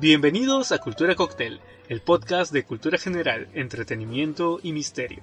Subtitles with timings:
[0.00, 5.20] Bienvenidos a Cultura Cocktail, el podcast de cultura general, entretenimiento y misterio.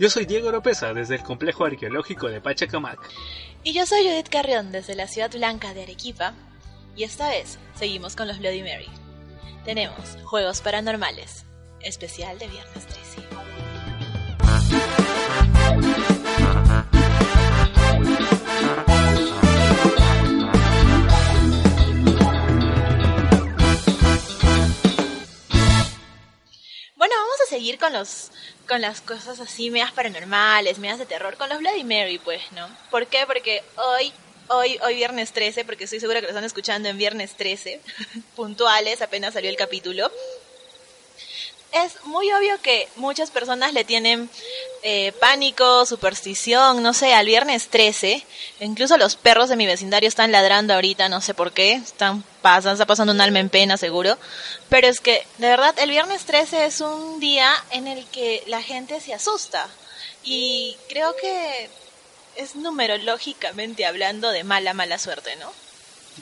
[0.00, 2.98] Yo soy Diego Oropesa desde el complejo arqueológico de Pachacamac.
[3.62, 6.34] Y yo soy Judith Carrión desde la ciudad blanca de Arequipa.
[6.96, 8.88] Y esta vez seguimos con los Bloody Mary.
[9.64, 11.44] Tenemos Juegos Paranormales,
[11.80, 13.22] especial de Viernes 13.
[27.48, 28.30] Seguir con los
[28.68, 32.68] con las cosas así medias paranormales, medias de terror, con los Bloody Mary, pues, ¿no?
[32.90, 33.24] ¿Por qué?
[33.26, 34.12] Porque hoy
[34.48, 37.80] hoy hoy viernes 13, porque estoy segura que lo están escuchando en viernes 13,
[38.36, 40.10] puntuales, apenas salió el capítulo
[41.72, 44.30] es muy obvio que muchas personas le tienen
[44.82, 48.24] eh, pánico, superstición, no sé, al viernes 13.
[48.60, 51.74] Incluso los perros de mi vecindario están ladrando ahorita, no sé por qué.
[51.74, 54.16] Están pasando, está pasando un alma en pena, seguro.
[54.68, 58.62] Pero es que, de verdad, el viernes 13 es un día en el que la
[58.62, 59.68] gente se asusta.
[60.24, 61.68] Y creo que
[62.36, 65.52] es numerológicamente hablando de mala, mala suerte, ¿no?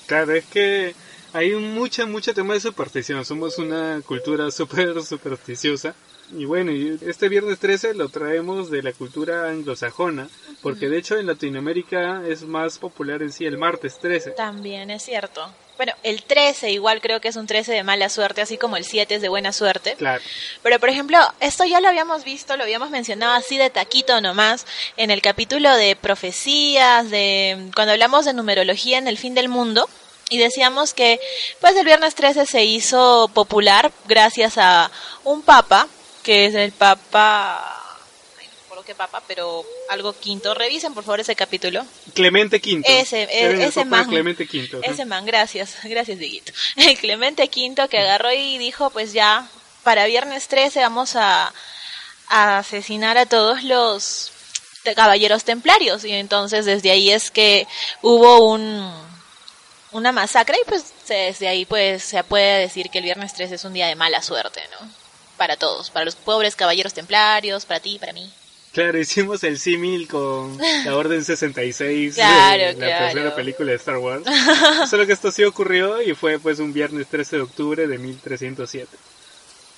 [0.07, 0.95] Claro, es que
[1.37, 3.25] hay mucha, mucha tema de superstición.
[3.25, 5.95] Somos una cultura súper supersticiosa.
[6.33, 10.29] Y bueno, este viernes 13 lo traemos de la cultura anglosajona,
[10.61, 14.33] porque de hecho en Latinoamérica es más popular en sí el martes 13.
[14.33, 15.49] También es cierto.
[15.77, 18.85] Bueno, el 13 igual creo que es un 13 de mala suerte, así como el
[18.85, 19.95] 7 es de buena suerte.
[19.97, 20.23] Claro.
[20.65, 24.67] Pero por ejemplo, esto ya lo habíamos visto, lo habíamos mencionado así de taquito nomás
[24.97, 29.89] en el capítulo de profecías, de cuando hablamos de numerología en el fin del mundo
[30.31, 31.21] y decíamos que
[31.61, 34.91] pues el viernes 13 se hizo popular gracias a
[35.25, 35.89] un papa,
[36.23, 37.77] que es el papa
[38.87, 40.55] qué papa, pero algo quinto.
[40.55, 41.85] Revisen por favor ese capítulo.
[42.15, 42.83] Clemente V.
[42.85, 44.09] Ese, e- ese man.
[44.09, 44.81] Clemente V.
[44.83, 46.53] Ese man, gracias, gracias Diguito.
[46.77, 49.47] El Clemente V que agarró y dijo pues ya,
[49.83, 51.53] para viernes 13 vamos a,
[52.29, 54.33] a asesinar a todos los
[54.95, 56.05] caballeros templarios.
[56.05, 57.67] Y entonces desde ahí es que
[58.03, 59.16] hubo un
[59.97, 63.65] una masacre y pues desde ahí pues se puede decir que el viernes 3 es
[63.65, 64.89] un día de mala suerte, ¿no?
[65.37, 68.31] Para todos, para los pobres caballeros templarios, para ti, para mí.
[68.73, 73.05] Claro, hicimos el símil con la Orden 66 claro, de la claro.
[73.07, 74.25] tercera película de Star Wars.
[74.91, 78.89] Solo que esto sí ocurrió y fue pues un viernes 13 de octubre de 1307.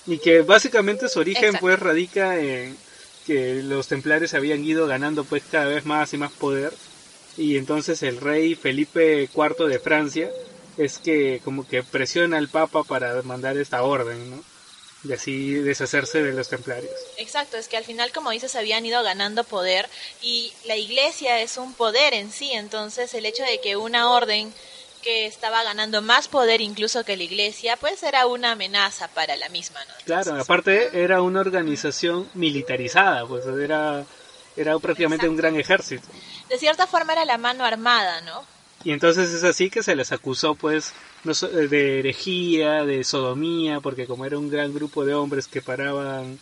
[0.06, 1.60] Y que básicamente su origen Exacto.
[1.60, 2.76] pues radica en
[3.24, 6.72] que los templarios habían ido ganando pues cada vez más y más poder
[7.38, 10.28] y entonces el rey Felipe IV de Francia
[10.76, 14.44] es que como que presiona al papa para mandar esta orden, ¿no?
[15.04, 16.92] De así deshacerse de los templarios.
[17.16, 19.88] Exacto, es que al final, como dices, habían ido ganando poder
[20.20, 24.52] y la iglesia es un poder en sí, entonces el hecho de que una orden
[25.02, 29.48] que estaba ganando más poder incluso que la iglesia, pues era una amenaza para la
[29.48, 29.94] misma, ¿no?
[30.04, 34.04] Claro, aparte era una organización militarizada, pues era,
[34.56, 35.30] era prácticamente Exacto.
[35.30, 36.08] un gran ejército.
[36.48, 38.44] De cierta forma era la mano armada, ¿no?
[38.84, 40.92] Y entonces es así que se les acusó pues
[41.32, 46.38] so- de herejía, de sodomía, porque como era un gran grupo de hombres que paraban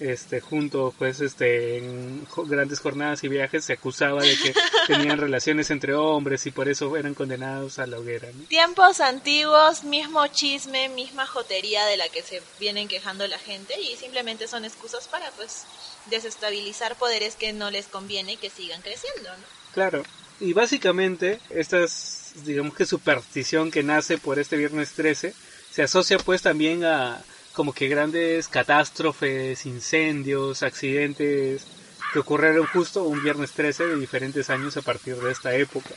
[0.00, 4.54] este juntos pues este en grandes jornadas y viajes se acusaba de que
[4.86, 8.44] tenían relaciones entre hombres y por eso eran condenados a la hoguera, ¿no?
[8.44, 13.96] Tiempos antiguos, mismo chisme, misma jotería de la que se vienen quejando la gente y
[13.96, 15.64] simplemente son excusas para pues
[16.10, 19.44] desestabilizar poderes que no les conviene y que sigan creciendo, ¿no?
[19.72, 20.02] Claro.
[20.40, 25.32] Y básicamente, esta es, digamos que superstición que nace por este viernes 13,
[25.70, 27.22] se asocia pues también a
[27.54, 31.66] como que grandes catástrofes, incendios, accidentes
[32.12, 35.90] que ocurrieron justo un viernes 13 de diferentes años a partir de esta época.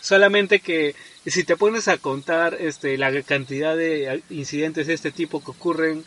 [0.00, 0.94] Solamente que
[1.26, 6.04] si te pones a contar este, la cantidad de incidentes de este tipo que ocurren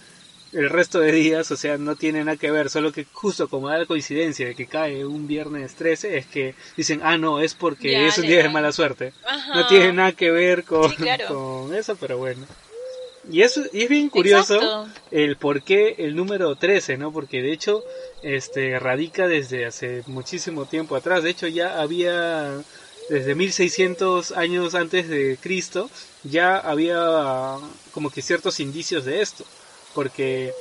[0.54, 3.70] el resto de días, o sea, no tiene nada que ver, solo que justo como
[3.70, 7.54] da la coincidencia de que cae un viernes 13, es que dicen, ah, no, es
[7.54, 9.14] porque Ya, es un día de mala suerte.
[9.26, 9.56] Ajá.
[9.56, 11.28] No tiene nada que ver con, Sí, claro.
[11.28, 12.46] con eso, pero bueno.
[13.30, 14.88] Y, eso, y es bien curioso Exacto.
[15.12, 17.12] el por qué el número 13, ¿no?
[17.12, 17.84] Porque de hecho,
[18.24, 21.24] este, radica desde hace muchísimo tiempo atrás.
[21.24, 22.62] De hecho, ya había,
[23.10, 25.90] desde 1600 años antes de Cristo,
[26.24, 27.58] ya había
[27.92, 29.46] como que ciertos indicios de esto.
[29.94, 30.54] Porque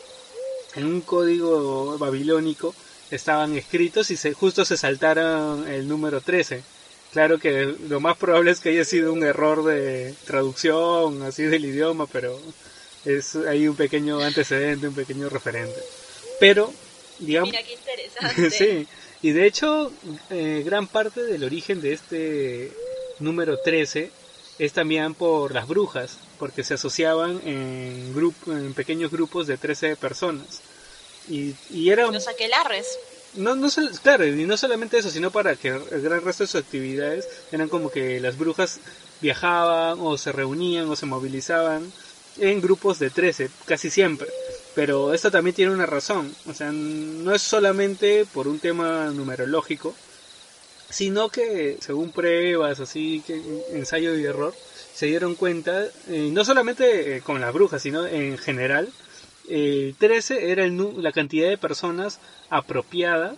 [0.75, 2.75] en un código babilónico
[3.11, 6.63] estaban escritos y se, justo se saltaron el número 13.
[7.13, 11.65] Claro que lo más probable es que haya sido un error de traducción, así del
[11.65, 12.41] idioma, pero
[13.05, 15.81] es hay un pequeño antecedente, un pequeño referente.
[16.39, 16.73] Pero,
[17.19, 18.51] digamos, Mira qué interesante.
[18.51, 18.87] sí,
[19.23, 19.93] y de hecho,
[20.31, 22.73] eh, gran parte del origen de este
[23.19, 24.11] número 13
[24.59, 29.97] es también por las brujas, porque se asociaban en, grupo, en pequeños grupos de 13
[29.97, 30.61] personas.
[31.29, 32.11] Y, y era...
[32.11, 32.99] Los aquelarres.
[33.37, 33.69] No, no,
[34.03, 37.91] claro, no solamente eso, sino para que el gran resto de sus actividades eran como
[37.91, 38.81] que las brujas
[39.21, 41.93] viajaban o se reunían o se movilizaban
[42.39, 44.29] en grupos de 13, casi siempre.
[44.75, 49.95] Pero esto también tiene una razón, o sea, no es solamente por un tema numerológico,
[50.89, 53.41] sino que según pruebas, así que
[53.73, 54.55] ensayo y error,
[54.95, 58.89] se dieron cuenta, eh, no solamente eh, con las brujas, sino en general,
[59.51, 63.37] eh, 13 era el, la cantidad de personas apropiada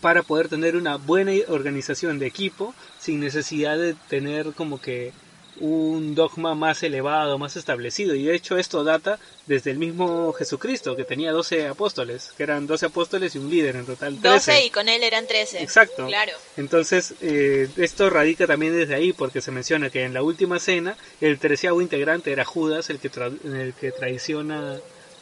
[0.00, 5.12] para poder tener una buena organización de equipo sin necesidad de tener como que
[5.60, 8.14] un dogma más elevado, más establecido.
[8.14, 12.66] Y de hecho esto data desde el mismo Jesucristo, que tenía 12 apóstoles, que eran
[12.66, 14.52] 12 apóstoles y un líder, en total 13.
[14.52, 15.62] 12 y con él eran 13.
[15.62, 16.06] Exacto.
[16.06, 16.32] Claro.
[16.56, 20.96] Entonces, eh, esto radica también desde ahí, porque se menciona que en la última cena,
[21.20, 23.10] el treceavo integrante era Judas, el que,
[23.44, 24.78] el que traiciona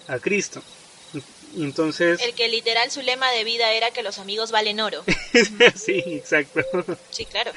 [0.08, 0.62] a Cristo.
[1.56, 2.20] Entonces...
[2.20, 5.02] El que literal su lema de vida era que los amigos valen oro.
[5.74, 6.60] sí, exacto.
[7.10, 7.52] Sí, claro.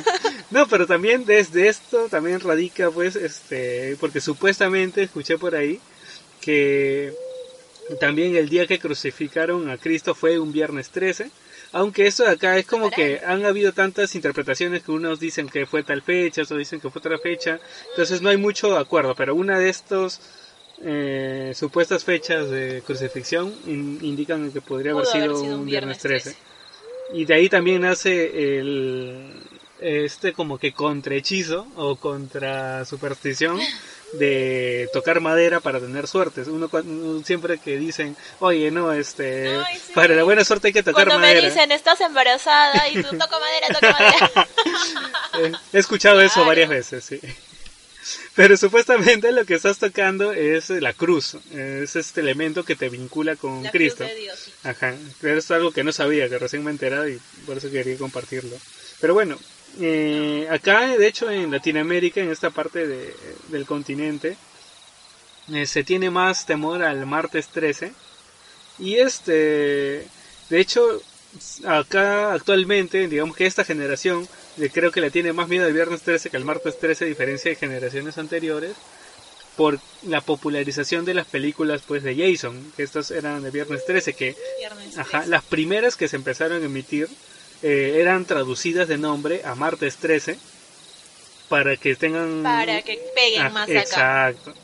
[0.50, 5.80] no, pero también desde esto también radica pues este, porque supuestamente escuché por ahí
[6.40, 7.14] que
[8.00, 11.30] también el día que crucificaron a Cristo fue un viernes 13.
[11.72, 15.66] Aunque eso de acá es como que han habido tantas interpretaciones que unos dicen que
[15.66, 17.60] fue tal fecha, otros dicen que fue otra fecha.
[17.90, 20.20] Entonces no hay mucho acuerdo, pero una de estos
[20.82, 26.36] eh, supuestas fechas de crucifixión indican que podría haber sido, un viernes 13.
[27.12, 29.32] Y de ahí también nace el
[29.78, 33.60] este como que contrahechizo o contra superstición
[34.14, 36.48] de tocar madera para tener suertes.
[36.48, 36.70] Uno,
[37.24, 39.58] siempre que dicen, oye, no, este,
[39.94, 41.20] para la buena suerte hay que tocar madera.
[41.20, 44.48] Cuando me dicen, estás embarazada y tú toco madera, toco madera.
[45.72, 47.20] He escuchado eso varias veces, sí.
[48.36, 53.34] Pero supuestamente lo que estás tocando es la cruz, es este elemento que te vincula
[53.34, 54.04] con Cristo.
[54.62, 57.70] Ajá, pero es algo que no sabía, que recién me he enterado y por eso
[57.70, 58.54] quería compartirlo.
[59.00, 59.38] Pero bueno,
[59.80, 63.14] eh, acá de hecho en Latinoamérica, en esta parte de,
[63.48, 64.36] del continente,
[65.54, 67.92] eh, se tiene más temor al martes 13.
[68.78, 70.06] Y este,
[70.50, 71.02] de hecho,
[71.66, 74.28] acá actualmente, digamos que esta generación
[74.72, 77.50] creo que le tiene más miedo al viernes 13 que al martes 13, a diferencia
[77.50, 78.72] de generaciones anteriores,
[79.56, 84.12] por la popularización de las películas pues de Jason, que estas eran de viernes 13,
[84.12, 84.36] que
[84.96, 87.08] Ajá, las primeras que se empezaron a emitir
[87.62, 90.38] eh, eran traducidas de nombre a martes 13
[91.48, 93.80] para que tengan para que peguen más acá.
[94.30, 94.54] Exacto.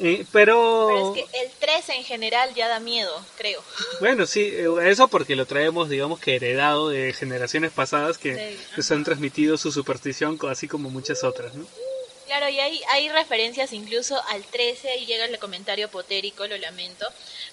[0.00, 1.14] Eh, pero...
[1.14, 3.62] es que el 13 en general ya da miedo, creo.
[4.00, 8.94] Bueno, sí, eh, eso porque lo traemos, digamos que heredado de generaciones pasadas que se
[8.94, 11.66] han transmitido su superstición, así como muchas otras, ¿no?
[12.26, 17.06] Claro, y hay, hay referencias incluso al 13 y llega el comentario potérico, lo lamento.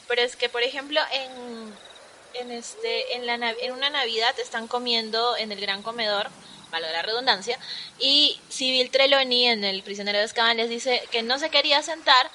[0.07, 5.37] Pero es que, por ejemplo, en, en, este, en, la, en una Navidad están comiendo
[5.37, 6.29] en el gran comedor
[6.71, 7.59] valga la redundancia,
[7.99, 12.29] y Civil Trelawney en El prisionero de Azkaban les dice que no se quería sentar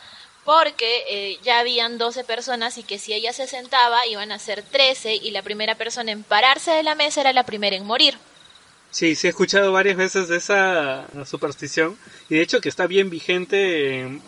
[0.44, 4.62] porque eh, ya habían 12 personas y que si ella se sentaba iban a ser
[4.62, 8.16] 13 y la primera persona en pararse de la mesa era la primera en morir.
[8.92, 11.98] Sí, sí he escuchado varias veces esa superstición
[12.30, 14.22] y de hecho que está bien vigente en,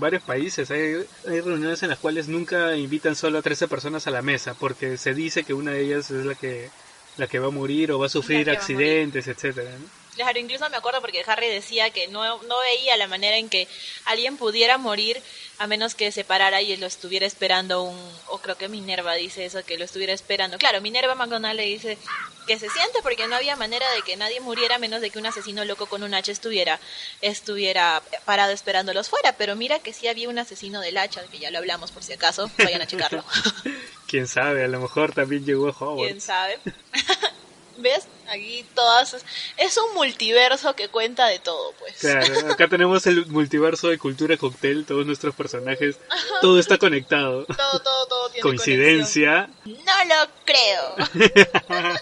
[0.00, 0.70] varios países.
[0.72, 4.54] Hay, hay, reuniones en las cuales nunca invitan solo a 13 personas a la mesa
[4.54, 6.68] porque se dice que una de ellas es la que
[7.16, 9.76] la que va a morir o va a sufrir accidentes, etcétera.
[10.14, 13.68] Claro, incluso me acuerdo porque Harry decía que no, no veía la manera en que
[14.04, 15.22] alguien pudiera morir
[15.58, 17.98] a menos que se parara y lo estuviera esperando un,
[18.28, 20.58] o creo que Minerva dice eso, que lo estuviera esperando.
[20.58, 21.98] Claro, Minerva McDonald le dice
[22.46, 25.18] que se siente porque no había manera de que nadie muriera a menos de que
[25.18, 26.80] un asesino loco con un hacha estuviera,
[27.20, 31.50] estuviera parado esperándolos fuera, pero mira que sí había un asesino del hacha, que ya
[31.50, 33.24] lo hablamos por si acaso, vayan a checarlo.
[34.08, 36.10] Quién sabe, a lo mejor también llegó a Hogwarts.
[36.10, 36.58] Quién sabe.
[37.80, 38.06] ¿Ves?
[38.28, 39.16] Aquí todas...
[39.56, 41.98] Es un multiverso que cuenta de todo, pues.
[41.98, 45.96] Claro, acá tenemos el multiverso de cultura cóctel, todos nuestros personajes,
[46.40, 47.46] todo está conectado.
[47.46, 49.50] Todo, todo, todo tiene Coincidencia.
[49.64, 50.96] No lo creo.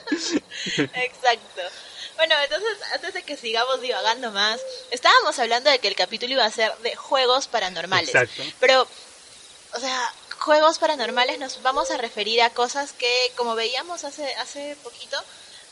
[0.77, 1.63] Exacto.
[2.17, 6.45] Bueno, entonces, antes de que sigamos divagando más, estábamos hablando de que el capítulo iba
[6.45, 8.09] a ser de juegos paranormales.
[8.09, 8.43] Exacto.
[8.59, 8.89] Pero,
[9.75, 14.77] o sea, juegos paranormales nos vamos a referir a cosas que, como veíamos hace, hace
[14.83, 15.17] poquito,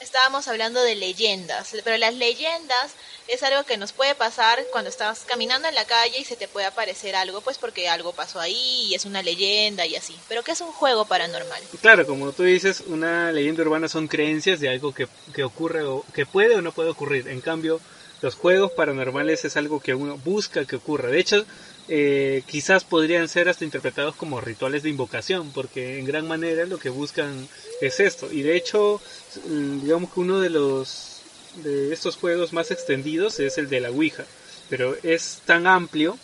[0.00, 2.92] estábamos hablando de leyendas, pero las leyendas
[3.28, 6.48] es algo que nos puede pasar cuando estás caminando en la calle y se te
[6.48, 10.16] puede aparecer algo, pues porque algo pasó ahí y es una leyenda y así.
[10.28, 11.60] Pero ¿qué es un juego paranormal?
[11.80, 16.04] Claro, como tú dices, una leyenda urbana son creencias de algo que, que ocurre o
[16.14, 17.28] que puede o no puede ocurrir.
[17.28, 17.80] En cambio,
[18.22, 21.10] los juegos paranormales es algo que uno busca que ocurra.
[21.10, 21.44] De hecho,
[21.88, 26.78] eh, quizás podrían ser hasta interpretados como rituales de invocación, porque en gran manera lo
[26.78, 27.48] que buscan
[27.80, 28.32] es esto.
[28.32, 29.00] Y de hecho,
[29.44, 31.16] mm, digamos que uno de los
[31.62, 34.24] de estos juegos más extendidos es el de la Ouija,
[34.68, 36.18] pero es tan amplio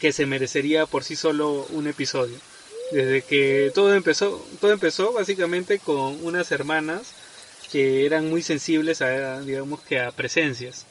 [0.00, 2.36] que se merecería por sí solo un episodio.
[2.90, 7.12] Desde que todo empezó, todo empezó básicamente con unas hermanas
[7.72, 10.86] que eran muy sensibles a, digamos que a presencias.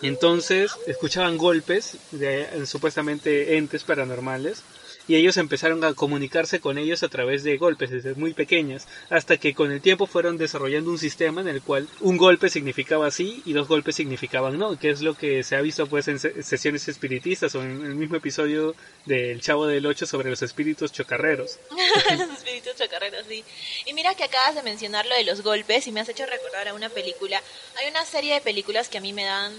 [0.00, 4.62] Entonces escuchaban golpes de supuestamente entes paranormales
[5.08, 9.38] y ellos empezaron a comunicarse con ellos a través de golpes desde muy pequeñas, hasta
[9.38, 13.42] que con el tiempo fueron desarrollando un sistema en el cual un golpe significaba sí
[13.46, 16.86] y dos golpes significaban no, que es lo que se ha visto pues en sesiones
[16.88, 21.58] espiritistas o en el mismo episodio del Chavo del Ocho sobre los espíritus chocarreros.
[22.18, 23.42] los espíritus chocarreros, sí.
[23.86, 26.68] Y mira que acabas de mencionar lo de los golpes y me has hecho recordar
[26.68, 27.42] a una película.
[27.80, 29.54] Hay una serie de películas que a mí me dan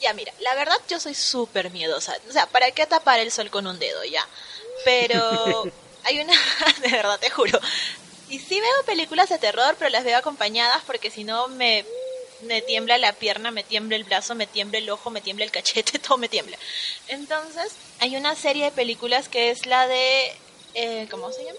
[0.00, 2.14] ya mira, la verdad yo soy súper miedosa.
[2.28, 4.24] O sea, ¿para qué tapar el sol con un dedo ya?
[4.86, 5.64] Pero
[6.04, 6.32] hay una,
[6.80, 7.58] de verdad te juro.
[8.28, 11.84] Y sí veo películas de terror, pero las veo acompañadas porque si no me,
[12.42, 15.50] me tiembla la pierna, me tiembla el brazo, me tiembla el ojo, me tiembla el
[15.50, 16.56] cachete, todo me tiembla.
[17.08, 20.32] Entonces, hay una serie de películas que es la de...
[20.74, 21.58] Eh, ¿Cómo se llama?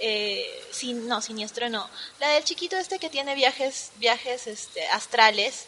[0.00, 1.88] Eh, sin, no, siniestro no.
[2.20, 5.64] La del chiquito este que tiene viajes, viajes este, astrales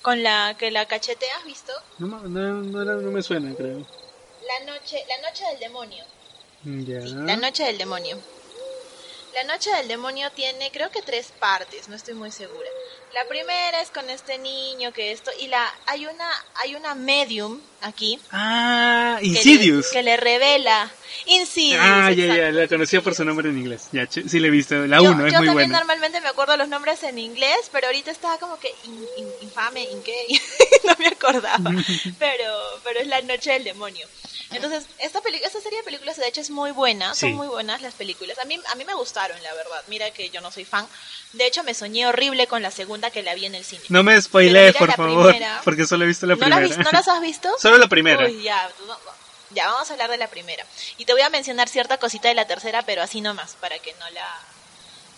[0.00, 1.72] con la que la cachete, ¿has visto?
[1.98, 3.84] No, no, no, no me suena, creo.
[4.46, 6.04] La noche, la noche del demonio
[6.64, 8.18] la Noche del Demonio.
[9.34, 12.68] La Noche del Demonio tiene creo que tres partes, no estoy muy segura.
[13.12, 17.60] La primera es con este niño que esto y la hay una hay una medium
[17.82, 18.18] aquí.
[18.30, 19.88] Ah, Insidious.
[19.88, 20.90] Que le, revela
[21.26, 21.82] Insidious.
[21.82, 23.88] Ah, ya ya, la conocía por su nombre en inglés.
[23.92, 25.40] Ya, sí le he visto, la 1 es muy buena.
[25.40, 28.70] Yo también normalmente me acuerdo los nombres en inglés, pero ahorita estaba como que
[29.42, 30.26] infame, in qué,
[30.84, 31.70] no me acordaba.
[32.18, 34.06] pero pero es La Noche del Demonio.
[34.50, 37.94] Entonces, esta, esta serie de películas de hecho es muy buena, son muy buenas las
[37.94, 38.38] películas.
[38.38, 39.82] A mí, a mí me gustaron, la verdad.
[39.88, 40.86] Mira que yo no soy fan.
[41.32, 43.82] De hecho, me soñé horrible con la segunda que la vi en el cine.
[43.88, 45.34] No me spoilees, por favor,
[45.64, 46.60] porque solo he visto la primera.
[46.60, 47.50] ¿No las has visto?
[47.58, 48.24] solo la primera.
[48.24, 48.70] Uy, ya,
[49.50, 50.64] ya, vamos a hablar de la primera.
[50.96, 53.92] Y te voy a mencionar cierta cosita de la tercera, pero así nomás, para que
[53.94, 54.40] no la...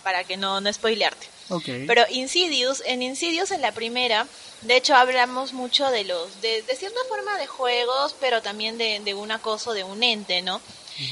[0.02, 1.37] para que no, no spoilearte.
[1.86, 4.26] Pero Insidious, en Insidious en la primera,
[4.62, 9.30] de hecho hablamos mucho de los, de, cierta forma de juegos, pero también de, un
[9.30, 10.60] acoso de un ente, ¿no?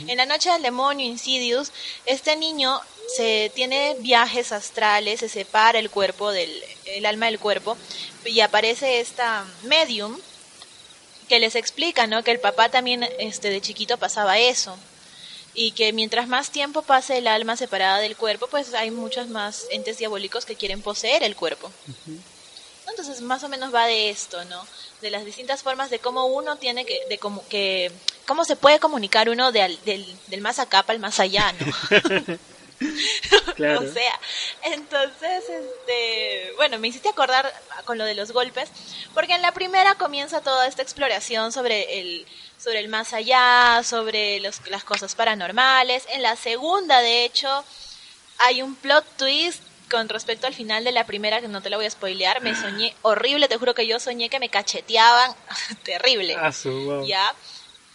[0.08, 1.70] En la noche del demonio Insidious,
[2.06, 2.80] este niño
[3.14, 6.50] se tiene viajes astrales, se separa el cuerpo del
[6.86, 7.76] el alma del cuerpo
[8.24, 10.18] y aparece esta medium
[11.28, 12.24] que les explica, ¿no?
[12.24, 14.76] Que el papá también este de chiquito pasaba eso
[15.56, 19.66] y que mientras más tiempo pase el alma separada del cuerpo, pues hay muchos más
[19.70, 21.72] entes diabólicos que quieren poseer el cuerpo.
[22.86, 24.64] Entonces, más o menos va de esto, ¿no?
[25.00, 27.90] De las distintas formas de cómo uno tiene que, de cómo, que,
[28.26, 32.38] cómo se puede comunicar uno del, del más acá para el más allá, ¿no?
[33.56, 33.80] Claro.
[33.80, 34.21] o sea,
[34.64, 37.50] entonces, este, bueno, me hiciste acordar
[37.87, 38.68] con lo de los golpes,
[39.14, 42.26] porque en la primera comienza toda esta exploración sobre el,
[42.59, 46.04] sobre el más allá, sobre los, las cosas paranormales.
[46.11, 47.64] En la segunda, de hecho,
[48.40, 51.76] hay un plot twist con respecto al final de la primera, que no te la
[51.76, 55.35] voy a spoilear, me soñé horrible, te juro que yo soñé que me cacheteaban,
[55.85, 56.37] terrible.
[56.38, 56.50] Ah,
[57.06, 57.35] ¿Ya?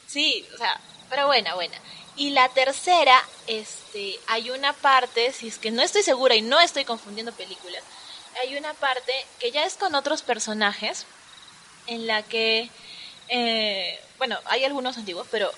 [0.07, 1.77] Sí, o sea, pero buena, buena.
[2.21, 6.59] Y la tercera, este, hay una parte, si es que no estoy segura y no
[6.59, 7.81] estoy confundiendo películas,
[8.43, 11.07] hay una parte que ya es con otros personajes,
[11.87, 12.69] en la que
[13.27, 15.51] eh, bueno, hay algunos antiguos, pero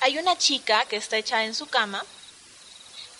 [0.00, 2.02] hay una chica que está hecha en su cama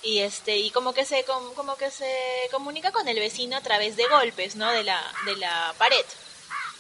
[0.02, 2.10] y este y como que se como que se
[2.50, 4.70] comunica con el vecino a través de golpes, ¿no?
[4.70, 6.06] De la de la pared.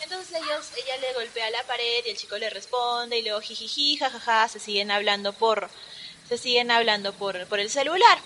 [0.02, 3.96] Entonces ellos ella le golpea la pared y el chico le responde y luego jijiji
[3.96, 5.70] jajaja se siguen hablando por
[6.28, 8.18] se siguen hablando por por el celular.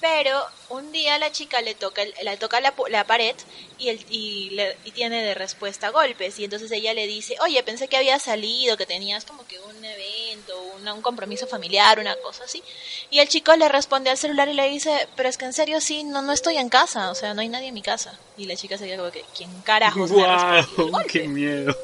[0.00, 3.34] Pero un día la chica le toca, le toca la, la pared
[3.78, 6.38] y, el, y, le, y, tiene de respuesta golpes.
[6.38, 9.84] Y entonces ella le dice, oye, pensé que había salido, que tenías como que un
[9.84, 10.58] evento,
[10.94, 12.62] un compromiso familiar, una cosa así.
[13.10, 15.82] Y el chico le responde al celular y le dice, pero es que en serio
[15.82, 18.18] sí, no, no estoy en casa, o sea, no hay nadie en mi casa.
[18.38, 21.76] Y la chica se queda como que, ¿quién carajos wow, ¡Qué miedo!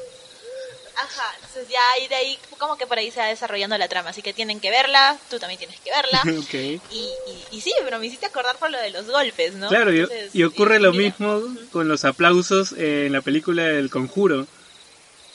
[0.99, 4.09] Ajá, entonces ya ahí de ahí, como que por ahí se va desarrollando la trama,
[4.09, 6.21] así que tienen que verla, tú también tienes que verla.
[6.43, 6.81] okay.
[6.91, 7.09] y,
[7.55, 9.69] y, sí, pero me hiciste acordar por lo de los golpes, ¿no?
[9.69, 14.47] Claro, y, ocurre lo mismo con los aplausos en la película El Conjuro.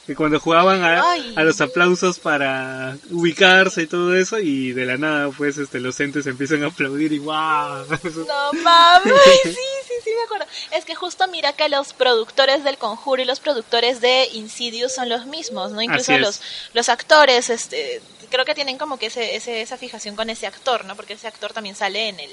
[0.07, 1.01] Que cuando jugaban a,
[1.37, 5.99] a, los aplausos para ubicarse y todo eso, y de la nada, pues, este, los
[6.01, 7.87] entes empiezan a aplaudir y ¡guau!
[7.87, 10.47] No mames, sí, sí sí, me acuerdo.
[10.73, 15.09] Es que justo mira que los productores del Conjuro y los productores de Insidious son
[15.09, 15.83] los mismos, ¿no?
[15.83, 16.41] Incluso los,
[16.73, 20.97] los actores, este, creo que tienen como que ese, esa fijación con ese actor, ¿no?
[20.97, 22.31] Porque ese actor también sale en el,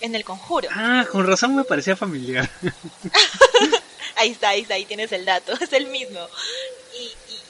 [0.00, 0.68] en el Conjuro.
[0.72, 2.48] Ah, con razón me parecía familiar.
[4.16, 6.20] ahí está, ahí está, ahí tienes el dato, es el mismo.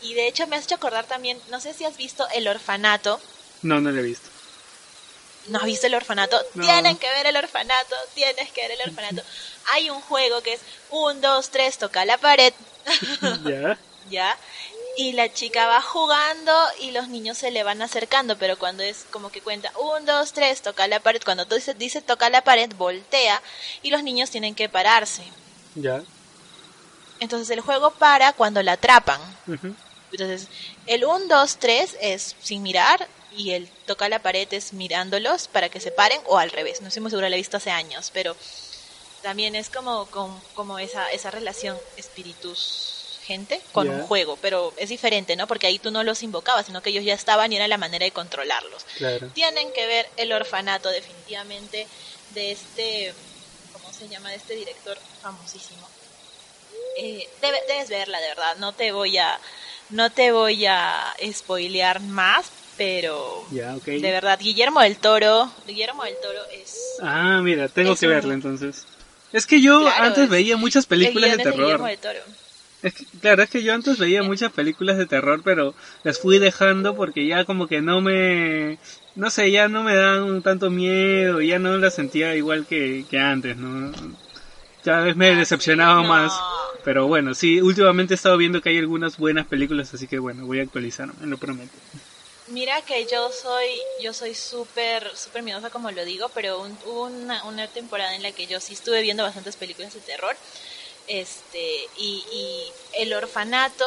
[0.02, 2.48] Y, y, de hecho me has hecho acordar también, no sé si has visto El
[2.48, 3.20] Orfanato.
[3.62, 4.28] No, no lo he visto.
[5.48, 6.40] ¿No has visto el orfanato?
[6.58, 9.22] Tienen que ver el orfanato, tienes que ver el orfanato.
[9.72, 12.52] Hay un juego que es un, dos, tres, toca la pared.
[13.44, 13.78] ¿Ya?
[14.10, 14.38] ¿Ya?
[14.96, 19.04] Y la chica va jugando y los niños se le van acercando, pero cuando es
[19.10, 22.44] como que cuenta un, dos, tres, toca la pared, cuando tú dices, dice toca la
[22.44, 23.42] pared, voltea
[23.82, 25.24] y los niños tienen que pararse.
[25.74, 26.02] ¿Ya?
[27.24, 29.20] Entonces el juego para cuando la atrapan.
[30.12, 30.46] Entonces,
[30.86, 35.68] el 1, 2, 3 es sin mirar y el toca la pared es mirándolos para
[35.68, 36.80] que se paren o al revés.
[36.80, 38.36] No estoy muy segura, la he visto hace años, pero
[39.22, 40.06] también es como,
[40.54, 45.46] como, esa, esa relación espíritus gente con un juego, pero es diferente, ¿no?
[45.46, 48.04] Porque ahí tú no los invocabas, sino que ellos ya estaban y era la manera
[48.04, 48.84] de controlarlos.
[49.32, 51.88] Tienen que ver el orfanato definitivamente
[52.34, 53.14] de este,
[53.72, 54.28] ¿cómo se llama?
[54.28, 55.88] De este director famosísimo.
[56.96, 58.56] Eh, debes verla, de verdad.
[58.58, 59.38] No te voy a,
[59.90, 66.40] no te voy a spoilear más, pero de verdad, Guillermo del Toro, Guillermo del Toro
[66.52, 66.76] es...
[67.02, 68.86] Ah, mira, tengo que verla entonces.
[69.32, 71.80] Es que yo antes veía muchas películas de terror.
[72.82, 76.38] Es que, claro, es que yo antes veía muchas películas de terror, pero las fui
[76.38, 78.78] dejando porque ya como que no me...
[79.16, 83.18] No sé, ya no me dan tanto miedo, ya no las sentía igual que, que
[83.18, 83.92] antes, ¿no?
[84.84, 86.32] Cada vez me decepcionaba más.
[86.84, 90.44] Pero bueno, sí, últimamente he estado viendo que hay algunas buenas películas, así que bueno,
[90.44, 91.72] voy a actualizarme, lo prometo.
[92.48, 93.68] Mira que yo soy
[94.02, 98.32] yo soy súper súper miedosa como lo digo, pero hubo una, una temporada en la
[98.32, 100.36] que yo sí estuve viendo bastantes películas de terror
[101.08, 103.84] este y, y, el orfanato.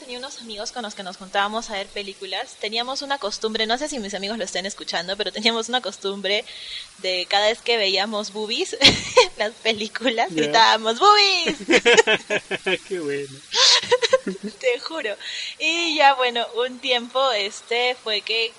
[0.00, 2.56] Tenía unos amigos con los que nos juntábamos a ver películas.
[2.60, 6.44] Teníamos una costumbre no sé si mis amigos lo estén escuchando pero teníamos una costumbre
[6.98, 8.76] de cada vez que veíamos boobies
[9.38, 11.56] las películas gritábamos boobies
[12.88, 13.38] qué bueno.
[14.60, 15.14] Te juro.
[15.58, 18.52] Y ya bueno un tiempo este fue que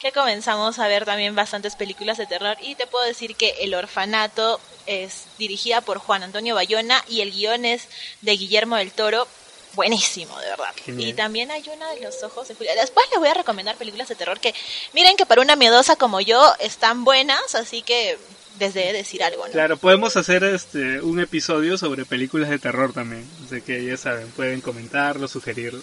[0.00, 3.74] que comenzamos a ver también bastantes películas de terror y te puedo decir que El
[3.74, 7.86] Orfanato es dirigida por Juan Antonio Bayona y el guion es
[8.22, 9.28] de Guillermo del Toro.
[9.74, 10.74] Buenísimo, de verdad.
[10.86, 12.74] Y también hay una de los ojos de Julia.
[12.74, 14.52] Después les voy a recomendar películas de terror que,
[14.94, 18.18] miren que para una miedosa como yo están buenas, así que
[18.58, 19.44] desde decir algo.
[19.52, 23.28] Claro, podemos hacer este un episodio sobre películas de terror también.
[23.46, 25.82] Así que ya saben, pueden comentarlo, sugerirlo.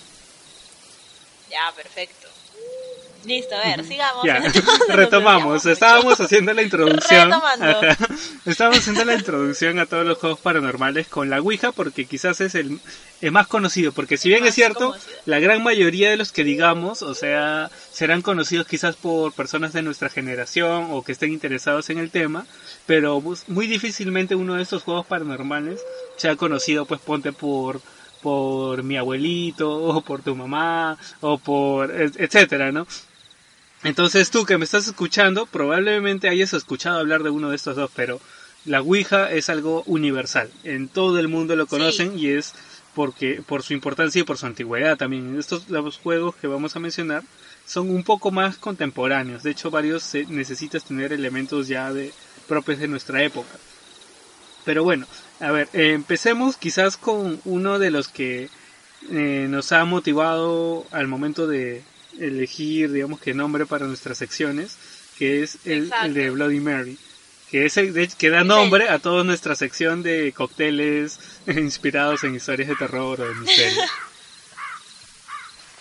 [1.49, 2.26] Ya, perfecto.
[3.27, 4.23] Listo, a ver, sigamos.
[4.87, 5.65] retomamos.
[5.65, 7.29] Estábamos haciendo la introducción.
[8.45, 12.55] Estábamos haciendo la introducción a todos los juegos paranormales con la Ouija porque quizás es
[12.55, 12.79] el,
[13.29, 13.91] más conocido.
[13.91, 18.21] Porque si bien es cierto, la gran mayoría de los que digamos, o sea, serán
[18.21, 22.45] conocidos quizás por personas de nuestra generación o que estén interesados en el tema,
[22.85, 25.81] pero muy difícilmente uno de estos juegos paranormales
[26.15, 27.81] sea conocido, pues ponte por
[28.21, 32.87] por mi abuelito o por tu mamá o por etcétera, ¿no?
[33.87, 37.89] Entonces tú que me estás escuchando, probablemente hayas escuchado hablar de uno de estos dos,
[37.95, 38.19] pero
[38.65, 40.51] la Ouija es algo universal.
[40.65, 42.53] En todo el mundo lo conocen y es
[42.93, 45.39] porque por su importancia y por su antigüedad también.
[45.39, 47.23] Estos los juegos que vamos a mencionar
[47.65, 49.43] son un poco más contemporáneos.
[49.43, 52.11] De hecho, varios necesitas tener elementos ya de
[52.45, 53.57] propios de nuestra época.
[54.65, 55.07] Pero bueno,
[55.39, 58.49] a ver, eh, empecemos quizás con uno de los que
[59.11, 61.83] eh, nos ha motivado al momento de,
[62.19, 64.77] elegir, digamos, que nombre para nuestras secciones,
[65.17, 66.97] que es el, de Bloody Mary,
[67.49, 72.69] que es el que da nombre a toda nuestra sección de cócteles inspirados en historias
[72.69, 73.83] de terror o de misterio.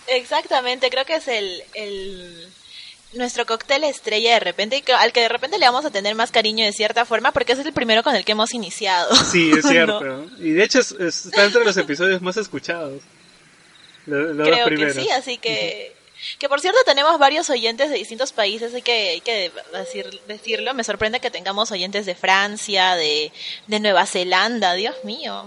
[0.09, 2.49] Exactamente, creo que es el, el
[3.15, 6.65] nuestro cóctel estrella de repente, al que de repente le vamos a tener más cariño
[6.65, 9.15] de cierta forma, porque es el primero con el que hemos iniciado.
[9.17, 10.27] Sí, es cierto.
[10.39, 13.03] Y de hecho está entre los episodios más escuchados.
[14.05, 15.96] Creo que sí, así que
[16.39, 20.75] que por cierto tenemos varios oyentes de distintos países, hay que, hay que decir, decirlo.
[20.75, 23.33] Me sorprende que tengamos oyentes de Francia, de,
[23.67, 25.45] de Nueva Zelanda, Dios mío.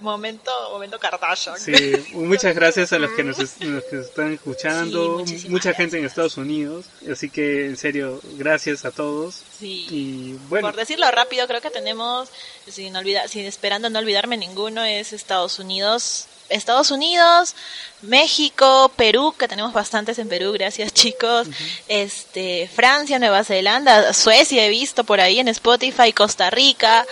[0.00, 1.58] momento, momento Kardashian.
[1.58, 7.30] Sí, muchas gracias a los que nos, están escuchando, mucha gente en Estados Unidos, así
[7.30, 9.42] que en serio, gracias a todos.
[9.58, 9.86] Sí.
[9.90, 10.68] Y bueno.
[10.68, 12.28] Por decirlo rápido, creo que tenemos,
[12.68, 17.54] sin olvidar, sin esperando no olvidarme ninguno, es Estados Unidos, Estados Unidos,
[18.02, 21.48] México, Perú, que tenemos bastantes en Perú, gracias chicos,
[21.88, 27.04] este, Francia, Nueva Zelanda, Suecia he visto por ahí en Spotify, Costa Rica,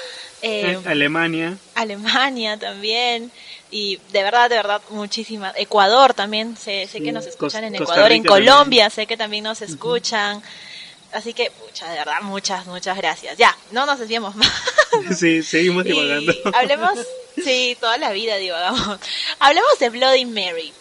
[0.43, 1.57] eh, Alemania.
[1.75, 3.33] Alemania también.
[3.71, 5.55] Y de verdad, de verdad, muchísimas.
[5.57, 9.61] Ecuador también, sé, sé que nos escuchan en Ecuador, en Colombia, sé que también nos
[9.63, 10.43] escuchan.
[11.17, 13.39] Así que, pucha, de verdad, muchas, muchas gracias.
[13.39, 14.53] Ya, no nos desviemos más.
[15.19, 16.33] Sí, seguimos divagando.
[16.55, 16.99] Hablemos,
[17.43, 18.99] sí, toda la vida divagamos.
[19.39, 20.73] Hablemos de Bloody Mary.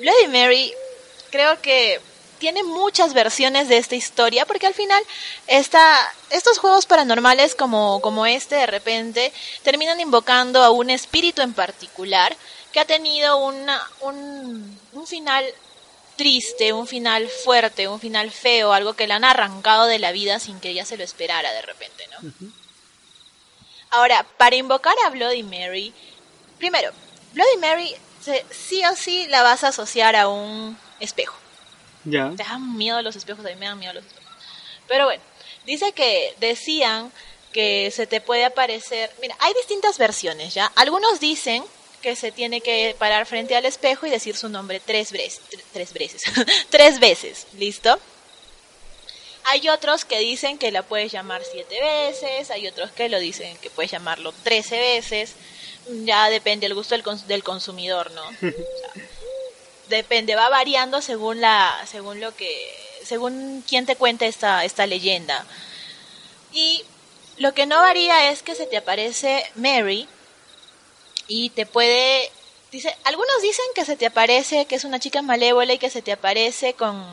[0.00, 0.72] Bloody Mary,
[1.30, 2.00] creo que
[2.38, 5.02] tiene muchas versiones de esta historia porque al final
[5.46, 5.96] esta,
[6.30, 12.36] estos juegos paranormales como, como este de repente terminan invocando a un espíritu en particular
[12.72, 15.44] que ha tenido una, un, un final
[16.16, 20.38] triste, un final fuerte, un final feo, algo que le han arrancado de la vida
[20.38, 22.32] sin que ella se lo esperara de repente, ¿no?
[23.90, 25.92] Ahora, para invocar a Bloody Mary,
[26.58, 26.90] primero,
[27.32, 27.94] Bloody Mary
[28.50, 31.36] sí o sí la vas a asociar a un espejo.
[32.04, 32.32] Ya.
[32.36, 34.32] Te dan miedo los espejos, a mí me dan miedo los espejos.
[34.88, 35.22] Pero bueno,
[35.64, 37.12] dice que decían
[37.52, 39.10] que se te puede aparecer.
[39.20, 40.70] Mira, hay distintas versiones, ¿ya?
[40.74, 41.64] Algunos dicen
[42.04, 45.40] que se tiene que parar frente al espejo y decir su nombre tres veces,
[45.72, 46.22] tres veces,
[46.68, 47.98] tres veces, ¿listo?
[49.44, 53.56] Hay otros que dicen que la puedes llamar siete veces, hay otros que lo dicen
[53.56, 55.32] que puedes llamarlo trece veces,
[56.04, 58.22] ya depende el gusto del, del consumidor, ¿no?
[59.88, 62.52] depende, va variando según la, según lo que,
[63.02, 65.46] según quién te cuenta esta, esta leyenda.
[66.52, 66.84] Y
[67.38, 70.06] lo que no varía es que se te aparece Mary
[71.28, 72.30] y te puede
[72.70, 76.02] dice algunos dicen que se te aparece que es una chica malévola y que se
[76.02, 77.04] te aparece con,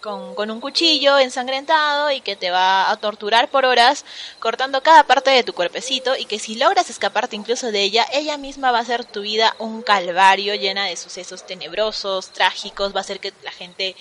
[0.00, 4.04] con, un cuchillo ensangrentado y que te va a torturar por horas
[4.38, 8.36] cortando cada parte de tu cuerpecito y que si logras escaparte incluso de ella ella
[8.36, 13.02] misma va a hacer tu vida un calvario llena de sucesos tenebrosos trágicos va a
[13.02, 13.96] hacer que la gente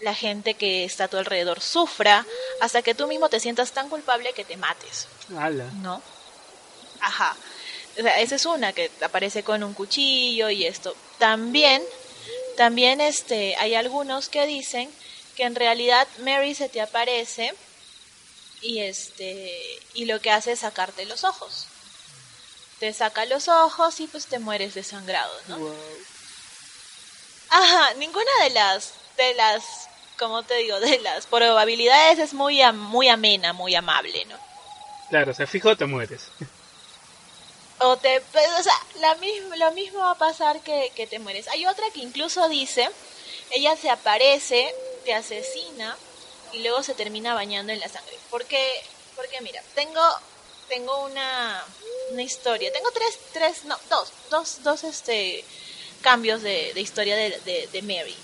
[0.00, 2.26] la gente que está a tu alrededor sufra
[2.60, 5.06] hasta que tú mismo te sientas tan culpable que te mates.
[5.80, 6.02] ¿no?
[7.00, 7.34] Ajá
[7.96, 10.94] esa es una que aparece con un cuchillo y esto.
[11.18, 11.82] También,
[12.56, 14.90] también este, hay algunos que dicen
[15.36, 17.54] que en realidad Mary se te aparece
[18.62, 21.66] y este y lo que hace es sacarte los ojos.
[22.80, 25.74] Te saca los ojos y pues te mueres desangrado, ¿no?
[27.50, 29.62] Ajá, ninguna de las de las
[30.18, 34.36] como te digo, de las probabilidades es muy muy amena, muy amable, ¿no?
[35.10, 36.28] Claro, o sea, fijo te mueres.
[37.86, 41.18] O te, pues, o sea, la mismo, lo mismo va a pasar que, que te
[41.18, 41.48] mueres.
[41.48, 42.88] Hay otra que incluso dice,
[43.50, 45.94] ella se aparece, te asesina
[46.52, 48.16] y luego se termina bañando en la sangre.
[48.30, 48.82] Porque,
[49.16, 50.00] porque mira, tengo,
[50.68, 51.62] tengo una,
[52.10, 55.44] una historia, tengo tres, tres, no, dos, dos, dos, este,
[56.00, 58.16] cambios de, de historia de, de, Mary.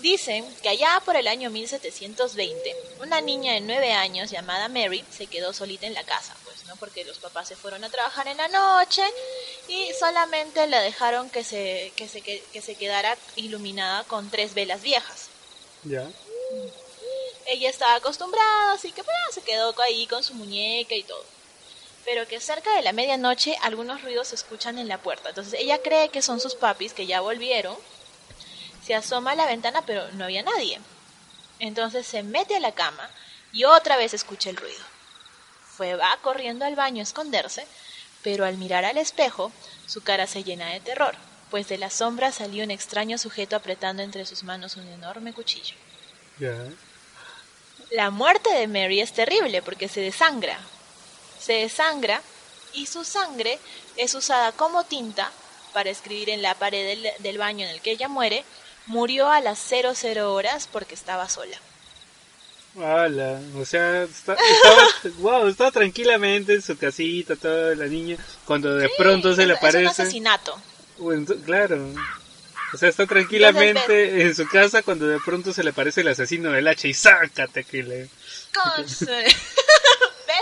[0.00, 5.26] Dicen que allá por el año 1720, una niña de nueve años llamada Mary se
[5.26, 6.36] quedó solita en la casa,
[6.68, 6.76] ¿no?
[6.76, 9.02] Porque los papás se fueron a trabajar en la noche
[9.66, 14.82] y solamente la dejaron que se, que se, que, se quedara iluminada con tres velas
[14.82, 15.28] viejas.
[15.84, 16.08] Ya.
[17.46, 21.24] Ella estaba acostumbrada, así que pues, se quedó ahí con su muñeca y todo
[22.08, 25.28] pero que cerca de la medianoche algunos ruidos se escuchan en la puerta.
[25.28, 27.76] Entonces ella cree que son sus papis que ya volvieron.
[28.82, 30.80] Se asoma a la ventana, pero no había nadie.
[31.58, 33.10] Entonces se mete a la cama
[33.52, 34.82] y otra vez escucha el ruido.
[35.78, 37.64] Fue va corriendo al baño a esconderse,
[38.24, 39.52] pero al mirar al espejo,
[39.86, 41.14] su cara se llena de terror,
[41.52, 45.76] pues de la sombra salió un extraño sujeto apretando entre sus manos un enorme cuchillo.
[47.92, 50.58] La muerte de Mary es terrible porque se desangra,
[51.38, 52.22] se desangra
[52.72, 53.60] y su sangre
[53.96, 55.30] es usada como tinta
[55.72, 58.44] para escribir en la pared del, baño en el que ella muere,
[58.86, 61.56] murió a las 00 horas porque estaba sola.
[62.80, 63.40] ¡Hala!
[63.56, 64.38] O sea, estaba,
[65.48, 69.84] estaba tranquilamente en su casita, toda la niña, cuando de pronto se le aparece...
[69.84, 70.60] Es un asesinato.
[71.44, 71.92] claro.
[72.72, 76.52] O sea, está tranquilamente en su casa cuando de pronto se le aparece el asesino
[76.52, 78.08] del hacha y sácate que le...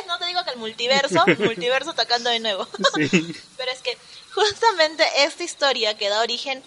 [0.06, 2.66] No te digo que el multiverso, multiverso atacando de nuevo.
[2.94, 3.96] Pero es que
[4.34, 6.62] justamente esta historia que da origen,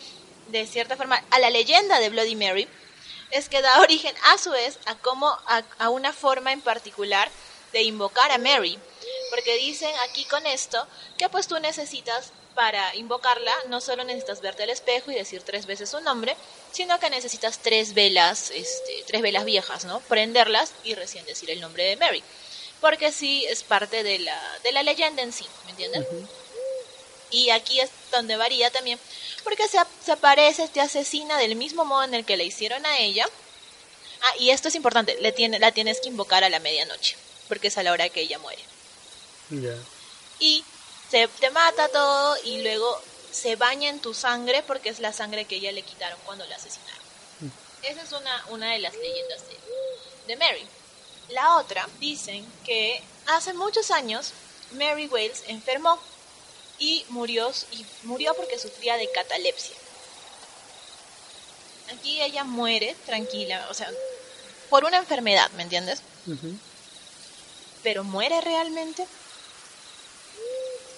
[0.50, 2.68] de cierta forma, a la leyenda de Bloody Mary,
[3.32, 7.30] es que da origen a su vez a cómo, a, a una forma en particular
[7.74, 8.80] de invocar a Mary.
[9.30, 10.86] Porque dicen aquí con esto
[11.18, 15.66] que pues tú necesitas para invocarla, no solo necesitas verte al espejo y decir tres
[15.66, 16.36] veces su nombre,
[16.72, 20.00] sino que necesitas tres velas, este, tres velas viejas, ¿no?
[20.02, 22.24] Prenderlas y recién decir el nombre de Mary
[22.82, 26.06] porque sí es parte de la, de la leyenda en sí, ¿me entienden?
[27.32, 29.00] Y aquí es donde varía también,
[29.42, 32.98] porque se, se, aparece, te asesina del mismo modo en el que le hicieron a
[33.00, 33.26] ella.
[34.22, 37.16] Ah, y esto es importante, le tiene, la tienes que invocar a la medianoche,
[37.48, 38.62] porque es a la hora que ella muere.
[39.50, 39.76] Ya.
[40.40, 40.64] Y
[41.10, 45.46] Se te mata todo y luego se baña en tu sangre porque es la sangre
[45.46, 47.00] que ella le quitaron cuando la asesinaron.
[47.82, 49.58] Esa es una, una de las leyendas de,
[50.28, 50.68] de Mary.
[51.30, 54.34] La otra, dicen que hace muchos años
[54.74, 56.00] Mary Wales enfermó
[56.80, 59.76] y murió, y murió porque sufría de catalepsia.
[61.94, 63.90] Aquí ella muere tranquila, o sea,
[64.70, 66.02] por una enfermedad, ¿me entiendes?
[67.84, 69.06] Pero muere realmente.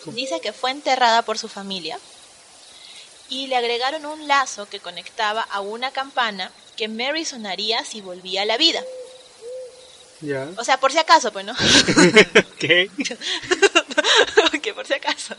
[0.05, 1.99] Dice que fue enterrada por su familia
[3.29, 8.41] y le agregaron un lazo que conectaba a una campana que Mary sonaría si volvía
[8.41, 8.83] a la vida.
[10.19, 10.49] Ya.
[10.57, 11.55] O sea, por si acaso, pues, ¿no?
[12.59, 12.91] ¿Qué?
[14.73, 15.35] por si acaso.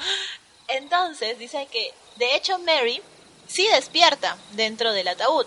[0.68, 3.02] Entonces, dice que, de hecho, Mary
[3.46, 5.46] sí despierta dentro del ataúd.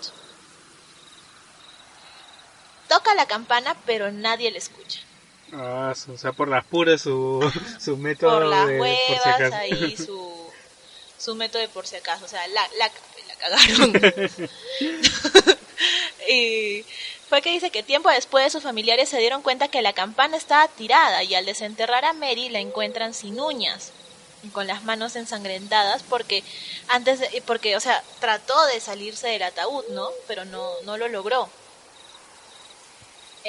[2.88, 5.00] Toca la campana, pero nadie le escucha.
[5.52, 7.40] Ah, o sea, por las puras su,
[7.80, 9.56] su método Por las de por si huevas, acaso.
[9.56, 10.50] ahí su,
[11.18, 12.24] su método de por si acaso.
[12.24, 12.90] O sea, la, la,
[13.28, 13.92] la cagaron.
[16.28, 16.84] y
[17.28, 20.68] fue que dice que tiempo después sus familiares se dieron cuenta que la campana estaba
[20.68, 23.90] tirada y al desenterrar a Mary la encuentran sin uñas
[24.42, 26.44] y con las manos ensangrentadas porque
[26.88, 31.08] antes de- porque o sea trató de salirse del ataúd no pero no no lo
[31.08, 31.48] logró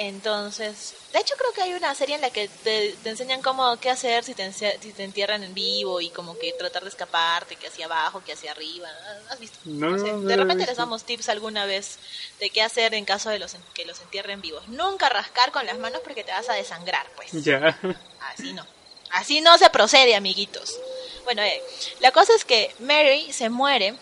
[0.00, 3.76] entonces de hecho creo que hay una serie en la que te, te enseñan cómo
[3.78, 7.56] qué hacer si te, si te entierran en vivo y como que tratar de escaparte
[7.56, 8.88] que hacia abajo que hacia arriba
[9.28, 11.98] has visto No, sé, no, no de repente les damos tips alguna vez
[12.38, 14.68] de qué hacer en caso de los en- que los entierren vivos.
[14.68, 17.32] Nunca rascar con las manos porque te vas a desangrar, pues.
[17.44, 17.76] Ya.
[18.20, 18.64] Así no.
[19.10, 20.78] Así no se procede, amiguitos.
[21.24, 21.60] Bueno, eh,
[22.00, 23.94] la cosa es que Mary se muere,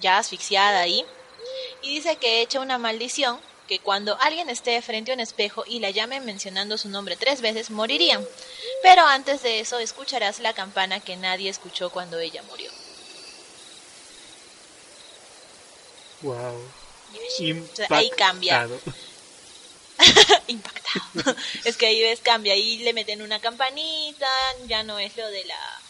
[0.00, 1.04] ya asfixiada ahí,
[1.82, 3.38] y dice que echa una maldición
[3.68, 7.40] que cuando alguien esté frente a un espejo y la llame mencionando su nombre tres
[7.40, 8.26] veces, morirían.
[8.82, 12.70] Pero antes de eso escucharás la campana que nadie escuchó cuando ella murió.
[16.22, 16.60] Wow.
[17.38, 18.64] Entonces, ahí cambia.
[18.64, 18.80] Impactado.
[20.48, 21.36] impactado.
[21.64, 24.28] es que ahí ves cambia, ahí le meten una campanita,
[24.66, 25.80] ya no es lo de la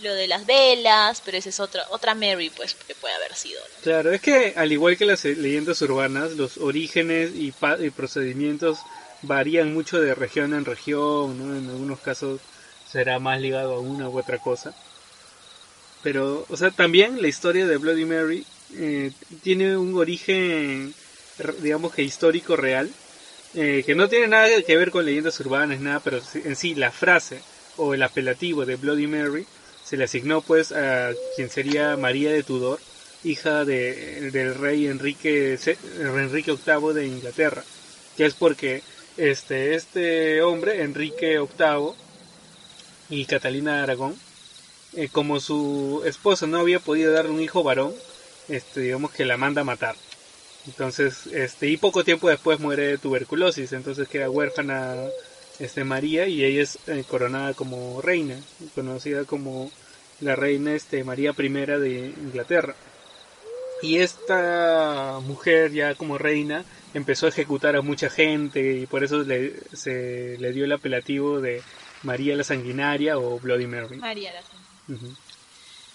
[0.00, 3.60] lo de las velas, pero esa es otra otra Mary pues que puede haber sido.
[3.82, 8.78] Claro, es que al igual que las leyendas urbanas, los orígenes y, pa- y procedimientos
[9.22, 11.56] varían mucho de región en región, ¿no?
[11.56, 12.40] En algunos casos
[12.90, 14.72] será más ligado a una u otra cosa.
[16.02, 19.10] Pero, o sea, también la historia de Bloody Mary eh,
[19.42, 20.94] tiene un origen,
[21.60, 22.88] digamos que histórico real,
[23.54, 26.92] eh, que no tiene nada que ver con leyendas urbanas, nada, pero en sí la
[26.92, 27.40] frase
[27.76, 29.44] o el apelativo de Bloody Mary
[29.88, 32.78] se le asignó pues a quien sería María de Tudor,
[33.24, 35.58] hija de, del rey Enrique,
[35.98, 37.64] Enrique VIII de Inglaterra,
[38.14, 38.82] que es porque
[39.16, 41.94] este, este hombre, Enrique VIII
[43.08, 44.14] y Catalina de Aragón,
[44.92, 47.94] eh, como su esposo no había podido darle un hijo varón,
[48.48, 49.96] este, digamos que la manda a matar.
[50.66, 54.96] Entonces, este, y poco tiempo después muere de tuberculosis, entonces queda huérfana
[55.58, 58.40] este, María y ella es eh, coronada como reina,
[58.74, 59.70] conocida como
[60.20, 62.74] la reina este, María I de Inglaterra.
[63.80, 69.22] Y esta mujer ya como reina empezó a ejecutar a mucha gente y por eso
[69.22, 71.62] le, se le dio el apelativo de
[72.02, 73.96] María la Sanguinaria o Bloody Mary.
[73.96, 74.94] María la.
[74.94, 75.14] Ujú,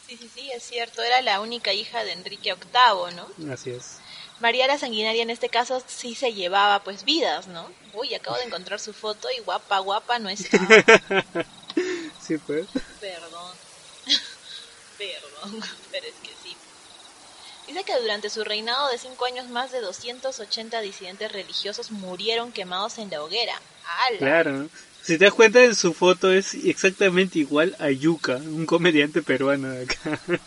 [0.08, 3.52] Sí, sí, sí, es cierto, era la única hija de Enrique VIII, ¿no?
[3.52, 4.03] Así es.
[4.40, 7.70] María la Sanguinaria en este caso sí se llevaba pues vidas, ¿no?
[7.94, 10.58] Uy, acabo de encontrar su foto y guapa, guapa no está.
[12.26, 12.68] Sí, pues.
[13.02, 13.52] Perdón.
[14.98, 16.56] Perdón, pero es que sí.
[17.68, 22.98] Dice que durante su reinado de cinco años más de 280 disidentes religiosos murieron quemados
[22.98, 23.60] en la hoguera.
[24.20, 24.70] Claro.
[25.02, 29.70] Si te das cuenta, en su foto es exactamente igual a Yuka, un comediante peruano
[29.70, 30.20] de acá.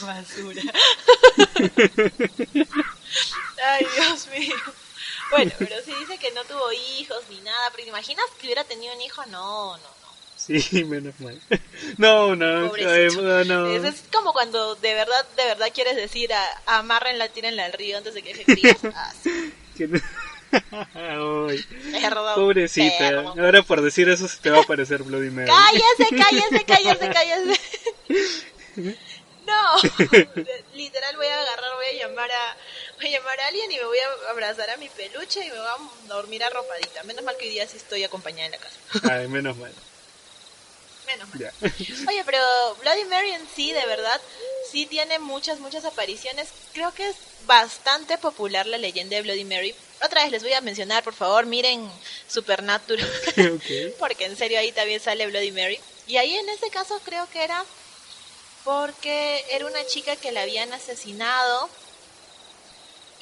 [0.00, 0.62] Basura.
[3.66, 4.56] Ay, Dios mío.
[5.30, 8.64] Bueno, pero si dice que no tuvo hijos ni nada, pero ¿te imaginas que hubiera
[8.64, 9.24] tenido un hijo?
[9.26, 9.94] No, no, no.
[10.36, 11.40] Sí, menos mal.
[11.96, 13.22] No, no, Pobrecito.
[13.22, 13.66] no, no.
[13.68, 17.96] Eso es como cuando de verdad, de verdad quieres decir a, amárrenla, tírenla al río
[17.98, 18.76] antes de que deje crías.
[18.94, 19.54] Ah, sí.
[19.76, 20.00] Que no-
[20.94, 21.64] Ay,
[22.00, 22.98] Perdón, pobrecita.
[22.98, 23.40] perdón.
[23.40, 25.50] Ahora por decir eso se te va a parecer Bloody Mary.
[25.50, 27.60] Cállese, cállese, cállese, cállese.
[29.46, 29.76] No,
[30.74, 32.56] literal voy a agarrar, voy a llamar a,
[32.96, 35.58] voy a llamar a alguien y me voy a abrazar a mi peluche y me
[35.58, 37.02] voy a dormir arropadita.
[37.04, 38.76] Menos mal que hoy día sí estoy acompañada en la casa.
[39.12, 39.72] Ay, menos mal.
[41.06, 41.52] Menos mal.
[42.08, 42.38] Oye, pero
[42.80, 44.20] Bloody Mary en sí, de verdad,
[44.70, 46.48] sí tiene muchas, muchas apariciones.
[46.72, 49.74] Creo que es bastante popular la leyenda de Bloody Mary.
[50.02, 51.90] Otra vez les voy a mencionar, por favor, miren
[52.28, 53.08] Supernatural.
[53.98, 55.78] Porque en serio ahí también sale Bloody Mary.
[56.06, 57.64] Y ahí en este caso creo que era
[58.64, 61.68] porque era una chica que la habían asesinado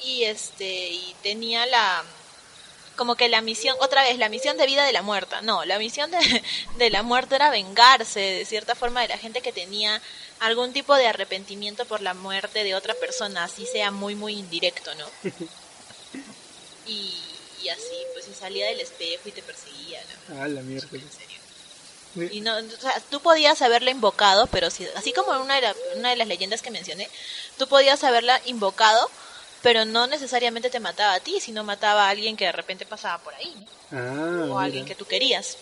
[0.05, 2.03] y este y tenía la
[2.95, 5.41] como que la misión, otra vez, la misión de vida de la muerta.
[5.41, 6.17] No, la misión de,
[6.77, 9.99] de la muerte era vengarse de cierta forma de la gente que tenía
[10.39, 14.93] algún tipo de arrepentimiento por la muerte de otra persona, así sea muy, muy indirecto,
[14.95, 15.07] ¿no?
[16.85, 17.13] Y,
[17.63, 20.41] y así, pues se salía del espejo y te perseguía, ¿no?
[20.41, 20.87] Ah, la mierda.
[20.91, 22.29] En serio.
[22.31, 25.61] Y no, o sea, tú podías haberla invocado, pero si, así como en una de,
[25.61, 27.09] la- una de las leyendas que mencioné,
[27.57, 29.09] tú podías haberla invocado,
[29.63, 33.23] pero no necesariamente te mataba a ti, sino mataba a alguien que de repente pasaba
[33.23, 33.55] por ahí,
[33.91, 33.97] ¿no?
[33.97, 35.57] Ah, o a alguien que tú querías.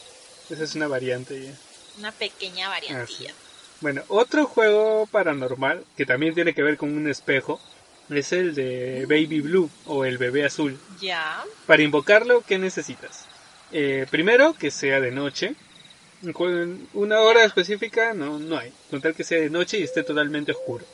[0.49, 1.53] Esa es una variante ya.
[1.99, 3.31] Una pequeña variantilla.
[3.31, 3.43] Ah,
[3.79, 7.61] Bueno, otro juego paranormal que también tiene que ver con un espejo
[8.09, 10.79] es el de Baby Blue o el bebé azul.
[10.99, 11.43] Ya.
[11.67, 13.25] Para invocarlo, ¿qué necesitas?
[13.71, 15.55] Eh, primero, que sea de noche.
[16.93, 18.71] Una hora específica no, no hay.
[18.89, 20.85] Con tal que sea de noche y esté totalmente oscuro.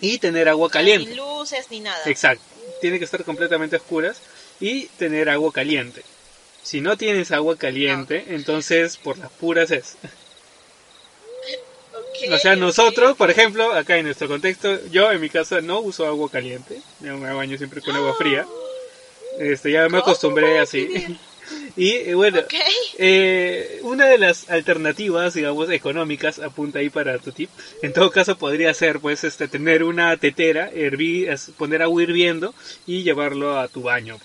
[0.00, 1.14] Y tener agua Ni caliente.
[1.14, 2.02] luces ni nada.
[2.06, 2.44] Exacto.
[2.80, 4.20] Tiene que estar completamente oscuras
[4.60, 6.02] y tener agua caliente.
[6.62, 9.96] Si no tienes agua caliente, entonces por las puras es.
[12.32, 16.04] O sea, nosotros, por ejemplo, acá en nuestro contexto, yo en mi casa no uso
[16.06, 16.80] agua caliente.
[17.00, 18.46] Yo me baño siempre con agua fría.
[19.38, 21.16] Este, ya me ¿Cómo acostumbré así.
[21.76, 22.40] Y eh, bueno,
[22.98, 27.50] eh, una de las alternativas, digamos, económicas, apunta ahí para tu tip.
[27.82, 32.54] En todo caso, podría ser, pues, este, tener una tetera, hervir, poner agua hirviendo
[32.86, 34.18] y llevarlo a tu baño,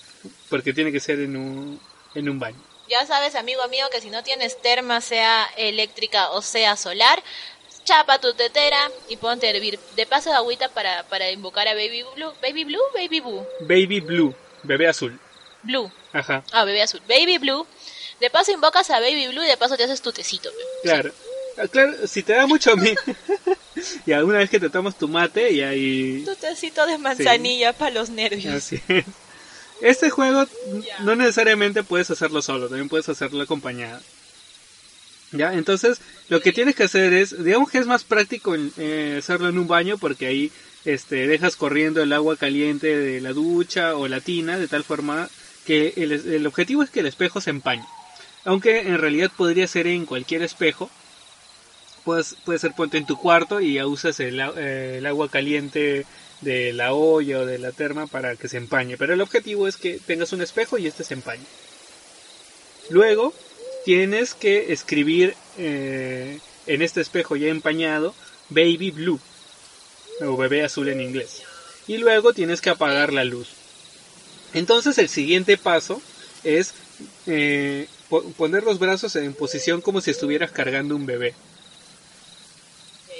[0.48, 1.80] porque tiene que ser en un,
[2.14, 2.58] en un baño.
[2.88, 7.22] Ya sabes, amigo mío, que si no tienes terma, sea eléctrica o sea solar,
[7.84, 9.78] chapa tu tetera y ponte a hervir.
[9.96, 12.32] De paso de agüita para, para invocar a Baby Blue.
[12.42, 12.82] ¿Baby Blue?
[12.94, 13.46] Baby Boo.
[13.60, 15.18] Baby Blue, bebé azul.
[15.64, 15.90] Blue.
[16.12, 17.00] Ajá, Ah, bebé azul.
[17.08, 17.66] Baby Blue.
[18.20, 20.50] De paso invocas a Baby Blue y de paso te haces tu tecito.
[20.82, 21.12] claro.
[21.56, 23.00] Ah, Claro, si te da mucho miedo.
[24.06, 27.92] y alguna vez que te tomas tu mate y ahí Tu tecito de manzanilla para
[27.92, 28.54] los nervios.
[28.54, 29.04] Así es.
[29.80, 30.46] Este juego
[31.00, 34.00] no necesariamente puedes hacerlo solo, también puedes hacerlo acompañado.
[35.32, 39.48] Ya, entonces lo que tienes que hacer es, digamos que es más práctico eh, hacerlo
[39.48, 40.52] en un baño porque ahí
[40.84, 45.28] este, dejas corriendo el agua caliente de la ducha o la tina de tal forma
[45.64, 47.84] que el, objetivo es que el espejo se empañe.
[48.44, 50.90] Aunque en realidad podría ser en cualquier espejo.
[52.04, 56.04] Puedes, puede ser ponte en tu cuarto y ya usas eh, el agua caliente
[56.42, 58.98] de la olla o de la terma para que se empañe.
[58.98, 61.44] Pero el objetivo es que tengas un espejo y este se empañe.
[62.90, 63.32] Luego
[63.84, 68.14] tienes que escribir eh, en este espejo ya empañado
[68.50, 69.20] Baby Blue
[70.20, 71.42] o bebé azul en inglés.
[71.86, 73.63] Y luego tienes que apagar la luz.
[74.54, 76.00] Entonces el siguiente paso
[76.44, 76.74] es
[77.26, 81.34] eh, po- poner los brazos en posición como si estuvieras cargando un bebé.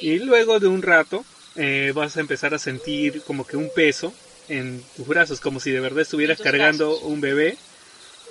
[0.01, 1.25] Y luego de un rato
[1.57, 4.13] eh, vas a empezar a sentir como que un peso
[4.49, 7.05] en tus brazos, como si de verdad estuvieras cargando brazos.
[7.09, 7.57] un bebé,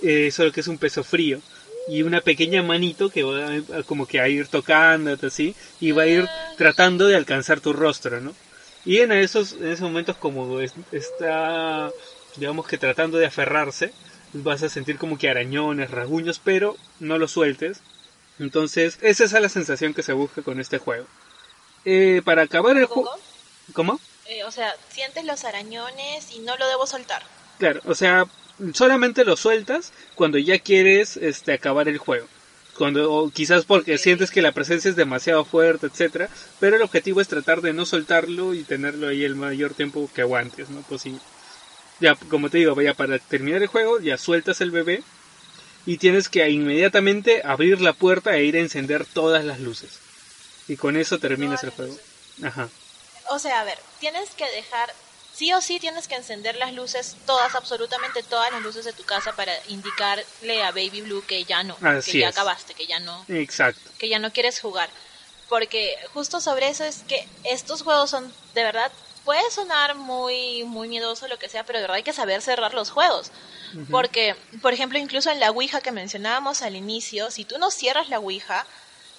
[0.01, 1.39] eh, solo que es un peso frío.
[1.87, 6.03] Y una pequeña manito que va a- como que a ir tocándote así y va
[6.03, 6.25] a ir
[6.57, 8.33] tratando de alcanzar tu rostro, ¿no?
[8.85, 11.91] Y en esos, en esos momentos como es- está,
[12.35, 13.93] digamos que tratando de aferrarse,
[14.33, 17.81] vas a sentir como que arañones, rasguños, pero no lo sueltes.
[18.39, 21.05] Entonces, esa es la sensación que se busca con este juego.
[21.85, 23.09] Eh, para acabar el juego...
[23.73, 23.99] ¿Cómo?
[24.25, 27.23] Eh, o sea, sientes los arañones y no lo debo soltar.
[27.59, 28.25] Claro, o sea,
[28.73, 32.27] solamente lo sueltas cuando ya quieres este, acabar el juego.
[32.77, 37.21] Cuando, o quizás porque sientes que la presencia es demasiado fuerte, etcétera, pero el objetivo
[37.21, 40.81] es tratar de no soltarlo y tenerlo ahí el mayor tiempo que aguantes, ¿no?
[40.81, 41.19] Posible.
[42.03, 45.01] Ya, como te digo, ya para terminar el juego, ya sueltas el bebé
[45.85, 49.99] y tienes que inmediatamente abrir la puerta e ir a encender todas las luces.
[50.67, 51.97] Y con eso terminas el juego.
[52.43, 52.67] Ajá.
[53.29, 54.93] O sea, a ver, tienes que dejar,
[55.33, 59.03] sí o sí tienes que encender las luces, todas, absolutamente todas las luces de tu
[59.03, 62.35] casa para indicarle a Baby Blue que ya no, Así que ya es.
[62.35, 63.89] acabaste, que ya no, Exacto.
[63.97, 64.89] que ya no quieres jugar.
[65.47, 68.91] Porque justo sobre eso es que estos juegos son, de verdad,
[69.23, 72.73] puede sonar muy, muy miedoso lo que sea, pero de verdad hay que saber cerrar
[72.73, 73.31] los juegos.
[73.89, 78.07] Porque, por ejemplo, incluso en la Ouija que mencionábamos al inicio, si tú no cierras
[78.07, 78.67] la Ouija,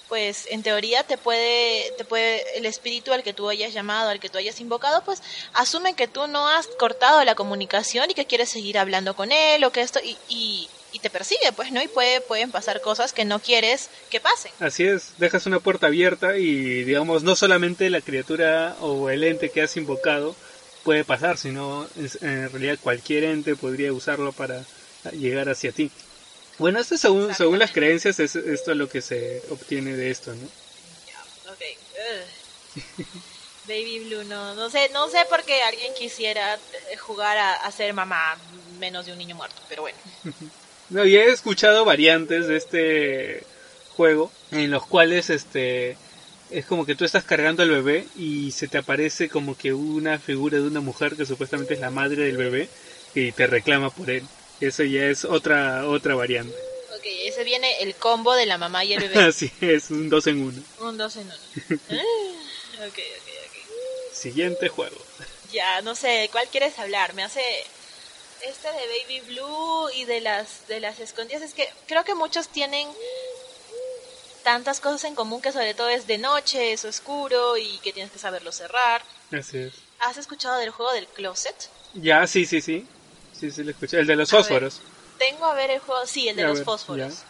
[0.07, 4.19] pues en teoría te puede, te puede, el espíritu al que tú hayas llamado, al
[4.19, 5.21] que tú hayas invocado, pues
[5.53, 9.63] asume que tú no has cortado la comunicación y que quieres seguir hablando con él
[9.63, 11.83] o que esto, y, y, y te persigue, pues, ¿no?
[11.83, 14.53] Y puede, pueden pasar cosas que no quieres que pasen.
[14.61, 19.49] Así es, dejas una puerta abierta y digamos no solamente la criatura o el ente
[19.49, 20.37] que has invocado
[20.85, 21.85] puede pasar, sino
[22.21, 24.63] en realidad cualquier ente podría usarlo para
[25.11, 25.91] llegar hacia ti.
[26.59, 30.33] Bueno, esto según, según las creencias es esto es lo que se obtiene de esto,
[30.33, 30.47] ¿no?
[32.77, 33.05] Ugh.
[33.67, 36.57] Baby Blue, no, no sé, no sé por qué alguien quisiera
[36.99, 38.37] jugar a, a ser mamá
[38.79, 39.97] menos de un niño muerto, pero bueno.
[40.89, 43.43] No, y he escuchado variantes de este
[43.95, 45.97] juego en los cuales este
[46.51, 50.19] es como que tú estás cargando al bebé y se te aparece como que una
[50.19, 52.69] figura de una mujer que supuestamente es la madre del bebé
[53.15, 54.23] y te reclama por él.
[54.61, 56.55] Eso ya es otra otra variante.
[56.95, 59.19] Ok, ese viene el combo de la mamá y el bebé.
[59.23, 60.61] Así es, un dos en uno.
[60.81, 61.79] un dos en uno.
[62.77, 64.13] Ah, ok, ok, ok.
[64.13, 64.97] Siguiente juego.
[65.53, 67.13] Ya, no sé, ¿cuál quieres hablar?
[67.13, 67.41] Me hace
[68.47, 72.47] este de Baby Blue y de las de las escondidas es que creo que muchos
[72.49, 72.87] tienen
[74.43, 78.11] tantas cosas en común que sobre todo es de noche, es oscuro y que tienes
[78.11, 79.01] que saberlo cerrar.
[79.31, 79.73] Así es.
[79.99, 81.55] ¿Has escuchado del juego del closet?
[81.95, 82.85] Ya, sí, sí, sí.
[83.39, 83.99] Sí, sí, lo escuché.
[83.99, 84.43] El de los A ver.
[84.45, 84.81] fósforos.
[85.17, 87.13] Tengo a ver el juego, sí, el de los ver, fósforos.
[87.19, 87.23] ya.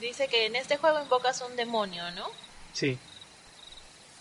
[0.00, 2.26] Dice que en este juego invocas un demonio, ¿no?
[2.72, 2.98] Sí.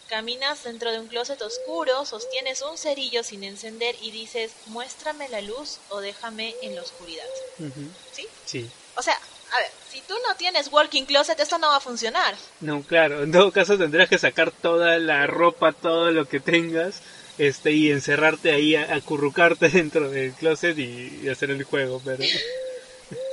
[0.10, 5.42] Caminas dentro de un closet oscuro, sostienes un cerillo sin encender y dices, muéstrame la
[5.42, 7.26] luz o déjame en la oscuridad.
[7.60, 7.92] Ujú.
[8.12, 8.28] ¿Sí?
[8.46, 8.70] Sí.
[8.96, 12.36] O sea, a ver, si tú no tienes walking closet, esto no va a funcionar.
[12.60, 17.02] No, claro, en todo caso tendrás que sacar toda la ropa, todo lo que tengas,
[17.38, 22.24] este, y encerrarte ahí, acurrucarte dentro del closet y, y hacer el juego, pero...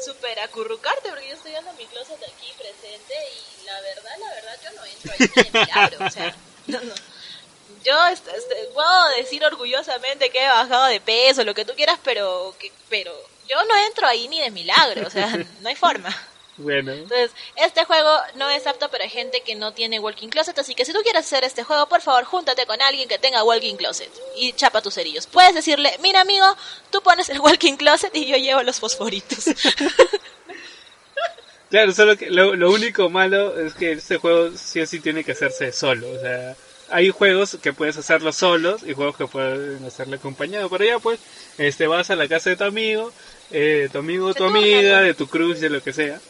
[0.05, 4.59] Super acurrucarte, porque yo estoy viendo mi closet aquí presente y la verdad, la verdad,
[4.65, 6.37] yo no entro ahí ni de milagro, o sea,
[6.67, 6.95] no, no.
[7.85, 11.99] Yo este, este, puedo decir orgullosamente que he bajado de peso, lo que tú quieras,
[12.03, 13.13] pero, que, pero
[13.49, 15.29] yo no entro ahí ni de milagro, o sea,
[15.61, 16.15] no hay forma.
[16.59, 20.75] Bueno, Entonces, este juego no es apto para gente que no tiene walking closet, así
[20.75, 23.77] que si tú quieres hacer este juego, por favor, júntate con alguien que tenga walking
[23.77, 25.27] closet y chapa tus cerillos.
[25.27, 26.47] Puedes decirle, mira amigo,
[26.91, 29.45] tú pones el walking closet y yo llevo los fosforitos.
[31.71, 35.25] claro, solo que lo, lo único malo es que este juego sí o sí tiene
[35.25, 36.57] que hacerse solo, o sea,
[36.89, 41.21] hay juegos que puedes hacerlo solos y juegos que pueden hacerlo acompañado, pero ya pues,
[41.59, 43.13] este, vas a la casa de tu amigo,
[43.51, 46.21] eh, tu amigo, tu amiga, de tu cruz, de lo que sea.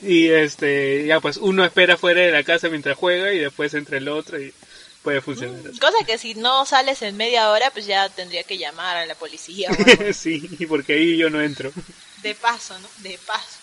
[0.00, 3.98] Y este, ya pues uno espera fuera de la casa mientras juega y después entra
[3.98, 4.54] el otro y
[5.02, 5.78] puede funcionar así.
[5.80, 9.16] Cosa que si no sales en media hora, pues ya tendría que llamar a la
[9.16, 9.70] policía.
[9.70, 10.12] o algo.
[10.12, 11.72] sí, porque ahí yo no entro.
[12.22, 12.88] De paso, ¿no?
[12.98, 13.61] De paso.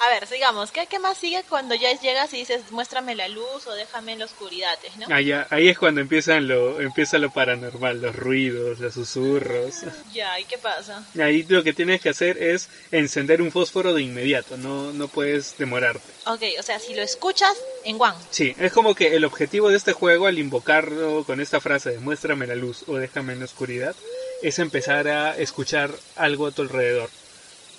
[0.00, 0.70] A ver, sigamos.
[0.70, 4.20] ¿Qué, ¿Qué más sigue cuando ya llegas y dices, muéstrame la luz o déjame en
[4.20, 5.14] la oscuridad, ¿no?
[5.14, 9.74] Allá, ahí es cuando empiezan lo, empieza lo paranormal, los ruidos, los susurros.
[10.12, 11.04] Ya, ¿y qué pasa?
[11.20, 15.58] Ahí lo que tienes que hacer es encender un fósforo de inmediato, no, no puedes
[15.58, 16.12] demorarte.
[16.26, 18.16] Ok, o sea, si lo escuchas, en One.
[18.30, 21.98] Sí, es como que el objetivo de este juego al invocarlo con esta frase de
[21.98, 23.94] muéstrame la luz o déjame en la oscuridad
[24.42, 27.10] es empezar a escuchar algo a tu alrededor.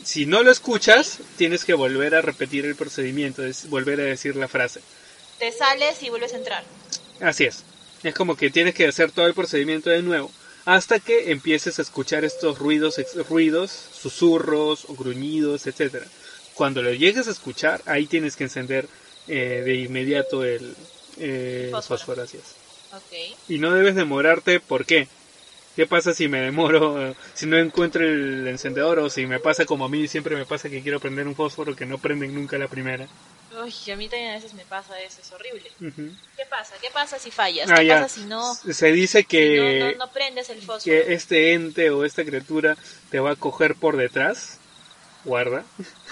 [0.04, 4.36] Si no lo escuchas, tienes que volver a repetir el procedimiento, es volver a decir
[4.36, 4.82] la frase.
[5.38, 6.64] Te sales y vuelves a entrar.
[7.22, 7.64] Así es.
[8.04, 10.32] Es como que tienes que hacer todo el procedimiento de nuevo
[10.66, 12.96] hasta que empieces a escuchar estos ruidos,
[13.28, 16.06] ruidos, susurros, o gruñidos, etcétera.
[16.54, 18.88] Cuando lo llegues a escuchar, ahí tienes que encender
[19.28, 20.76] eh, de inmediato el
[21.18, 21.98] eh, Fósforo.
[21.98, 22.44] fósforo, así es.
[22.94, 23.38] Ok.
[23.48, 25.08] Y no debes demorarte, ¿por qué?
[25.76, 29.86] ¿Qué pasa si me demoro, si no encuentro el encendedor o si me pasa como
[29.86, 32.68] a mí siempre me pasa que quiero prender un fósforo que no prenden nunca la
[32.68, 33.08] primera?
[33.64, 35.72] Uy, a mí también a veces me pasa eso, es horrible.
[35.80, 36.74] ¿Qué pasa?
[36.82, 37.70] ¿Qué pasa si fallas?
[37.72, 38.02] Ah, ¿Qué ya.
[38.02, 39.80] pasa si no, Se dice que...
[39.80, 40.84] no, no, no prendes el fósforo?
[40.84, 42.78] que este ente o esta criatura
[43.10, 44.58] te va a coger por detrás.
[45.24, 45.64] Guarda.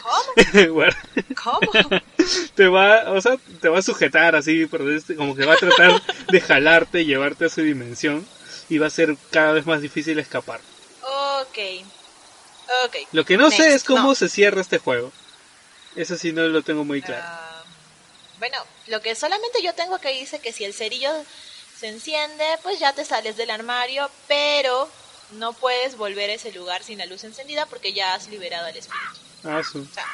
[0.01, 0.67] ¿Cómo?
[0.73, 0.97] Guarda.
[1.43, 1.71] ¿Cómo?
[2.55, 5.57] Te va, o sea, te va a sujetar así, por este- como que va a
[5.57, 8.25] tratar de jalarte, llevarte a su dimensión
[8.69, 10.59] y va a ser cada vez más difícil escapar.
[11.41, 11.57] Ok.
[12.85, 12.95] Ok.
[13.13, 14.15] Lo que no sé es cómo no.
[14.15, 15.11] se cierra este juego.
[15.95, 17.23] Eso sí no lo tengo muy claro.
[17.25, 17.63] Ah,
[18.39, 18.57] bueno,
[18.87, 21.09] lo que solamente yo tengo que dice que si el cerillo
[21.79, 24.89] se enciende, pues ya te sales del armario, pero
[25.31, 28.77] no puedes volver a ese lugar sin la luz encendida porque ya has liberado al
[28.77, 29.07] espíritu.
[29.43, 30.05] Ah, O sea,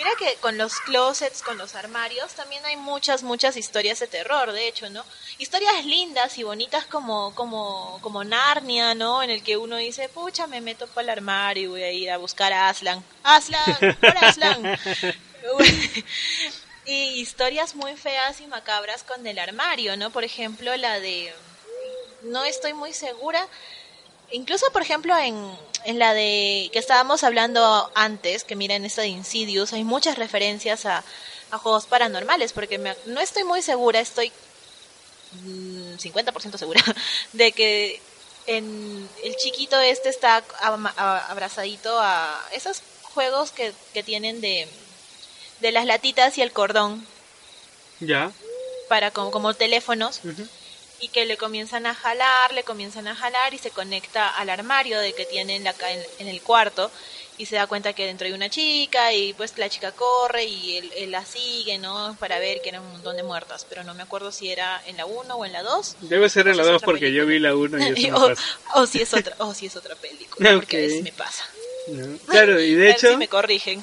[0.00, 4.50] mira que con los closets, con los armarios, también hay muchas, muchas historias de terror,
[4.50, 5.04] de hecho, ¿no?
[5.36, 9.22] Historias lindas y bonitas como, como, como Narnia, ¿no?
[9.22, 12.10] En el que uno dice, pucha, me meto para el armario y voy a ir
[12.10, 13.04] a buscar a Aslan.
[13.24, 14.78] Aslan, por Aslan.
[16.86, 20.10] y historias muy feas y macabras con el armario, ¿no?
[20.10, 21.30] Por ejemplo, la de...
[22.22, 23.46] No estoy muy segura.
[24.32, 25.36] Incluso, por ejemplo, en,
[25.84, 30.86] en la de que estábamos hablando antes, que miren esta de Insidious, hay muchas referencias
[30.86, 31.02] a,
[31.50, 34.30] a juegos paranormales, porque me- no estoy muy segura, estoy
[35.44, 36.82] mm, 50% segura,
[37.32, 38.00] de que
[38.46, 44.68] en el chiquito este está a- abrazadito a esos juegos que, que tienen de
[45.60, 47.06] de las latitas y el cordón
[48.00, 48.32] Ya.
[48.88, 50.20] para como, como teléfonos.
[51.00, 54.98] Y que le comienzan a jalar, le comienzan a jalar y se conecta al armario
[55.00, 56.90] de que tiene en, la, en, en el cuarto
[57.38, 60.76] y se da cuenta que dentro hay una chica y pues la chica corre y
[60.76, 62.14] él, él la sigue, ¿no?
[62.20, 64.98] Para ver que eran un montón de muertas, pero no me acuerdo si era en
[64.98, 67.24] la 1 o en la 2 Debe ser en la Es 2 otra porque yo
[67.24, 67.32] película.
[67.32, 68.58] vi la 1 y eso o, me pasa.
[68.74, 71.44] o si es otra, o si es otra película, porque a veces me pasa.
[71.88, 72.18] ¿no?
[72.26, 73.82] Claro, y de hecho, si me corrigen.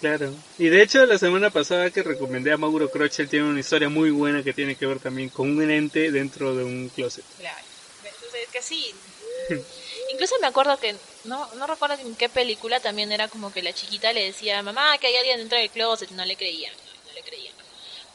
[0.00, 0.34] Claro.
[0.58, 3.88] Y de hecho la semana pasada que recomendé a Mauro Croce, él tiene una historia
[3.88, 7.24] muy buena que tiene que ver también con un ente dentro de un closet.
[7.38, 7.58] Claro.
[8.04, 8.94] Entonces, es que sí.
[10.12, 13.72] Incluso me acuerdo que, no, no recuerdo en qué película también era como que la
[13.72, 17.08] chiquita le decía, mamá, que hay alguien dentro del closet, y no le creían, no,
[17.08, 17.54] no le creían.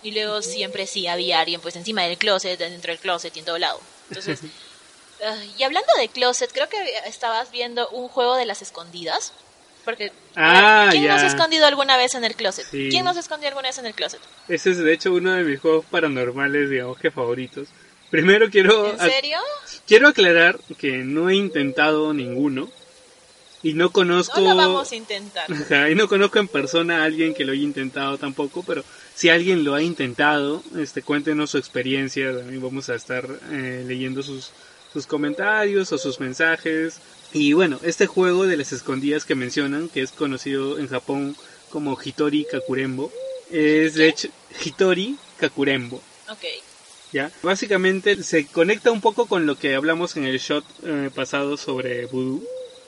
[0.01, 3.45] Y luego siempre sí había alguien pues encima del closet, dentro del closet y en
[3.45, 3.79] todo lado.
[4.09, 4.39] Entonces,
[5.25, 9.31] ah, y hablando de closet, creo que estabas viendo un juego de las escondidas.
[9.85, 12.65] Porque, Ah, ¿quién nos ha escondido alguna vez en el closet?
[12.69, 12.87] Sí.
[12.89, 14.19] ¿Quién nos ha escondido alguna vez en el closet?
[14.47, 17.67] Ese es de hecho uno de mis juegos paranormales, digamos que favoritos.
[18.09, 19.39] Primero quiero ¿En serio?
[19.87, 22.69] quiero aclarar que no he intentado ninguno
[23.63, 25.51] y no conozco No lo vamos a intentar.
[25.51, 28.83] Ajá, y no conozco en persona a alguien que lo haya intentado tampoco, pero
[29.15, 32.35] si alguien lo ha intentado, este, cuéntenos su experiencia.
[32.37, 34.51] También vamos a estar eh, leyendo sus,
[34.91, 36.99] sus comentarios o sus mensajes.
[37.33, 41.35] Y bueno, este juego de las escondidas que mencionan, que es conocido en Japón
[41.71, 43.11] como Hitori Kakurembo,
[43.49, 44.29] es de hecho
[44.63, 46.01] Hitori Kakurembo.
[46.29, 46.45] Ok.
[47.11, 47.31] ¿ya?
[47.41, 52.05] Básicamente se conecta un poco con lo que hablamos en el shot eh, pasado sobre
[52.05, 52.43] Voodoo,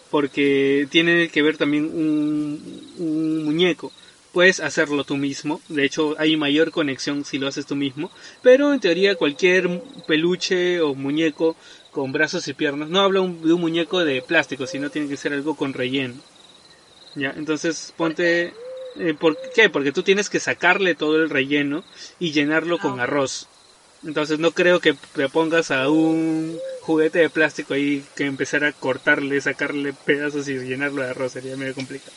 [0.10, 3.92] porque tiene que ver también un, un muñeco.
[4.32, 8.74] Puedes hacerlo tú mismo, de hecho hay mayor conexión si lo haces tú mismo, pero
[8.74, 11.56] en teoría cualquier peluche o muñeco
[11.96, 15.16] con brazos y piernas, no hablo un- de un muñeco de plástico, sino tiene que
[15.18, 16.16] ser algo con relleno.
[17.16, 17.34] ¿Ya?
[17.38, 18.54] Entonces ponte...
[19.00, 19.70] eh, ¿Por qué?
[19.70, 21.84] Porque tú tienes que sacarle todo el relleno
[22.20, 23.04] y llenarlo con Ah.
[23.04, 23.48] arroz.
[24.04, 28.74] Entonces no creo que te pongas a un juguete de plástico ahí que empezar a
[28.74, 32.12] cortarle, sacarle pedazos y llenarlo de arroz sería medio complicado.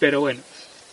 [0.00, 0.42] Pero bueno,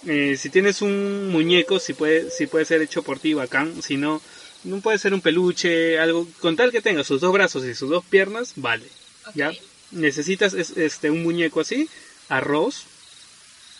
[0.05, 3.81] eh, si tienes un muñeco, si puede, si puede ser hecho por ti, bacán.
[3.81, 4.21] Si no,
[4.66, 7.89] no puede ser un peluche, algo con tal que tenga sus dos brazos y sus
[7.89, 8.86] dos piernas, vale.
[9.34, 9.51] ¿Ya?
[9.91, 11.88] Necesitas es- este un muñeco así,
[12.30, 12.84] arroz,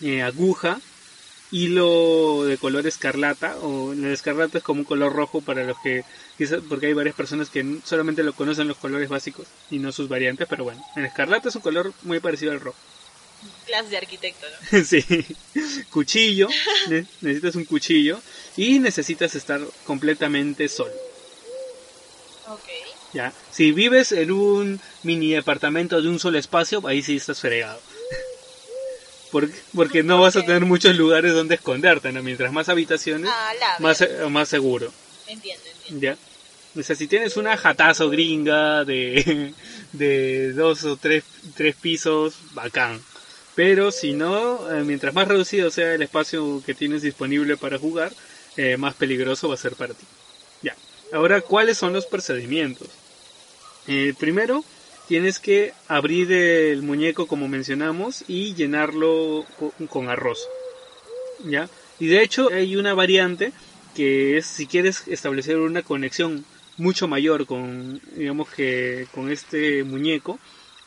[0.02, 0.80] eh, aguja,
[1.52, 6.04] hilo de color escarlata, o el escarlata es como un color rojo para los que,
[6.38, 10.10] quizás, porque hay varias personas que solamente lo conocen los colores básicos y no sus
[10.10, 12.78] variantes, pero bueno, el escarlata es un color muy parecido al rojo.
[13.66, 14.84] Clase de arquitecto, ¿no?
[14.86, 15.04] sí,
[15.90, 16.48] cuchillo,
[16.90, 18.20] ne- necesitas un cuchillo
[18.58, 20.94] y necesitas estar completamente solo.
[22.48, 22.70] Ok.
[23.14, 23.34] ¿ya?
[23.52, 27.80] Si vives en un mini departamento de un solo espacio, ahí sí estás fregado.
[29.32, 32.24] Porque, porque no vas a tener muchos lugares donde esconderte, ¿no?
[32.24, 34.94] Mientras más habitaciones, Ah, más, más seguro,
[35.28, 36.02] Entiendo, entiendo.
[36.02, 36.80] ¿ya?
[36.80, 39.54] O sea, si tienes una jatazo gringa de,
[39.92, 41.24] de dos o tres,
[41.54, 43.02] tres pisos, bacán.
[43.56, 48.12] Pero si no, eh, mientras más reducido sea el espacio que tienes disponible para jugar,
[48.58, 50.06] eh, más peligroso va a ser para ti.
[50.62, 50.76] Ya.
[51.12, 52.90] Ahora, ¿cuáles son los procedimientos?
[53.88, 54.64] Eh, primero,
[55.08, 60.50] tienes que abrir el muñeco como mencionamos y llenarlo co- con arroz.
[61.46, 61.70] ¿Ya?
[62.00, 63.52] Y de hecho hay una variante
[63.96, 66.46] que es si quieres establecer una conexión
[66.78, 70.40] mucho mayor con digamos que con este muñeco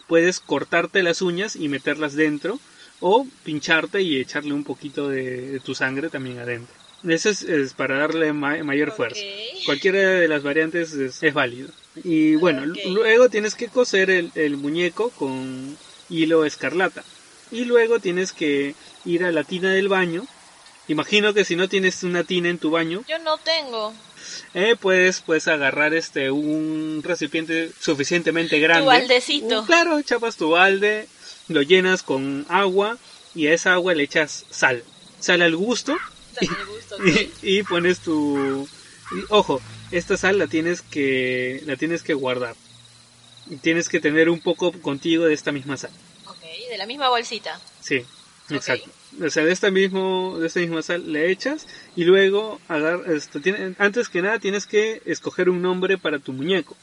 [0.09, 2.59] puedes cortarte las uñas y meterlas dentro
[3.01, 6.75] o pincharte y echarle un poquito de, de tu sangre también adentro.
[7.07, 9.21] Eso es, es para darle ma- mayor fuerza.
[9.67, 11.69] Cualquiera de las variantes es, es válido.
[12.03, 15.77] Y bueno, luego tienes que coser el, el muñeco con
[16.09, 17.05] hilo escarlata.
[17.53, 20.27] Y luego tienes que ir a la tina del baño.
[20.89, 23.95] Imagino que si no tienes una tina en tu baño, Yo no tengo.
[24.55, 28.87] Eh, puedes, puedes agarrar este un recipiente suficientemente grande.
[28.87, 29.61] baldecito.
[29.61, 31.07] Un- claro, chapas tu balde,
[31.49, 32.99] lo llenas con agua
[33.35, 34.83] y a esa agua le echas sal.
[35.21, 35.97] Sal al gusto
[37.05, 38.69] y, y pones tu
[39.11, 39.61] y, ojo
[39.91, 42.55] esta sal la tienes que la tienes que guardar
[43.51, 45.91] y tienes que tener un poco contigo de esta misma sal
[46.27, 47.59] Ok, de la misma bolsita.
[47.81, 48.05] sí
[48.51, 48.91] exacto
[49.25, 53.41] o sea de esta mismo de esta misma sal le echas y luego agar, esto,
[53.41, 56.77] tiene- antes que nada tienes que escoger un nombre para tu muñeco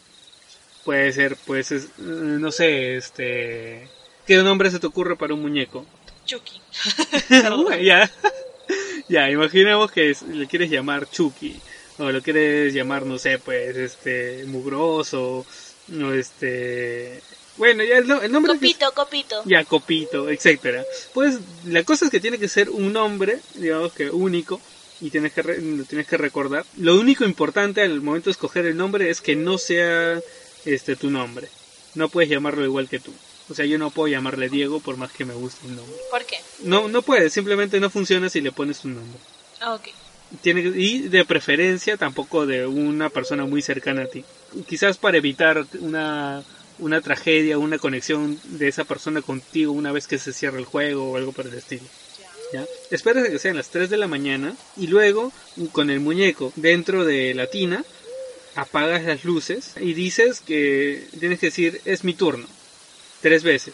[0.84, 3.88] puede ser pues es- eh, no sé este
[4.28, 5.86] qué nombre se te ocurre para un muñeco
[6.26, 6.59] Chucky.
[7.30, 8.09] Bueno, ya.
[9.09, 11.55] ya, imaginemos que es- le quieres llamar Chucky.
[11.99, 15.45] O lo quieres llamar, no sé, pues, este, mugroso.
[15.93, 17.22] O este.
[17.58, 18.53] Bueno, ya el, no- el nombre.
[18.53, 19.41] que- Copito, copito.
[19.45, 20.84] ya, copito, etcétera.
[21.14, 24.60] Pues la cosa es que tiene que ser un nombre, digamos que único,
[25.01, 26.66] y tienes que, lo tienes que recordar.
[26.78, 30.20] Lo único importante al momento de escoger el nombre es que no sea
[30.66, 31.47] este tu nombre.
[31.95, 33.12] No puedes llamarlo igual que tú.
[33.49, 35.95] O sea, yo no puedo llamarle Diego por más que me guste el nombre.
[36.10, 36.38] ¿Por qué?
[36.64, 39.20] No, no puedes, simplemente no funciona si le pones un nombre.
[39.62, 39.88] Ah, ok.
[40.41, 44.26] Tiene, y de preferencia tampoco de una persona muy cercana a ti.
[44.68, 46.43] Quizás para evitar una,
[46.80, 51.11] una tragedia, una conexión de esa persona contigo una vez que se cierra el juego
[51.11, 51.84] o algo por el estilo.
[52.53, 52.65] ¿Ya?
[52.91, 55.32] Esperas que sean las 3 de la mañana y luego
[55.71, 57.84] con el muñeco dentro de la tina
[58.55, 62.47] apagas las luces y dices que tienes que decir es mi turno
[63.21, 63.73] tres veces.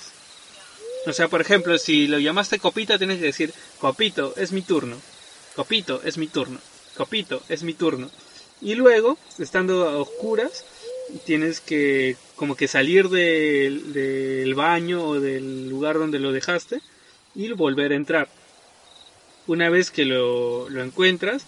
[1.06, 4.98] O sea, por ejemplo, si lo llamaste copita tienes que decir copito es mi turno,
[5.56, 6.60] copito es mi turno,
[6.96, 8.10] copito es mi turno.
[8.62, 10.64] Y luego, estando a oscuras,
[11.26, 16.82] tienes que como que salir del, del baño o del lugar donde lo dejaste
[17.36, 18.30] y volver a entrar.
[19.48, 21.46] Una vez que lo, lo encuentras,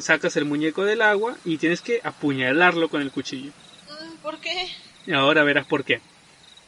[0.00, 3.50] sacas el muñeco del agua y tienes que apuñalarlo con el cuchillo.
[3.88, 4.68] Mm, ¿Por qué?
[5.12, 6.00] Ahora verás por qué.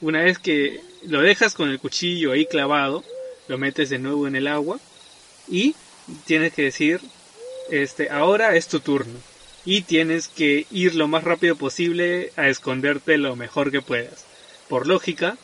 [0.00, 3.04] Una vez que lo dejas con el cuchillo ahí clavado,
[3.48, 4.80] lo metes de nuevo en el agua
[5.48, 5.74] y
[6.26, 7.00] tienes que decir,
[7.70, 9.18] este, ahora es tu turno.
[9.64, 14.24] Y tienes que ir lo más rápido posible a esconderte lo mejor que puedas.
[14.68, 15.36] Por lógica,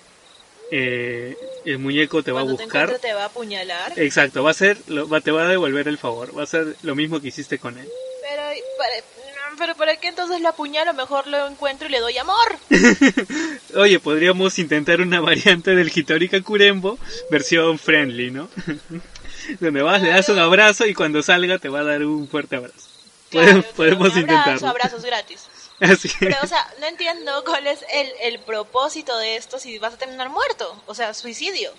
[0.71, 2.83] eh, el muñeco te va a te buscar.
[2.89, 3.93] encuentre te va a apuñalar.
[3.97, 6.37] Exacto, va a ser, lo- va- te va a devolver el favor.
[6.37, 7.89] Va a ser lo mismo que hiciste con él.
[8.23, 8.43] Pero,
[8.77, 10.93] para, pero ¿para qué entonces lo apuñalo?
[10.95, 12.59] Mejor lo encuentro y le doy amor.
[13.77, 16.99] Oye, podríamos intentar una variante del Hitori Kakurembo
[17.31, 18.49] versión friendly, ¿no?
[19.61, 22.57] Donde vas, le das un abrazo y cuando salga te va a dar un fuerte
[22.57, 22.88] abrazo.
[23.31, 24.69] Claro, Podemos, un abrazo, intentarlo.
[24.69, 25.45] abrazos gratis.
[25.81, 26.11] Así.
[26.19, 29.99] Pero, o sea, no entiendo cuál es el, el propósito de esto si vas a
[29.99, 30.83] terminar muerto.
[30.87, 31.71] O sea, suicidio.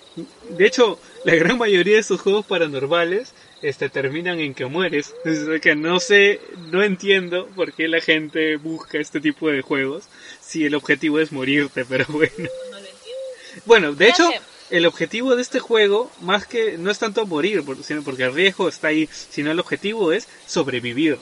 [0.48, 3.32] De hecho, la gran mayoría de estos juegos paranormales
[3.62, 5.14] este, terminan en que mueres.
[5.24, 6.40] Es que no sé,
[6.70, 10.04] no entiendo por qué la gente busca este tipo de juegos
[10.40, 12.32] si el objetivo es morirte, pero bueno.
[12.38, 13.62] No lo entiendo.
[13.66, 14.30] Bueno, de hecho,
[14.70, 18.68] el objetivo de este juego, más que no es tanto morir, sino porque el riesgo
[18.68, 21.18] está ahí, sino el objetivo es sobrevivir.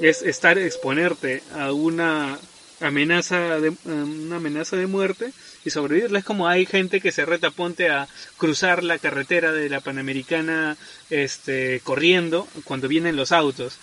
[0.00, 2.38] Es estar, exponerte a una
[2.80, 5.32] amenaza de, una amenaza de muerte
[5.64, 6.14] y sobrevivir.
[6.16, 10.76] Es como hay gente que se reta, ponte a cruzar la carretera de la Panamericana
[11.10, 13.78] este, corriendo cuando vienen los autos.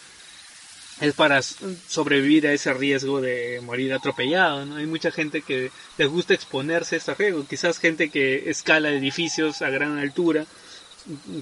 [0.99, 4.78] Es para sobrevivir a ese riesgo de morir atropellado, ¿no?
[4.78, 7.45] Hay mucha gente que les gusta exponerse a este riesgo.
[7.47, 10.47] Quizás gente que escala edificios a gran altura,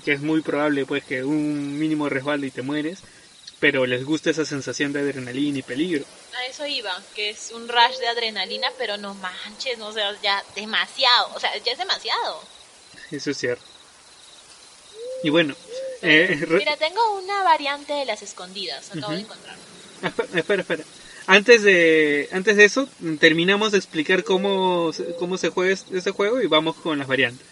[0.03, 2.99] que es muy probable pues que un mínimo resbalde y te mueres,
[3.65, 6.05] pero les gusta esa sensación de adrenalina y peligro.
[6.37, 10.15] A eso iba, que es un rush de adrenalina, pero no manches, no o sea,
[10.21, 11.31] ya demasiado.
[11.33, 12.43] O sea, ya es demasiado.
[13.09, 13.63] Eso es cierto.
[15.23, 15.55] Y bueno,
[16.03, 18.91] eh, Mira, tengo una variante de las escondidas.
[18.91, 19.33] Acabo de Ujú.
[19.33, 19.55] encontrar.
[20.03, 20.83] Espera, espera, espera.
[21.25, 22.87] Antes de, antes de eso,
[23.19, 27.47] terminamos de explicar cómo, se- cómo se juega este juego y vamos con las variantes.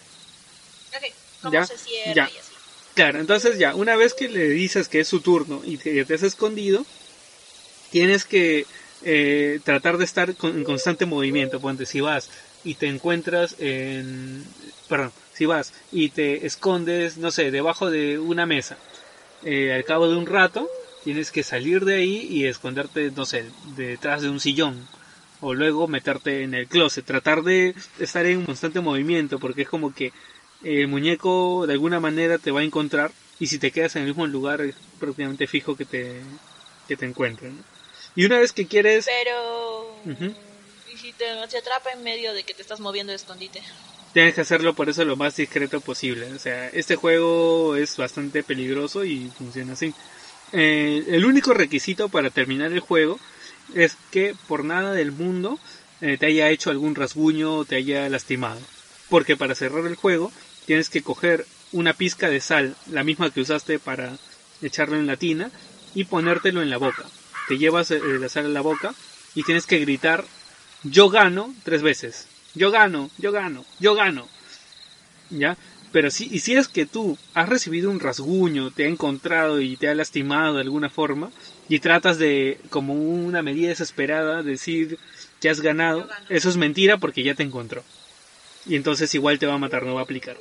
[0.95, 1.11] Ok,
[1.41, 2.29] ¿cómo Ya, se cierra ya.
[2.31, 2.52] y así?
[2.95, 6.13] Claro, entonces ya, una vez que le dices que es su turno y que te
[6.15, 6.87] has escondido,
[7.89, 8.67] tienes que
[9.01, 11.59] eh, tratar de estar con- en constante movimiento.
[11.59, 12.29] Ponte, si vas
[12.63, 14.45] y te encuentras en...
[14.87, 18.77] Perdón, si vas y te escondes, no sé, debajo de una mesa,
[19.41, 20.71] eh, al cabo de un rato,
[21.01, 24.89] tienes que salir de ahí y esconderte, no sé, detrás de un sillón.
[25.39, 29.93] O luego meterte en el closet, tratar de estar en constante movimiento, porque es como
[29.93, 30.13] que
[30.63, 34.09] el muñeco de alguna manera te va a encontrar y si te quedas en el
[34.09, 36.21] mismo lugar es prácticamente fijo que te,
[36.87, 37.57] que te encuentren.
[37.57, 37.63] ¿no?
[38.15, 39.05] Y una vez que quieres...
[39.05, 39.95] Pero...
[40.05, 40.33] Ujú.
[40.93, 43.61] ¿Y si te, se atrapa en medio de que te estás moviendo de escondite?
[44.13, 46.31] Tienes que hacerlo por eso lo más discreto posible.
[46.33, 49.93] O sea, este juego es bastante peligroso y funciona así.
[50.51, 53.19] Eh, el único requisito para terminar el juego
[53.73, 55.57] es que por nada del mundo
[56.01, 58.61] eh, te haya hecho algún rasguño o te haya lastimado.
[59.09, 60.31] Porque para cerrar el juego
[60.65, 64.17] tienes que coger una pizca de sal, la misma que usaste para
[64.61, 65.51] echarlo en la tina,
[65.95, 67.03] y ponértelo en la boca.
[67.47, 68.93] Te llevas eh, la sal a la boca
[69.35, 70.25] y tienes que gritar
[70.83, 72.27] yo gano tres veces.
[72.55, 74.27] Yo gano, yo gano, yo gano.
[75.29, 75.57] ¿Ya?
[75.91, 79.77] Pero si, y si es que tú has recibido un rasguño, te ha encontrado y
[79.77, 81.31] te ha lastimado de alguna forma,
[81.69, 84.97] y tratas de, como una medida desesperada, decir
[85.39, 87.83] que has ganado, eso es mentira porque ya te encontró.
[88.65, 90.37] Y entonces igual te va a matar, no va a aplicar.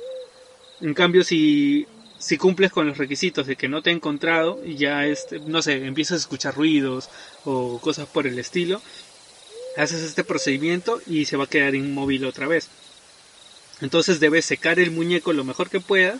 [0.81, 4.75] En cambio, si, si cumples con los requisitos de que no te ha encontrado y
[4.75, 7.09] ya, este, no sé, empiezas a escuchar ruidos
[7.45, 8.81] o cosas por el estilo,
[9.77, 12.69] haces este procedimiento y se va a quedar inmóvil otra vez.
[13.81, 16.19] Entonces debes secar el muñeco lo mejor que pueda,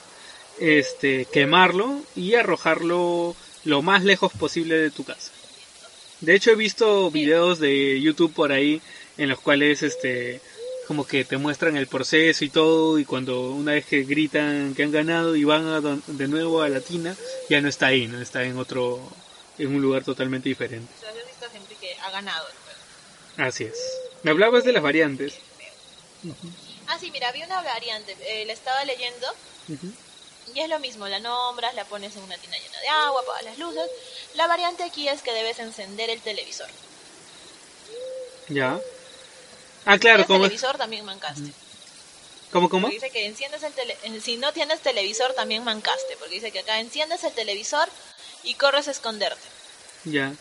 [0.60, 5.32] este, quemarlo y arrojarlo lo más lejos posible de tu casa.
[6.22, 8.82] De hecho he visto videos de YouTube por ahí
[9.18, 10.42] en los cuales este
[10.88, 14.84] como que te muestran el proceso y todo y cuando una vez que gritan que
[14.84, 17.16] han ganado y van a de nuevo a la tina
[17.50, 19.02] ya no está ahí, no está en otro
[19.58, 20.92] en un lugar totalmente diferente.
[20.98, 23.50] O sea, has visto gente que ha ganado el juego.
[23.50, 23.78] Así es.
[24.24, 25.36] Me hablabas de las variantes.
[26.88, 29.28] Ah, sí, mira, había una variante, eh, la estaba leyendo
[30.54, 33.46] y es lo mismo, la nombras, la pones en una tina llena de agua, apagas
[33.46, 33.90] las luces.
[34.36, 36.68] La variante aquí es que debes encender el televisor.
[38.50, 38.80] Ya.
[39.86, 41.52] Ah, claro, ¿Tienes como televisor también mancaste.
[42.52, 42.88] ¿Cómo cómo?
[42.88, 46.52] Porque dice que enciendes el tele eh, si no tienes televisor también mancaste, porque dice
[46.52, 47.88] que acá enciendes el televisor
[48.44, 49.42] y corres a esconderte.
[50.06, 50.34] Ya.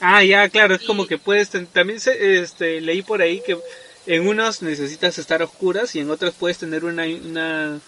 [0.00, 3.58] Ah, ya, claro, es Y- como que puedes también se- este leí por ahí que
[4.06, 7.80] en unos necesitas estar a oscuras y en otros puedes tener una una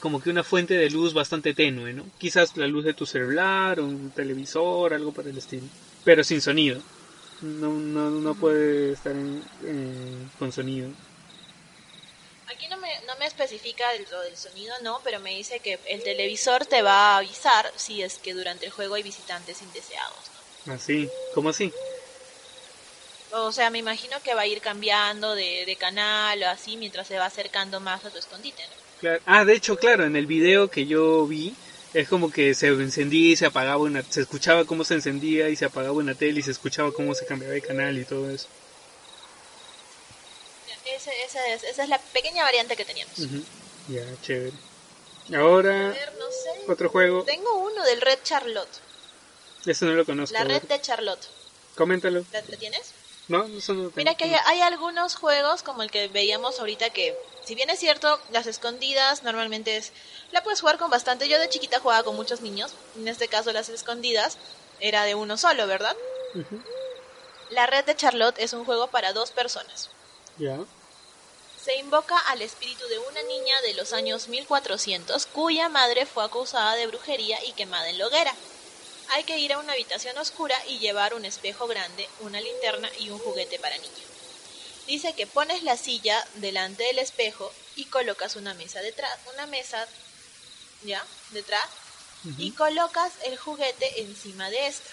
[0.00, 2.04] como que una fuente de luz bastante tenue, ¿no?
[2.18, 5.64] Quizás la luz de tu celular o un televisor, algo por el estilo,
[6.04, 6.80] pero sin sonido.
[7.40, 10.94] No no no puede estar en- con sonido.
[12.46, 16.02] Aquí no me, no me especifica lo del sonido, no, pero me dice que el
[16.02, 20.32] televisor te va a avisar si es que durante el juego hay visitantes indeseados.
[20.66, 21.74] Así, ¿cómo así?
[23.30, 23.46] ¿no?
[23.46, 27.08] O sea, me imagino que va a ir cambiando de, de canal o así mientras
[27.08, 28.76] se va acercando más a tu escondite, ¿no?
[28.98, 29.22] Claro.
[29.26, 31.58] Ah, de hecho, claro, en el video que yo vi
[31.94, 35.56] es como que se encendía y se apagaba una, se escuchaba cómo se encendía y
[35.56, 38.48] se apagaba una tele y se escuchaba cómo se cambiaba de canal y todo eso.
[40.96, 43.14] Ese, ese es- esa es la pequeña variante que teníamos.
[43.88, 44.52] Ya, chévere.
[45.36, 46.70] Ahora, ver, no sé.
[46.72, 47.22] otro juego.
[47.24, 48.68] Tengo uno del Red Charlotte.
[49.66, 50.32] Eso no lo conozco.
[50.32, 51.28] La red de Charlotte.
[51.76, 52.24] Coméntalo.
[52.32, 52.92] ¿La, la tienes?
[53.28, 56.90] No, eso no lo Mira que hay, hay algunos juegos como el que veíamos ahorita
[56.90, 59.92] que, si bien es cierto, las escondidas normalmente es...
[60.32, 61.28] La puedes jugar con bastante.
[61.28, 62.72] Yo de chiquita jugaba con muchos niños.
[62.96, 64.38] En este caso las escondidas
[64.80, 65.96] era de uno solo, ¿verdad?
[67.50, 69.90] La red de Charlotte es un juego para dos personas.
[70.38, 70.58] Ya.
[71.62, 76.76] Se invoca al espíritu de una niña de los años 1400 cuya madre fue acusada
[76.76, 78.34] de brujería y quemada en la hoguera.
[79.10, 83.10] Hay que ir a una habitación oscura y llevar un espejo grande, una linterna y
[83.10, 84.08] un juguete para niño.
[84.86, 89.86] Dice que pones la silla delante del espejo y colocas una mesa detrás, una mesa
[90.82, 91.68] ya detrás
[92.36, 94.90] y colocas el juguete encima de esta.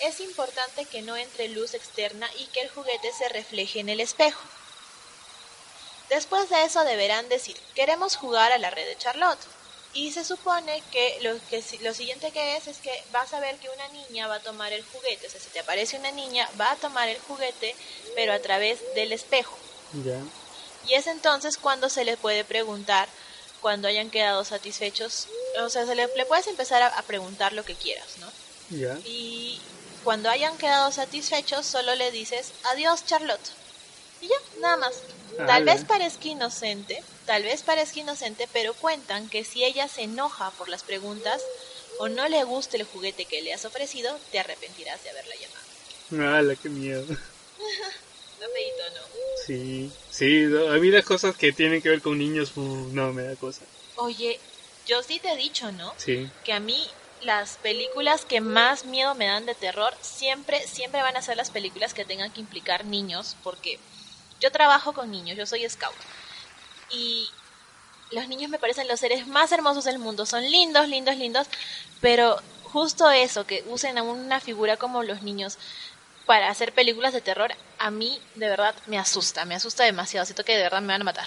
[0.00, 4.00] Es importante que no entre luz externa y que el juguete se refleje en el
[4.00, 4.40] espejo.
[6.10, 9.40] Después de eso deberán decir, queremos jugar a la red de Charlotte.
[9.94, 13.56] Y se supone que lo, que lo siguiente que es es que vas a ver
[13.56, 15.26] que una niña va a tomar el juguete.
[15.26, 17.76] O sea, si te aparece una niña, va a tomar el juguete,
[18.16, 19.56] pero a través del espejo.
[20.04, 20.18] Ya.
[20.88, 23.08] Y es entonces cuando se le puede preguntar,
[23.60, 25.28] cuando hayan quedado satisfechos,
[25.60, 28.30] o sea, se le, le puedes empezar a, a preguntar lo que quieras, ¿no?
[28.70, 28.98] Ya.
[29.04, 29.60] Y
[30.02, 33.50] cuando hayan quedado satisfechos, solo le dices adiós, Charlotte.
[34.20, 34.94] Y ya, nada más.
[35.36, 35.74] Tal Ala.
[35.74, 40.68] vez parezca inocente, tal vez parezca inocente, pero cuentan que si ella se enoja por
[40.68, 41.42] las preguntas
[41.98, 46.36] o no le gusta el juguete que le has ofrecido, te arrepentirás de haberla llamado.
[46.38, 47.06] ¡Hala, qué miedo!
[48.40, 49.00] No feíto, no.
[49.46, 53.36] Sí, sí, a mí las cosas que tienen que ver con niños, no me da
[53.36, 53.64] cosa.
[53.96, 54.38] Oye,
[54.86, 55.94] yo sí te he dicho, ¿no?
[55.96, 56.28] Sí.
[56.44, 56.86] que a mí
[57.22, 61.50] las películas que más miedo me dan de terror siempre siempre van a ser las
[61.50, 63.78] películas que tengan que implicar niños porque
[64.40, 65.94] yo trabajo con niños, yo soy scout
[66.88, 67.34] y
[68.10, 71.48] los niños me parecen los seres más hermosos del mundo, son lindos, lindos, lindos,
[72.00, 75.58] pero justo eso que usen a una figura como los niños
[76.26, 80.44] para hacer películas de terror a mí de verdad me asusta, me asusta demasiado, siento
[80.44, 81.26] que de verdad me van a matar.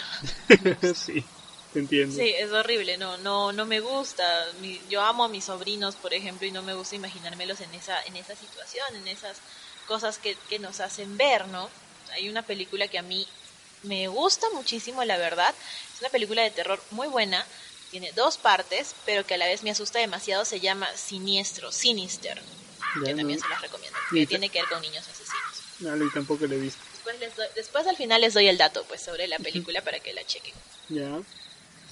[0.95, 1.31] sí,
[1.71, 2.19] te entiendo.
[2.19, 4.23] Sí, es horrible, no, no, no me gusta.
[4.59, 8.01] Mi- yo amo a mis sobrinos, por ejemplo, y no me gusta imaginármelos en esa,
[8.03, 9.43] en esa situación, en esas
[9.85, 11.69] cosas que, que nos hacen ver, ¿no?
[12.15, 13.27] Hay una película que a mí
[13.87, 15.53] me gusta muchísimo, la verdad.
[15.93, 17.45] Es una película de terror muy buena,
[17.91, 20.45] tiene dos partes, pero que a la vez me asusta demasiado.
[20.45, 22.41] Se llama Siniestro, Sinister,
[22.99, 23.45] Ya, que también no.
[23.45, 25.97] se las recomiendo, que tiene que ver con niños asesinos.
[25.99, 26.79] No, y tampoco lo he visto.
[26.93, 29.99] Después, les doy- después al final les doy el dato, pues, sobre la película para
[29.99, 30.53] que la chequen.
[30.89, 31.21] Ya.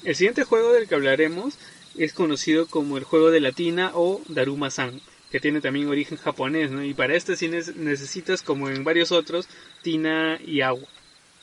[0.04, 1.54] El siguiente juego del que hablaremos
[1.98, 6.70] es conocido como el juego de la tina o Daruma-san, que tiene también origen japonés,
[6.72, 6.84] ¿no?
[6.84, 9.48] Y para este sí ne- necesitas, como en varios otros,
[9.82, 10.88] tina y agua.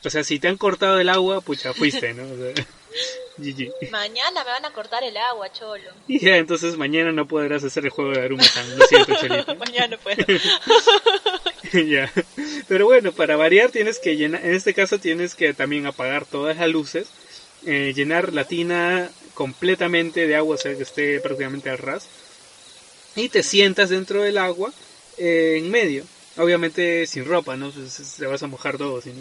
[0.05, 2.24] O sea, si te han cortado el agua, pucha, fuiste, ¿no?
[2.24, 2.66] O sea,
[3.38, 3.90] GG.
[3.90, 5.90] Mañana me van a cortar el agua, cholo.
[6.07, 9.55] Y ya, entonces mañana no podrás hacer el juego de Daruma-san, lo siento, Cholita.
[9.59, 10.16] Mañana no puedo.
[11.86, 12.12] ya.
[12.68, 16.59] Pero bueno, para variar tienes que llenar, en este caso tienes que también apagar todas
[16.59, 17.09] las luces,
[17.64, 22.07] eh, llenar la tina completamente de agua, o sea que esté prácticamente al ras.
[23.16, 24.72] Y te sientas dentro del agua
[25.16, 26.05] eh, en medio.
[26.36, 27.70] Obviamente sin ropa, ¿no?
[27.70, 29.00] Pues, te vas a mojar todo.
[29.00, 29.12] ¿sí?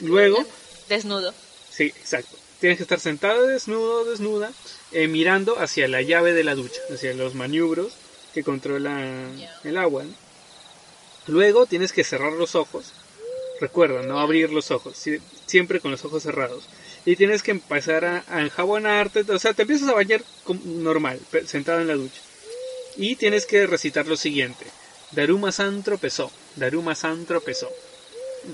[0.00, 0.44] Luego...
[0.88, 1.34] Desnudo.
[1.70, 2.36] Sí, exacto.
[2.60, 4.52] Tienes que estar sentado desnudo, desnuda,
[4.90, 7.92] eh, mirando hacia la llave de la ducha, hacia los maniobros
[8.34, 10.04] que controlan el agua.
[11.28, 12.92] Luego tienes que cerrar los ojos.
[13.60, 14.96] Recuerda, no abrir los ojos,
[15.46, 16.64] siempre con los ojos cerrados.
[17.04, 20.22] Y tienes que empezar a, a enjabonarte, o sea, te empiezas a bañar
[20.64, 22.20] normal, sentado en la ducha.
[22.96, 24.66] Y tienes que recitar lo siguiente.
[25.12, 27.70] Daruma San tropezó, Daruma San tropezó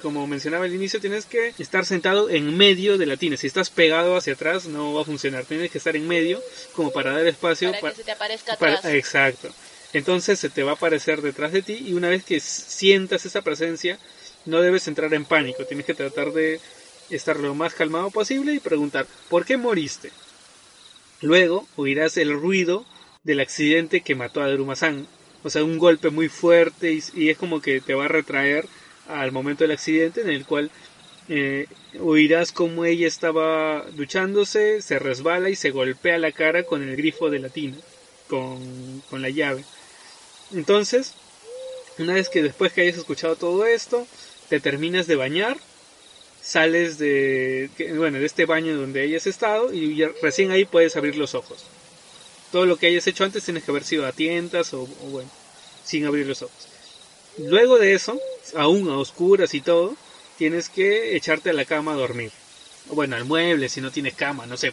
[0.03, 3.37] como mencionaba al inicio, tienes que estar sentado en medio de la tina.
[3.37, 5.45] Si estás pegado hacia atrás, no va a funcionar.
[5.45, 6.43] Tienes que estar en medio,
[6.73, 7.73] como para dar espacio.
[7.73, 8.85] Para, que se te aparezca atrás.
[8.87, 9.51] exacto.
[9.93, 13.43] Entonces se te va a aparecer detrás de ti y una vez que sientas esa
[13.43, 13.99] presencia,
[14.45, 15.65] no debes entrar en pánico.
[15.65, 16.61] Tienes que tratar de
[17.11, 20.11] estar lo más calmado posible y preguntar, ¿por qué moriste?
[21.21, 22.85] Luego oirás el ruido
[23.23, 25.07] del accidente que mató a Daruma-san.
[25.45, 28.67] O sea, un golpe muy fuerte y, y es como que te va a retraer
[29.09, 30.71] al momento del accidente en el cual
[31.29, 31.67] eh,
[32.01, 37.31] oirás como ella estaba duchándose, se resbala y se golpea la cara con el grifo
[37.31, 37.77] de la tina,
[38.29, 39.65] con, con la llave.
[40.53, 41.15] Entonces,
[41.99, 44.07] una vez que después que hayas escuchado todo esto,
[44.49, 45.57] te terminas de bañar,
[46.43, 51.35] sales de, bueno, de este baño donde hayas estado y recién ahí puedes abrir los
[51.35, 51.65] ojos.
[52.53, 55.31] Todo lo que hayas hecho antes tienes que haber sido a tientas o, o bueno,
[55.85, 56.74] sin abrir los ojos.
[57.39, 58.19] Luego de eso,
[58.57, 59.97] aún a oscuras y todo,
[60.39, 62.31] tienes que echarte a la cama a dormir.
[62.91, 64.73] O bueno, al mueble si no tienes cama, no sé.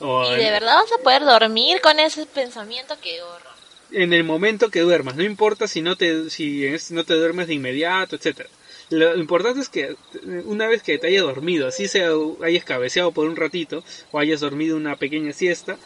[0.00, 3.56] ¿Y de verdad vas a poder dormir con ese pensamiento que horror?
[3.92, 7.54] En el momento que duermas, no importa si no te, si no te duermes de
[7.54, 8.48] inmediato, etcétera.
[8.90, 9.96] Lo importante es que
[10.44, 12.10] una vez que te hayas dormido, así sea
[12.44, 13.82] hayas cabeceado por un ratito
[14.12, 15.76] o hayas dormido una pequeña siesta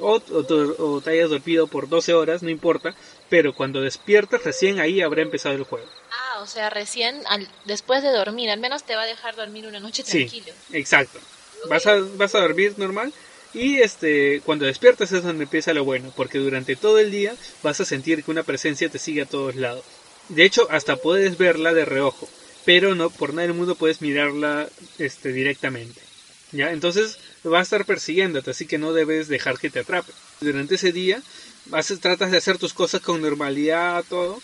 [0.00, 2.96] o, o te hayas dormido por 12 horas, no importa,
[3.28, 5.88] pero cuando despiertas recién ahí habrá empezado el juego.
[6.10, 7.22] Ah, o sea, recién
[7.64, 10.52] después de dormir, al menos te va a dejar dormir una noche tranquilo.
[10.70, 11.18] Sí, exacto.
[11.68, 13.12] Vas, a, vas a dormir normal
[13.54, 17.80] y este cuando despiertas es donde empieza lo bueno, porque durante todo el día vas
[17.80, 19.84] a sentir que una presencia te sigue a todos lados.
[20.28, 22.28] De hecho, hasta puedes verla de reojo,
[22.64, 24.68] pero no por nada del mundo puedes mirarla
[24.98, 26.00] este directamente.
[26.52, 26.72] ¿Ya?
[26.72, 30.12] Entonces va a estar persiguiéndote, así que no debes dejar que te atrape.
[30.40, 31.22] Durante ese día
[32.00, 34.40] tratas de hacer tus cosas con normalidad, todo,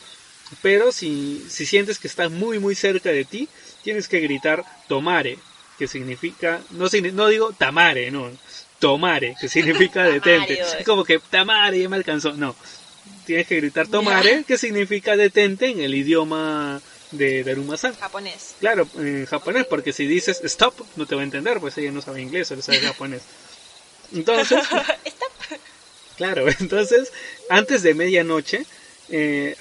[0.62, 3.48] pero si, si sientes que está muy muy cerca de ti,
[3.82, 5.38] tienes que gritar tomare,
[5.78, 8.30] que significa, no, no digo tamare, no,
[8.78, 10.60] tomare, que significa detente.
[10.60, 12.54] Es como que tamare ya me alcanzó, no.
[13.26, 17.94] Tienes que gritar tomare, que significa detente en el idioma de Daruma-san.
[17.96, 18.54] Japonés.
[18.60, 22.00] Claro, en japonés, porque si dices stop, no te va a entender, pues ella no
[22.00, 23.22] sabe inglés, solo sabe japonés.
[24.12, 24.60] Entonces,
[26.16, 27.12] Claro, entonces,
[27.48, 28.64] antes de medianoche,
[29.10, 29.54] eh,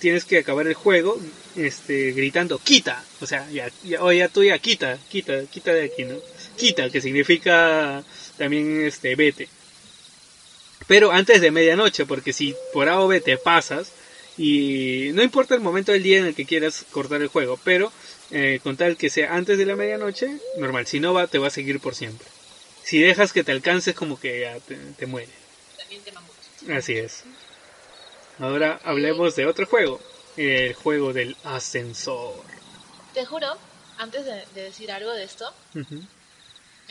[0.00, 1.20] tienes que acabar el juego
[1.56, 5.84] este, gritando quita, o sea, ya, ya, o ya tú ya quita, quita, quita de
[5.84, 6.16] aquí, ¿no?
[6.56, 8.02] Quita, que significa
[8.36, 9.48] también este, vete.
[10.86, 13.92] Pero antes de medianoche, porque si por A o B te pasas,
[14.36, 17.92] y no importa el momento del día en el que quieras cortar el juego, pero
[18.30, 21.48] eh, con tal que sea antes de la medianoche, normal, si no va, te va
[21.48, 22.26] a seguir por siempre.
[22.82, 25.39] Si dejas que te alcances, como que ya te, te muere.
[26.68, 27.24] Así es.
[28.38, 30.00] Ahora hablemos de otro juego,
[30.36, 32.42] el juego del ascensor.
[33.14, 33.56] Te juro,
[33.98, 35.52] antes de, decir algo de esto,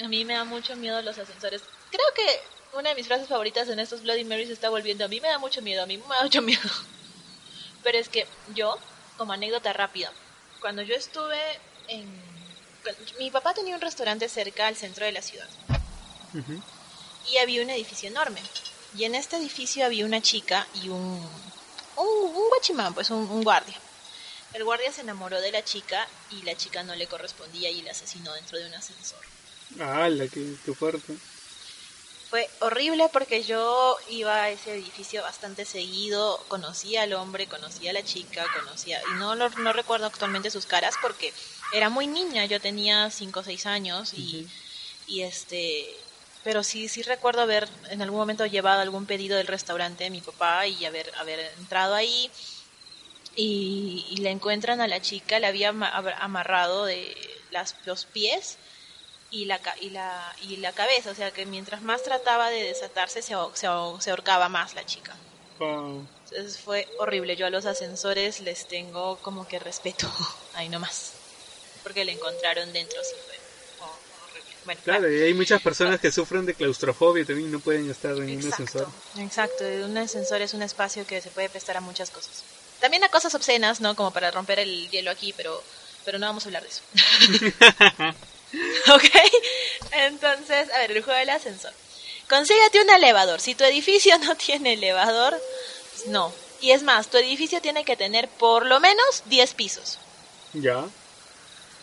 [0.03, 1.61] a mí me da mucho miedo los ascensores.
[1.89, 5.05] Creo que una de mis frases favoritas en estos Bloody Marys está volviendo.
[5.05, 6.69] A mí me da mucho miedo, a mí me da mucho miedo.
[7.83, 8.77] Pero es que yo,
[9.17, 10.11] como anécdota rápida,
[10.61, 11.39] cuando yo estuve
[11.87, 12.07] en...
[13.17, 15.47] Mi papá tenía un restaurante cerca al centro de la ciudad.
[17.31, 18.41] Y había un edificio enorme.
[18.97, 21.29] Y en este edificio había una chica y un,
[21.97, 23.75] un, un guachimán, pues un, guardia.
[24.53, 27.91] El guardia se enamoró de la chica y la chica no le correspondía y la
[27.91, 29.19] asesinó dentro de un ascensor.
[29.79, 31.15] ¡Hala, qué, qué fuerte!
[32.29, 37.93] Fue horrible porque yo iba a ese edificio bastante seguido, conocía al hombre, conocía a
[37.93, 41.33] la chica, conocía, y no, no recuerdo actualmente sus caras porque
[41.71, 44.47] era muy niña, yo tenía 5 o 6 años y,
[45.07, 45.95] y este
[46.49, 50.19] pero sí, sí recuerdo haber en algún momento llevado algún pedido del restaurante de mi
[50.19, 52.31] papá y haber, haber entrado ahí.
[53.35, 57.15] Y, y le encuentran a la chica, le había amarrado de
[57.51, 58.57] las, los pies
[59.29, 63.21] y la, y, la, y la cabeza, o sea que mientras más trataba de desatarse
[63.21, 63.67] se, se,
[63.99, 65.15] se ahorcaba más la chica.
[66.31, 70.11] Entonces fue horrible, yo a los ascensores les tengo como que respeto,
[70.53, 71.13] ahí nomás,
[71.83, 73.28] porque le encontraron dentro, sí.
[74.65, 78.11] Bueno, Claro, y hay muchas personas que sufren de claustrofobia también y no pueden estar
[78.11, 78.87] en un Exacto, ascensor.
[79.17, 79.63] exacto.
[79.85, 82.43] Un ascensor es un espacio que se puede prestar a muchas cosas.
[82.79, 83.95] También a cosas obscenas, ¿no?
[83.95, 85.61] Como para romper el hielo aquí, pero,
[86.05, 86.81] pero no vamos a hablar de eso.
[88.93, 89.03] ok,
[89.91, 91.73] entonces, a ver, el juego del ascensor.
[92.29, 93.41] Consíguete un elevador.
[93.41, 95.35] Si tu edificio no tiene elevador,
[96.07, 96.31] no.
[96.61, 99.97] Y es más, tu edificio tiene que tener por lo menos 10 pisos.
[100.53, 100.85] Ya.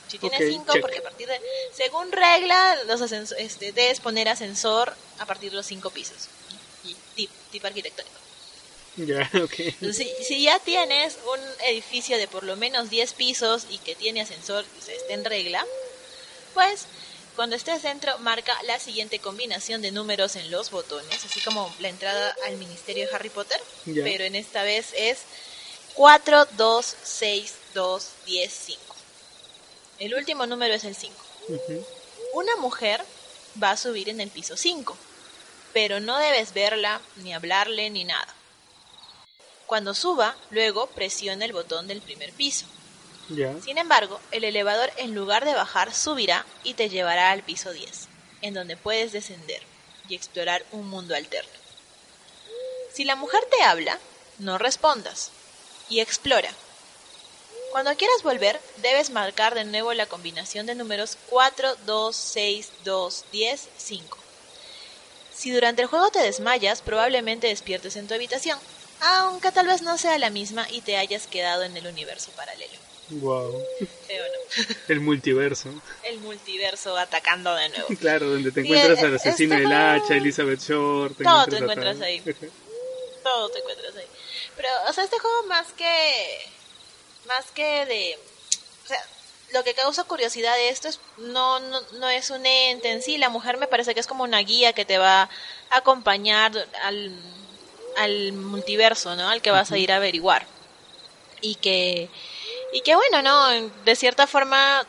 [0.09, 0.83] Si tiene Ok, 5, check.
[0.83, 1.41] porque a partir de...
[1.75, 6.29] Según regla, los este, debes poner ascensor a partir de los 5 pisos.
[6.85, 8.17] Y tip, tip arquitectónico.
[8.97, 9.55] Ya, ok.
[9.59, 13.95] Entonces, si, si ya tienes un edificio de por lo menos 10 pisos y que
[13.95, 15.65] tiene ascensor y se esté en regla,
[16.55, 16.87] pues
[17.37, 21.91] cuando estés dentro marca la siguiente combinación de números en los botones, así como la
[21.91, 25.19] entrada al ministerio de Harry Potter, pero en esta vez es
[25.95, 28.86] 4, 2, 6, 2, 10, 5.
[29.99, 31.15] El último número es el 5.
[31.49, 31.87] Ujú.
[32.35, 33.03] Una mujer
[33.63, 34.97] va a subir en el piso 5,
[35.73, 38.35] pero no debes verla, ni hablarle, ni nada.
[39.67, 42.67] Cuando suba, luego presiona el botón del primer piso.
[43.65, 48.09] Sin embargo, el elevador en lugar de bajar subirá y te llevará al piso 10,
[48.43, 49.63] en donde puedes descender
[50.09, 51.51] y explorar un mundo alterno.
[52.93, 53.99] Si la mujer te habla,
[54.39, 55.33] no respondas
[55.89, 56.51] y explora.
[57.73, 63.25] Cuando quieras volver, debes marcar de nuevo la combinación de números 4, 2, 6, 2,
[63.33, 64.19] 10, 5.
[65.35, 68.59] Si durante el juego te desmayas, probablemente despiertes en tu habitación,
[69.01, 72.73] aunque tal vez no sea la misma y te hayas quedado en el universo paralelo.
[73.11, 73.63] Wow.
[74.07, 74.65] Feo, ¿no?
[74.89, 75.69] El multiverso.
[76.03, 77.87] El multiverso atacando de nuevo.
[78.01, 81.15] Claro, donde te encuentras al asesino este del juego- hacha, Elizabeth Shore.
[81.23, 82.21] Todo te encuentras ahí.
[83.23, 84.07] Todo te encuentras ahí.
[84.57, 86.49] Pero, o sea, este juego más que.
[87.27, 88.19] Más que de.
[88.85, 88.99] O sea,
[89.53, 91.01] lo que causa curiosidad de esto es.
[91.19, 93.19] No, no, no es un ente en sí.
[93.19, 95.29] La mujer me parece que es como una guía que te va a
[95.71, 96.53] acompañar
[96.83, 97.13] al,
[97.97, 99.29] al multiverso, ¿no?
[99.29, 100.47] Al que vas a ir a averiguar.
[101.41, 102.09] Y que.
[102.73, 103.71] Y que bueno, ¿no?
[103.85, 104.87] De cierta forma.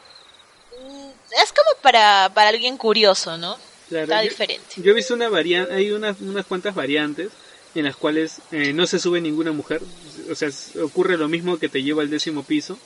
[0.81, 1.09] mm,
[1.41, 3.57] Es como para, para alguien curioso, ¿no?
[3.89, 4.75] Claro, Está yo- diferente.
[4.77, 7.29] Yo he visto una variante, hay unas, unas cuantas variantes
[7.75, 9.81] en las cuales eh, no se sube ninguna mujer,
[10.29, 10.49] o sea,
[10.83, 12.77] ocurre lo mismo que te lleva al décimo piso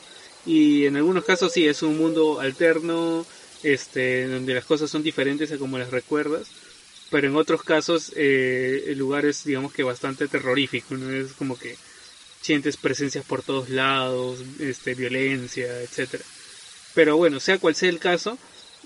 [0.45, 3.25] y en algunos casos sí es un mundo alterno,
[3.63, 6.47] este, donde las cosas son diferentes a como las recuerdas,
[7.09, 11.11] pero en otros casos eh, el lugar es digamos que bastante terrorífico, ¿no?
[11.11, 11.75] es como que
[12.41, 16.23] sientes presencias por todos lados, este, violencia, etcétera.
[16.93, 18.37] Pero bueno, sea cual sea el caso,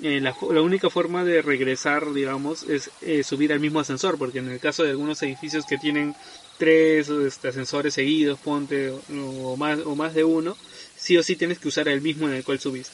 [0.01, 4.39] eh, la, la única forma de regresar, digamos, es eh, subir al mismo ascensor, porque
[4.39, 6.15] en el caso de algunos edificios que tienen
[6.57, 10.57] tres este, ascensores seguidos, ponte, o, o más, o más de uno,
[10.97, 12.93] sí o sí tienes que usar el mismo en el cual subiste.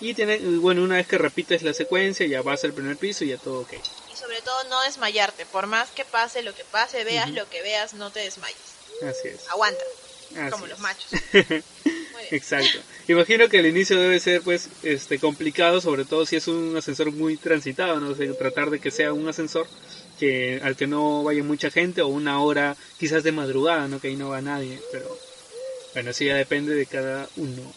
[0.00, 3.28] Y tiene, bueno, una vez que repites la secuencia, ya vas al primer piso y
[3.28, 3.74] ya todo ok.
[4.12, 7.60] Y sobre todo no desmayarte, por más que pase lo que pase, veas lo que
[7.62, 8.56] veas, no te desmayes.
[9.02, 9.48] Así es.
[9.50, 9.84] Aguanta,
[10.38, 10.70] Así como es.
[10.70, 11.10] los machos.
[12.30, 12.78] Exacto.
[13.08, 17.12] Imagino que el inicio debe ser pues este complicado, sobre todo si es un ascensor
[17.12, 19.66] muy transitado, no sé, tratar de que sea un ascensor
[20.20, 24.08] que al que no vaya mucha gente o una hora quizás de madrugada, no que
[24.08, 25.18] ahí no va nadie, pero
[25.94, 27.72] bueno, eso ya depende de cada uno.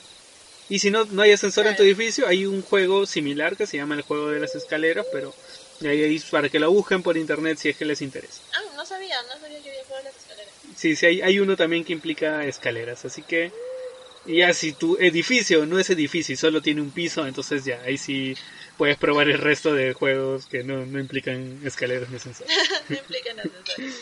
[0.70, 3.78] Y si no no hay ascensor en tu edificio, hay un juego similar que se
[3.78, 5.34] llama el juego de las escaleras, pero
[5.82, 8.42] ahí, ahí para que lo busquen por internet si es que les interesa.
[8.54, 10.54] Ah, no sabía, no sabía que había juego de las escaleras.
[10.76, 13.52] Sí, sí, hay, hay uno también que implica escaleras, así que
[14.26, 17.98] ya si tu edificio no es edificio y solo tiene un piso, entonces ya, ahí
[17.98, 18.36] sí
[18.78, 22.54] puedes probar el resto de juegos que no, no implican escaleras ni ascensores.
[22.90, 23.96] no implican ascensores.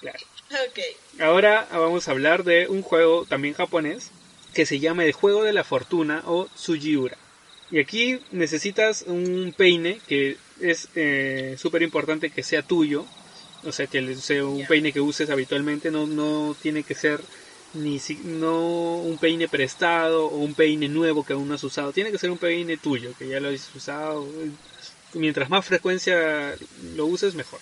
[0.00, 0.18] Claro.
[0.50, 1.20] Ok.
[1.20, 4.10] Ahora vamos a hablar de un juego también japonés
[4.54, 7.16] que se llama el juego de la fortuna o Tsujiura.
[7.70, 10.88] Y aquí necesitas un peine que es
[11.60, 13.06] súper importante que sea tuyo,
[13.62, 17.20] o sea que sea un peine que uses habitualmente, no, no tiene que ser
[17.74, 21.92] ni si- no un peine prestado o un peine nuevo que aún no has usado,
[21.92, 24.26] tiene que ser un peine tuyo que ya lo has usado.
[25.14, 26.54] Mientras más frecuencia
[26.94, 27.60] lo uses, mejor.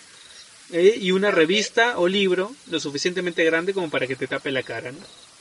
[0.71, 4.61] Eh, y una revista o libro lo suficientemente grande como para que te tape la
[4.63, 4.93] cara.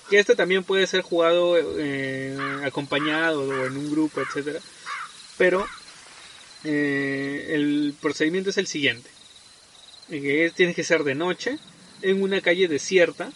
[0.08, 4.58] Que este también puede ser jugado eh, acompañado o en un grupo, etcétera.
[5.36, 5.66] Pero
[6.64, 9.10] eh, el procedimiento es el siguiente:
[10.10, 11.58] Eh, que es- tiene que ser de noche
[12.02, 13.30] en una calle desierta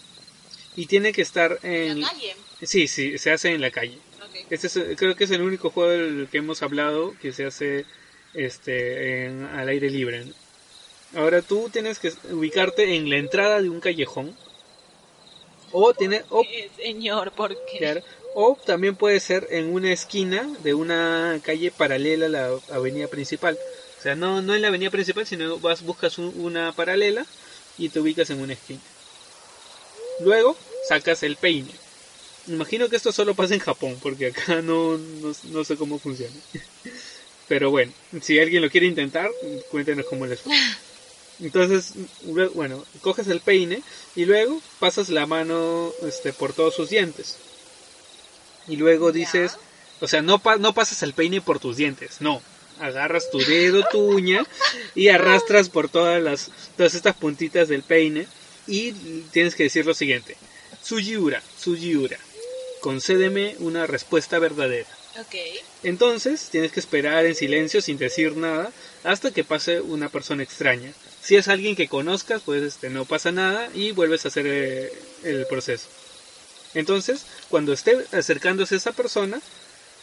[0.75, 2.35] y tiene que estar en La calle.
[2.61, 3.97] sí, sí, se hace en la calle.
[4.21, 4.45] Ok.
[4.49, 7.85] Este es, creo que es el único juego del que hemos hablado que se hace
[8.33, 10.25] este en- al aire libre.
[10.25, 10.33] ¿no?
[11.21, 14.35] Ahora tú tienes que ubicarte en la entrada de un callejón
[15.71, 16.43] o tiene o,
[16.75, 17.77] señor, ¿por qué?
[17.79, 18.01] claro,
[18.35, 23.57] O también puede ser en una esquina de una calle paralela a la avenida principal.
[23.99, 27.25] O sea, no, no en la avenida principal, sino vas, buscas un- una paralela
[27.77, 28.79] y te ubicas en una esquina.
[30.19, 30.55] Luego
[30.87, 31.71] sacas el peine.
[32.47, 36.35] Imagino que esto solo pasa en Japón, porque acá no, no, no sé cómo funciona.
[37.47, 37.91] Pero bueno,
[38.21, 39.29] si alguien lo quiere intentar,
[39.69, 40.55] cuéntenos cómo les fue.
[41.41, 41.93] Entonces,
[42.53, 43.83] bueno, coges el peine
[44.15, 47.37] y luego pasas la mano este, por todos sus dientes.
[48.67, 49.57] Y luego dices,
[49.99, 52.41] o sea, no, pa- no pasas el peine por tus dientes, no.
[52.79, 54.43] Agarras tu dedo, tu uña
[54.95, 58.27] y arrastras por todas las todas estas puntitas del peine
[58.67, 58.93] y
[59.31, 60.35] tienes que decir lo siguiente:
[60.81, 62.17] Sugiura, Sugiura,
[62.81, 64.89] concédeme una respuesta verdadera.
[65.83, 68.71] Entonces tienes que esperar en silencio sin decir nada
[69.03, 70.91] hasta que pase una persona extraña.
[71.21, 74.91] Si es alguien que conozcas, pues este, no pasa nada y vuelves a hacer eh,
[75.23, 75.87] el proceso.
[76.73, 79.39] Entonces, cuando esté acercándose esa persona,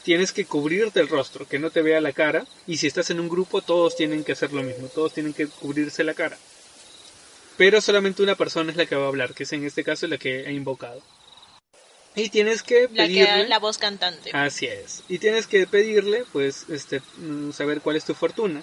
[0.04, 2.46] tienes que cubrirte el rostro, que no te vea la cara.
[2.66, 5.46] Y si estás en un grupo, todos tienen que hacer lo mismo, todos tienen que
[5.46, 6.38] cubrirse la cara.
[7.60, 10.06] Pero solamente una persona es la que va a hablar, que es en este caso
[10.06, 11.02] la que he invocado.
[12.14, 13.48] Y tienes que La que pedirle...
[13.48, 14.30] la voz cantante.
[14.32, 15.02] Así es.
[15.10, 18.62] Y tienes que pedirle, pues, este, mm, saber cuál es tu fortuna.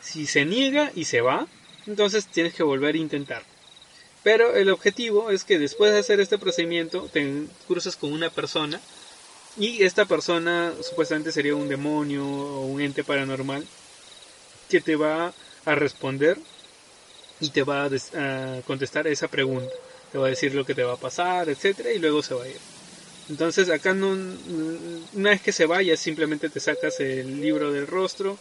[0.00, 1.46] Si se niega y se va,
[1.86, 3.42] entonces tienes que volver a intentar.
[4.22, 8.80] Pero el objetivo es que después de hacer este procedimiento, te cruzas con una persona
[9.58, 13.66] y esta persona supuestamente sería un demonio o un ente paranormal
[14.70, 15.34] que te va
[15.66, 16.38] a responder
[17.40, 19.74] y te va a, contestar esa pregunta.
[20.12, 22.44] Te va a decir lo que te va a pasar, etcétera, y luego se va
[22.44, 22.56] a ir.
[23.28, 24.16] Entonces acá no,
[25.12, 28.38] una vez que se vaya simplemente te sacas el libro del rostro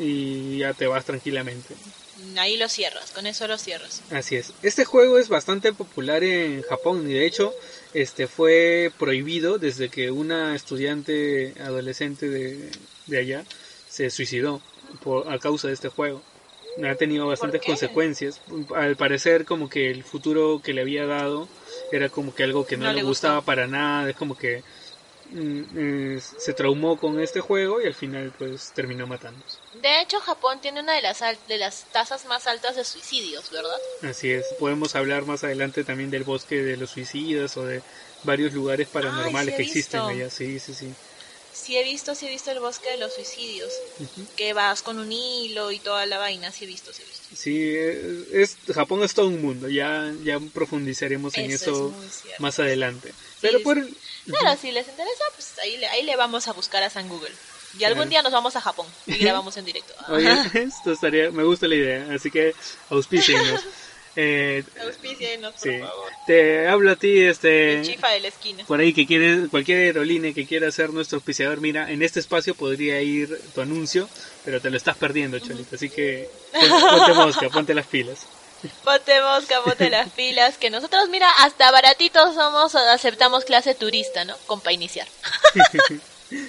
[0.00, 1.74] y ya te vas tranquilamente.
[2.36, 4.02] Ahí lo cierras, con eso lo cierras.
[4.10, 4.52] Así es.
[4.62, 7.54] Este juego es bastante popular en Japón y de hecho
[7.92, 12.70] este fue prohibido desde que una estudiante adolescente de,
[13.06, 13.44] de allá
[13.88, 14.60] se suicidó
[15.02, 16.22] por, a causa de este juego.
[16.82, 18.42] Ha tenido bastantes consecuencias.
[18.74, 21.48] Al parecer como que el futuro que le había dado
[21.90, 23.46] era como que algo que no, No le gustaba gustó.
[23.46, 24.10] para nada.
[24.10, 24.64] Es como que
[25.30, 25.78] mm,
[26.16, 29.58] eh, se traumó con este juego y al final pues terminó matándose.
[29.72, 33.78] De hecho, Japón tiene una de las, de las tasas más altas de suicidios, ¿verdad?
[34.02, 37.82] Así es, podemos hablar más adelante también del bosque de los suicidas o de
[38.22, 40.30] varios lugares paranormales sí que existen allá.
[40.30, 40.94] Sí, sí, sí.
[41.54, 43.72] Sí he visto, sí he visto el bosque de los suicidios.
[44.36, 47.24] Que vas con un hilo y toda la vaina, sí he visto, sí he visto.
[47.36, 47.74] Sí,
[48.32, 53.12] es, Japón es todo un mundo, ya, ya profundizaremos en Eso es más adelante.
[53.40, 53.76] Pero por...
[54.26, 57.32] Claro, si les interesa, pues ahí le, ahí le vamos a buscar a San Google.
[57.78, 58.10] Y algún Claro.
[58.10, 59.94] día nos vamos a Japón y grabamos en directo.
[60.08, 62.54] Oye, esto estaría, me gusta la idea, así que
[62.90, 63.60] auspícienos.
[64.16, 65.78] Eh, Auspícienos, por sí.
[65.78, 66.10] favor.
[66.26, 67.78] Te hablo a ti, este...
[67.80, 68.64] El chifa de la esquina.
[68.64, 72.54] por ahí que quiere cualquier aerolínea que quiera ser nuestro auspiciador, mira, en este espacio
[72.54, 74.08] podría ir tu anuncio,
[74.44, 78.20] pero te lo estás perdiendo, Cholita, así que pon- ponte mosca, ponte las pilas.
[78.82, 80.56] Ponte mosca, ponte las pilas.
[80.56, 84.34] Que nosotros, mira, hasta baratitos somos, aceptamos clase turista, ¿no?
[84.46, 85.06] Con para iniciar.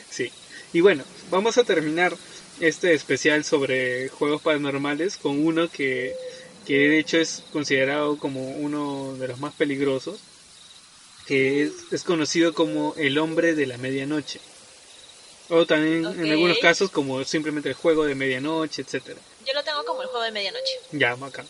[0.10, 0.32] Sí.
[0.74, 2.14] Y bueno, vamos a terminar
[2.60, 6.16] este especial sobre juegos paranormales con uno que,
[6.66, 10.20] que de hecho es considerado como uno de los más peligrosos,
[11.28, 14.40] que es, es conocido como el hombre de la medianoche.
[15.50, 19.20] O también en algunos casos como simplemente el juego de medianoche, etcétera.
[19.46, 20.72] Yo lo tengo como el juego de medianoche.
[20.92, 21.46] Ya, bacán.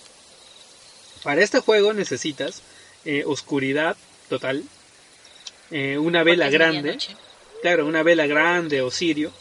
[1.23, 2.61] Para este juego necesitas
[3.05, 3.95] eh, oscuridad
[4.29, 4.63] total,
[5.71, 7.15] eh, una vela grande, medianoche.
[7.61, 9.31] claro, una vela grande o cirio,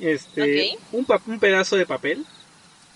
[0.00, 0.80] este, Ok.
[0.92, 2.24] un, pa- un pedazo de papel,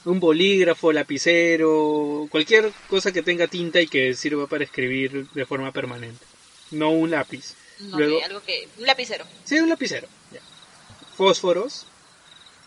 [0.05, 5.72] un bolígrafo, lapicero, cualquier cosa que tenga tinta y que sirva para escribir de forma
[5.72, 6.24] permanente,
[6.70, 7.55] no un lápiz.
[7.81, 8.68] No, Luego- algo que...
[8.78, 9.24] Un lapicero.
[9.44, 10.06] Sí, un lapicero.
[10.31, 10.40] ya.
[11.16, 11.86] Fósforos.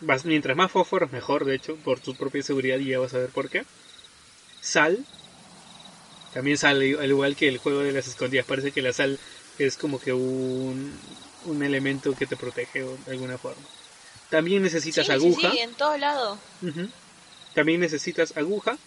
[0.00, 3.18] Vas- mientras más fósforos, mejor, de hecho, por tu propia seguridad y ya vas a
[3.18, 3.64] ver por qué.
[4.60, 5.04] Sal.
[6.34, 8.46] También sal, al igual que el juego de las escondidas.
[8.46, 9.18] Parece que la sal
[9.58, 10.92] es como que un,
[11.46, 13.62] un elemento que te protege de alguna forma.
[14.30, 15.50] También necesitas sí, aguja.
[15.50, 16.38] Sí, sí, en todo lado.
[16.62, 16.88] Ujú.
[17.54, 18.78] También necesitas aguja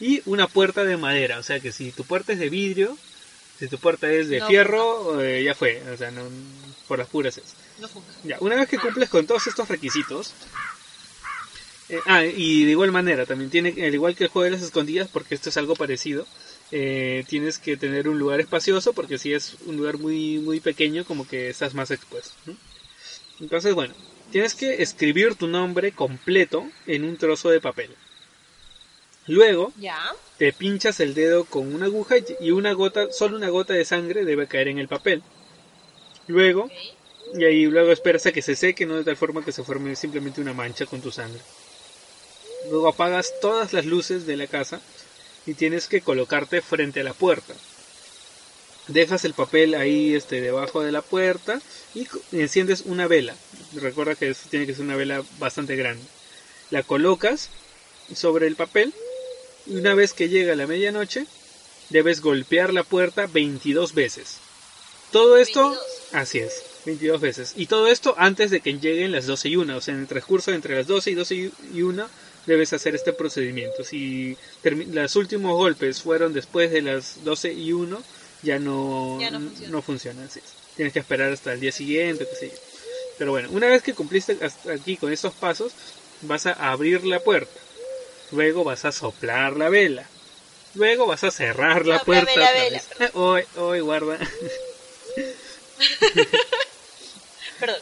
[0.00, 1.38] y una puerta de madera.
[1.38, 2.96] O sea que si tu puerta es de vidrio,
[3.58, 5.82] si tu puerta es de No, fierro, eh, ya fue.
[5.92, 6.22] O sea, no,
[6.88, 7.54] por las puras es.
[7.80, 7.88] No.
[8.24, 10.34] Ya, una vez que cumples con todos estos requisitos.
[11.88, 14.62] eh, ah, y de igual manera, también tiene, al igual que el juego de las
[14.62, 16.26] escondidas, porque esto es algo parecido,
[16.72, 21.04] eh, tienes que tener un lugar espacioso, porque si es un lugar muy, muy pequeño,
[21.04, 22.34] como que estás más expuesto.
[23.40, 23.94] Entonces, bueno,
[24.32, 27.94] tienes que escribir tu nombre completo en un trozo de papel.
[29.26, 29.98] Luego, Ya.
[30.38, 34.24] te pinchas el dedo con una aguja y una gota, solo una gota de sangre
[34.24, 35.22] debe caer en el papel.
[36.28, 36.70] Luego,
[37.34, 39.96] y ahí luego esperas a que se seque, no de tal forma que se forme
[39.96, 41.40] simplemente una mancha con tu sangre.
[42.70, 44.80] Luego apagas todas las luces de la casa
[45.46, 47.54] y tienes que colocarte frente a la puerta.
[48.88, 51.60] Dejas el papel ahí este, debajo de la puerta
[51.94, 53.34] y enciendes una vela.
[53.74, 56.02] Recuerda que eso tiene que ser una vela bastante grande.
[56.70, 57.50] La colocas
[58.14, 58.94] sobre el papel
[59.66, 61.26] y una vez que llega la medianoche
[61.90, 64.38] debes golpear la puerta 22 veces.
[65.12, 65.86] Todo esto, 22.
[66.12, 67.52] así es, 22 veces.
[67.56, 69.76] Y todo esto antes de que lleguen las 12 y 1.
[69.76, 72.08] O sea, en el transcurso entre las 12 y 12 y 1
[72.46, 73.84] debes hacer este procedimiento.
[73.84, 78.02] Si los últimos golpes fueron después de las 12 y 1,
[78.42, 79.70] ya no, Ya no funciona.
[79.72, 80.24] no funciona.
[80.24, 80.44] Así es.
[80.76, 82.58] Tienes que esperar hasta el día siguiente, qué sé yo.
[83.18, 85.72] Pero bueno, una vez que cumpliste hasta aquí con estos pasos,
[86.22, 87.58] vas a abrir la puerta.
[88.32, 90.06] Luego vas a soplar la vela.
[90.74, 92.32] Luego vas a cerrar la puerta.
[92.52, 92.82] vela.
[93.14, 94.18] Hoy, hoy, guarda.
[97.60, 97.80] Perdón.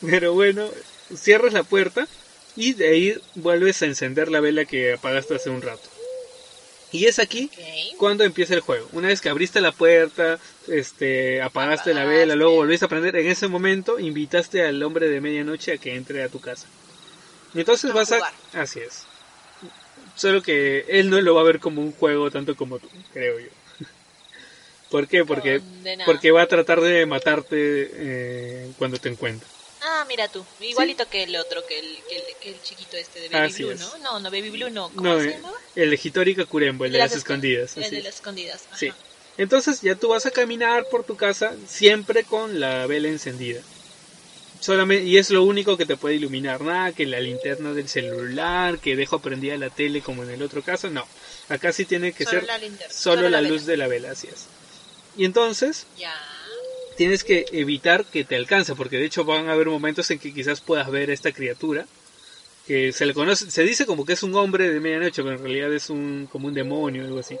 [0.00, 0.70] Pero bueno,
[1.14, 2.08] cierras la puerta
[2.56, 5.88] y de ahí vuelves a encender la vela que apagaste hace un rato.
[6.92, 7.50] Y es aquí
[7.98, 8.88] cuando empieza el juego.
[8.92, 13.28] Una vez que abriste la puerta, este, apagaste la vela, luego volviste a prender, en
[13.28, 16.66] ese momento invitaste al hombre de medianoche a que entre a tu casa.
[17.54, 18.32] Y entonces A vas a...
[18.54, 19.04] Así es.
[20.20, 23.40] Solo que él no lo va a ver como un juego tanto como tú, creo
[23.40, 23.48] yo.
[24.90, 25.24] ¿Por qué?
[25.24, 26.04] Porque, Condenado.
[26.12, 27.56] porque va a tratar de matarte
[27.94, 29.48] eh, cuando te encuentre.
[29.80, 30.44] Ah, mira tú.
[30.60, 33.62] Igualito que el otro, que el, que el, que el chiquito este de Baby Así
[33.62, 33.80] Blue, es.
[33.80, 33.98] ¿no?
[33.98, 34.90] No, no, Baby Blue no.
[34.90, 35.56] ¿Cómo No, se eh, llamaba?
[35.74, 37.76] el Hitori Kakurembo, el de las escon- escondidas.
[37.78, 38.64] El así de las escondidas.
[38.68, 38.76] ajá.
[38.76, 38.92] Sí.
[39.38, 43.62] Entonces ya tú vas a caminar por tu casa siempre con la vela encendida.
[44.60, 46.60] Solamente, y es lo único que te puede iluminar.
[46.60, 50.62] Nada que la linterna del celular, que dejo prendida la tele como en el otro
[50.62, 50.90] caso.
[50.90, 51.06] No.
[51.48, 53.88] Acá sí tiene que Solo ser la linterna, solo, solo la, la luz de la
[53.88, 54.46] vela, así es.
[55.16, 56.14] Y entonces Ya.
[56.96, 60.32] tienes que evitar que te alcance, porque de hecho van a haber momentos en que
[60.34, 61.86] quizás puedas ver a esta criatura
[62.66, 65.42] que se le conoce, se dice como que es un hombre de medianoche, pero en
[65.42, 67.38] realidad es un como un demonio algo así.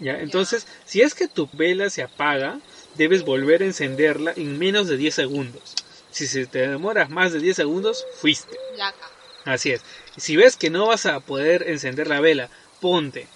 [0.00, 2.58] Ya, entonces, si es que tu vela se apaga,
[2.96, 5.74] debes volver a encenderla en menos de 10 segundos.
[6.10, 8.56] Si se te demoras más de 10 segundos, fuiste.
[8.76, 9.08] Laca.
[9.44, 9.82] Así es.
[10.16, 12.50] Si ves que no vas a poder encender la vela,
[12.80, 13.26] ponte,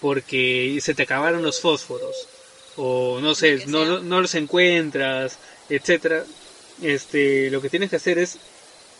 [0.00, 2.28] porque se te acabaron los fósforos,
[2.76, 5.38] o no sé, no, no los encuentras,
[5.68, 6.24] etcétera.
[6.80, 8.38] Este, lo que tienes que hacer es,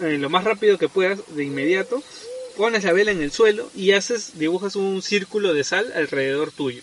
[0.00, 2.02] eh, lo más rápido que puedas, de inmediato,
[2.56, 6.82] pones la vela en el suelo y haces, dibujas un círculo de sal alrededor tuyo.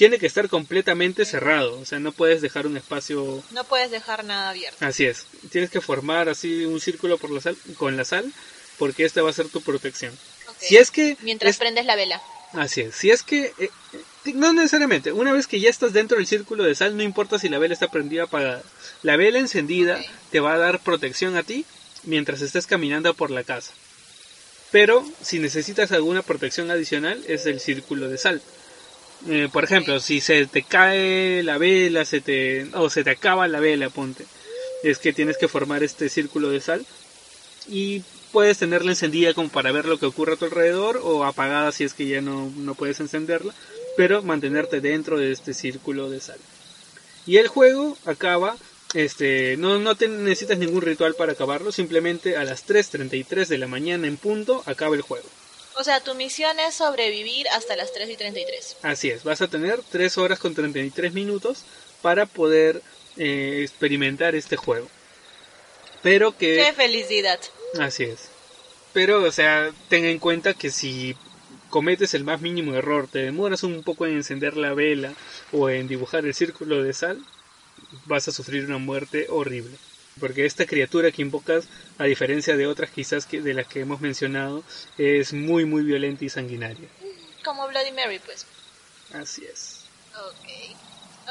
[0.00, 4.24] Tiene que estar completamente cerrado, o sea, no puedes dejar un espacio No puedes dejar
[4.24, 4.82] nada abierto.
[4.82, 5.26] Así es.
[5.52, 8.32] Tienes que formar así un círculo por la sal, con la sal,
[8.78, 10.18] porque esta va a ser tu protección.
[10.58, 12.22] Si es que Mientras es- prendes la vela.
[12.54, 12.94] así es.
[12.94, 15.12] Si es que eh, eh, no necesariamente.
[15.12, 17.74] Una vez que ya estás dentro del círculo de sal, no importa si la vela
[17.74, 18.62] está prendida o apagada.
[19.02, 20.00] La vela encendida
[20.30, 21.66] te va a dar protección a ti
[22.04, 23.74] mientras estés caminando por la casa.
[24.70, 28.40] Pero si necesitas alguna protección adicional es el círculo de sal.
[29.28, 33.48] Eh, por ejemplo, si se te cae la vela, se te o se te acaba
[33.48, 34.24] la vela, ponte,
[34.82, 36.86] es que tienes que formar este círculo de sal
[37.68, 38.02] y
[38.32, 41.84] puedes tenerla encendida como para ver lo que ocurre a tu alrededor o apagada si
[41.84, 43.54] es que ya no, no puedes encenderla,
[43.96, 46.38] pero mantenerte dentro de este círculo de sal.
[47.26, 48.56] Y el juego acaba,
[48.94, 53.66] este, no, no te necesitas ningún ritual para acabarlo, simplemente a las 3.33 de la
[53.66, 55.28] mañana en punto acaba el juego.
[55.76, 58.76] O sea, tu misión es sobrevivir hasta las 3 y 33.
[58.82, 61.64] Así es, vas a tener 3 horas con 33 minutos
[62.02, 62.82] para poder
[63.16, 64.88] eh, experimentar este juego.
[66.02, 66.56] Pero que...
[66.56, 67.38] ¡Qué felicidad!
[67.78, 68.28] Así es.
[68.92, 71.14] Pero, o sea, ten en cuenta que si
[71.68, 75.12] cometes el más mínimo error, te demoras un poco en encender la vela
[75.52, 77.24] o en dibujar el círculo de sal,
[78.06, 79.76] vas a sufrir una muerte horrible.
[80.20, 81.64] Porque esta criatura que invocas,
[81.98, 84.62] a diferencia de otras quizás que, de las que hemos mencionado,
[84.98, 86.88] es muy muy violenta y sanguinaria.
[87.42, 88.46] Como Bloody Mary, pues.
[89.14, 89.80] Así es.
[90.14, 90.76] Ok.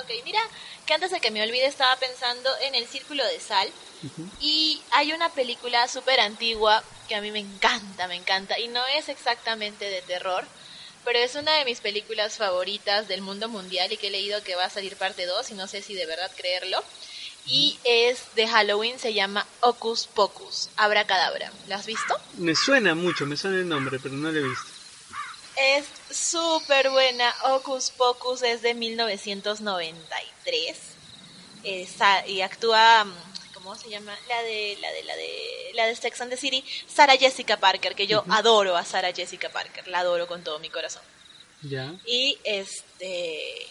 [0.01, 0.39] Ok, mira,
[0.85, 3.69] que antes de que me olvide estaba pensando en el círculo de sal.
[4.03, 4.29] Ujú.
[4.39, 8.57] Y hay una película súper antigua que a mí me encanta, me encanta.
[8.59, 10.45] Y no es exactamente de terror,
[11.03, 14.55] pero es una de mis películas favoritas del mundo mundial y que he leído que
[14.55, 16.83] va a salir parte 2 y no sé si de verdad creerlo.
[17.51, 21.51] Y es de Halloween, se llama Ocus Pocus, Abracadabra.
[21.67, 22.15] ¿La has visto?
[22.37, 24.65] Me suena mucho, me suena el nombre, pero no lo he visto.
[25.55, 25.85] Es
[26.15, 27.33] súper buena.
[27.45, 30.77] Ocus Pocus es de 1993.
[31.63, 33.13] Esa- y actúa, mm,
[33.53, 34.15] ¿cómo se llama?
[34.29, 37.95] La de, la de, la de, la de Sex and the City, Sarah Jessica Parker,
[37.95, 41.01] que yo adoro a Sarah Jessica Parker, la adoro con todo mi corazón.
[41.63, 41.93] Ya.
[42.05, 43.67] Y este,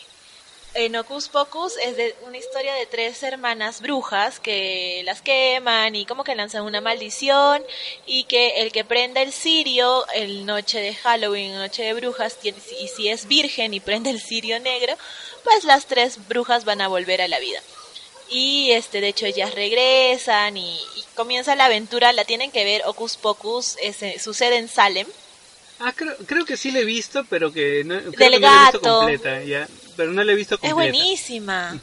[0.74, 6.05] en Ocus Pocus es de una historia de tres hermanas brujas que las queman y
[6.05, 7.62] como que lanzan una maldición
[8.07, 12.89] y que el que prenda el cirio el noche de Halloween, noche de brujas, y
[12.89, 14.95] si es virgen y prende el cirio negro,
[15.45, 17.61] pues las tres brujas van a volver a la vida.
[18.31, 20.78] Y este, de hecho ellas regresan y,
[21.15, 23.77] comienza la aventura, la tienen que ver Ocus Pocus,
[24.20, 25.07] sucede en Salem.
[25.81, 28.49] Ah, creo, creo que sí la he visto, pero que no, Del que gato.
[28.49, 29.66] he visto completa, ya
[29.99, 30.69] pero no la he visto completa.
[30.69, 31.77] Es buenísima.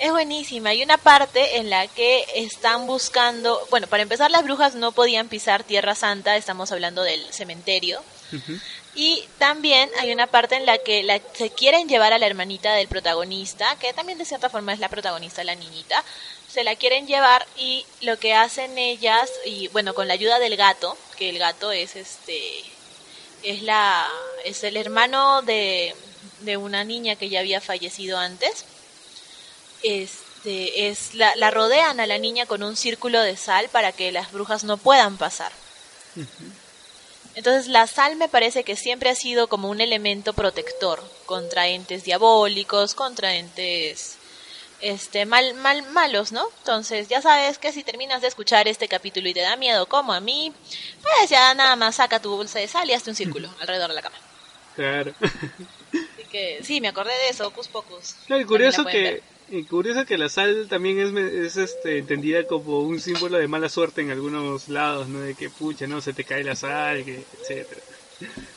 [0.00, 0.70] Es buenísima.
[0.70, 5.28] Hay una parte en la que están buscando, bueno, para empezar las brujas no podían
[5.28, 8.02] pisar Tierra Santa, estamos hablando del cementerio.
[8.96, 12.74] Y también hay una parte en la que la, se quieren llevar a la hermanita
[12.74, 16.02] del protagonista, que también de cierta forma es la protagonista, la niñita.
[16.52, 20.56] Se la quieren llevar y lo que hacen ellas, y bueno, con la ayuda del
[20.56, 22.64] gato, que el gato es este,
[23.44, 24.08] es la,
[24.44, 25.94] es el hermano de,
[26.40, 28.64] de una niña que ya había fallecido antes.
[29.82, 34.12] Este, es la, la rodean a la niña con un círculo de sal para que
[34.12, 35.52] las brujas no puedan pasar.
[37.34, 42.04] Entonces la sal me parece que siempre ha sido como un elemento protector contra entes
[42.04, 44.18] diabólicos, contra entes
[44.80, 46.46] este mal mal malos, ¿no?
[46.58, 50.12] Entonces, ya sabes que si terminas de escuchar este capítulo y te da miedo como
[50.12, 50.52] a mí,
[51.02, 53.94] pues ya nada más saca tu bolsa de sal y hazte un círculo alrededor de
[53.94, 54.16] la cama.
[54.76, 55.14] Claro.
[56.62, 58.16] sí, me acordé de eso, Ocus Pocus.
[58.28, 59.22] y curioso que
[59.68, 64.00] curioso que la sal también es, es este, entendida como un símbolo de mala suerte
[64.00, 65.20] en algunos lados, ¿no?
[65.20, 67.80] De que pucha, no, se te cae la sal, que, etcétera.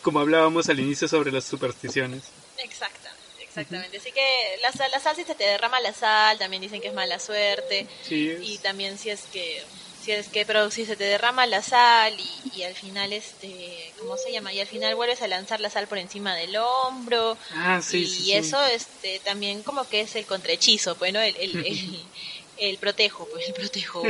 [0.01, 2.23] Como hablábamos al inicio sobre las supersticiones.
[2.57, 3.97] Exactamente, exactamente.
[3.97, 6.87] Así que la sal, la sal si se te derrama la sal, también dicen que
[6.87, 7.87] es mala suerte.
[8.09, 9.63] Y también si es que
[10.09, 12.15] es que pero si se te derrama la sal
[12.55, 15.87] y, al final este cómo se llama y al final vuelves a lanzar la sal
[15.87, 17.37] por encima del hombro.
[17.53, 22.05] Ah, sí, y eso este también como que es el contrahechizo pues no el, el,
[22.57, 24.03] el, protejo pues el protejo.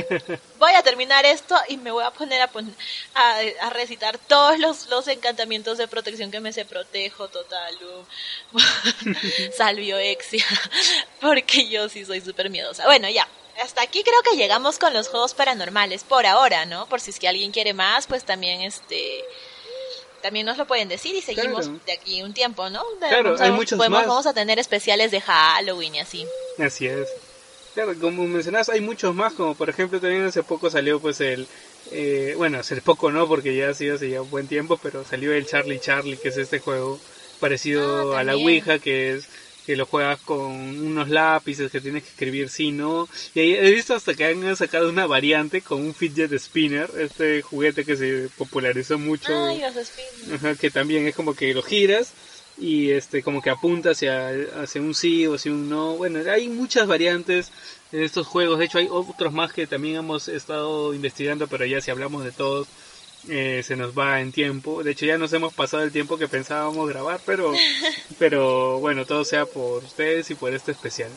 [0.60, 2.50] Voy a terminar esto y me voy a poner a,
[3.62, 7.78] a, recitar todos los, los encantamientos de protección que me se protejo total
[9.58, 10.46] salvio exia
[11.20, 12.86] porque yo sí soy súper miedosa.
[12.86, 13.28] Bueno ya
[13.62, 16.88] hasta aquí creo que llegamos con los juegos paranormales por ahora, ¿no?
[16.88, 19.24] Por si es que alguien quiere más, pues también este
[20.22, 22.84] también nos lo pueden decir y seguimos de aquí un tiempo, ¿no?
[23.00, 23.90] claro, hay muchos más.
[23.90, 26.26] Vamos a tener especiales de Halloween y así.
[26.58, 27.08] Así es.
[27.74, 31.48] Claro, como mencionas, hay muchos más, como por ejemplo también hace poco salió pues el,
[31.92, 35.06] eh, bueno, hace poco no, porque ya ha sido hace ya un buen tiempo, pero
[35.06, 37.00] salió el Charlie Charlie, que es este juego
[37.40, 39.28] parecido ah, a la Ouija, que es
[39.68, 43.10] que lo juegas con unos lápices que tienes que escribir sí, no.
[43.36, 47.42] Y ahí he visto hasta que han sacado una variante con un fidget spinner, este
[47.42, 49.34] juguete que se popularizó mucho.
[50.62, 52.14] que también es como que lo giras
[52.58, 55.98] y este como que apunta hacia, hacia un sí o hacia un no.
[55.98, 57.52] Bueno, hay muchas variantes
[57.92, 58.60] en estos juegos.
[58.60, 62.32] De hecho, hay otros más que también hemos estado investigando, pero ya si hablamos de
[62.32, 62.70] todos
[63.30, 64.84] eh, se nos va en tiempo.
[64.84, 67.54] De hecho, ya nos hemos pasado el tiempo que pensábamos grabar, pero,
[68.20, 71.12] pero bueno, todo sea por ustedes y por este especial.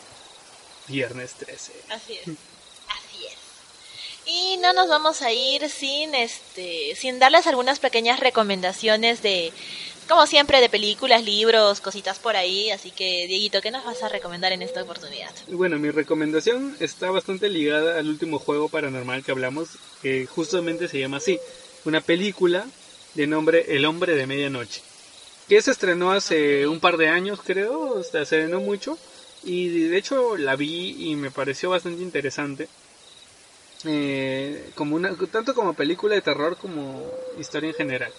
[0.87, 1.73] Viernes 13.
[1.89, 2.27] Así es.
[2.27, 3.37] Así es.
[4.25, 9.53] Y no nos vamos a ir sin este sin darles algunas pequeñas recomendaciones de
[10.11, 14.09] como siempre de películas, libros, cositas por ahí, así que Dieguito, ¿qué nos vas a
[14.09, 15.31] recomendar en esta oportunidad?
[15.47, 19.69] Bueno, mi recomendación está bastante ligada al último juego paranormal que hablamos,
[20.01, 21.39] que justamente se llama así,
[21.85, 22.65] una película
[23.15, 24.81] de nombre El hombre de medianoche,
[25.47, 28.97] que se estrenó hace un par de años creo, se estrenó mucho
[29.43, 32.67] y de hecho la vi y me pareció bastante interesante.
[33.85, 37.03] Eh, como una, tanto como película de terror como
[37.39, 38.11] historia en general.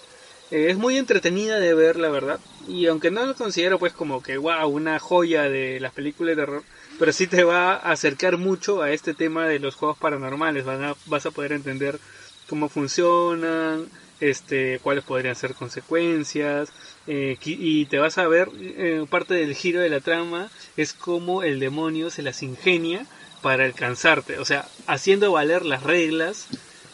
[0.51, 2.39] Eh, es muy entretenida de ver, la verdad.
[2.67, 6.43] Y aunque no lo considero pues como que, wow, una joya de las películas de
[6.43, 6.63] terror,
[6.99, 10.65] pero sí te va a acercar mucho a este tema de los juegos paranormales.
[11.05, 11.99] vas a poder entender
[12.47, 13.87] cómo funcionan,
[14.19, 16.71] este, cuáles podrían ser consecuencias,
[17.05, 21.43] eh, y te vas a ver, eh, parte del giro de la trama es cómo
[21.43, 23.05] el demonio se las ingenia
[23.41, 26.47] para alcanzarte, o sea, haciendo valer las reglas,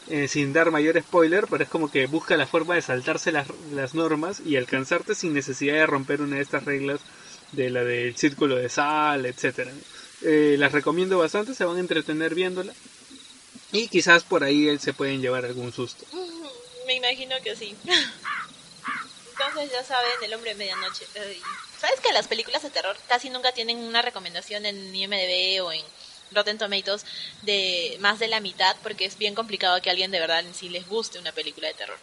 [0.09, 3.47] eh, sin dar mayor spoiler, pero es como que busca la forma de saltarse las,
[3.71, 7.01] las normas y alcanzarte sin necesidad de romper una de estas reglas
[7.51, 9.71] de la del círculo de sal, etcétera.
[10.21, 12.73] las recomiendo bastante, se van a entretener viéndola.
[13.71, 16.05] Y quizás por ahí él se pueden llevar algún susto.
[16.87, 17.75] Me imagino que sí.
[17.83, 21.05] Entonces ya saben, El hombre de medianoche.
[21.79, 25.81] ¿Sabes que las películas de terror casi nunca tienen una recomendación en IMDB o en
[26.31, 27.05] Rotten Tomatoes
[27.43, 28.75] de más de la mitad?
[28.83, 31.67] Porque es bien complicado que a alguien de verdad en sí les guste una película
[31.67, 31.97] de terror.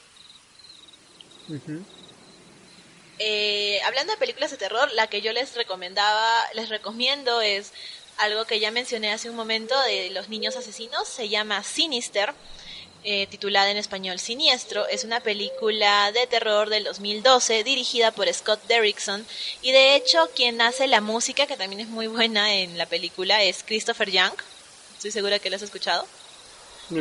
[3.18, 7.72] Eh, hablando de películas de terror, la que yo les recomendaba, les recomiendo es
[8.18, 12.32] algo que ya mencioné hace un momento de los niños asesinos, se llama Sinister,
[13.08, 14.88] eh, titulada en español Siniestro.
[14.88, 19.24] Es una película de terror del 2012 dirigida por Scott Derrickson
[19.62, 23.44] y de hecho quien hace la música, que también es muy buena en la película,
[23.44, 24.34] es Christopher Young.
[24.96, 26.04] Estoy segura que lo has escuchado.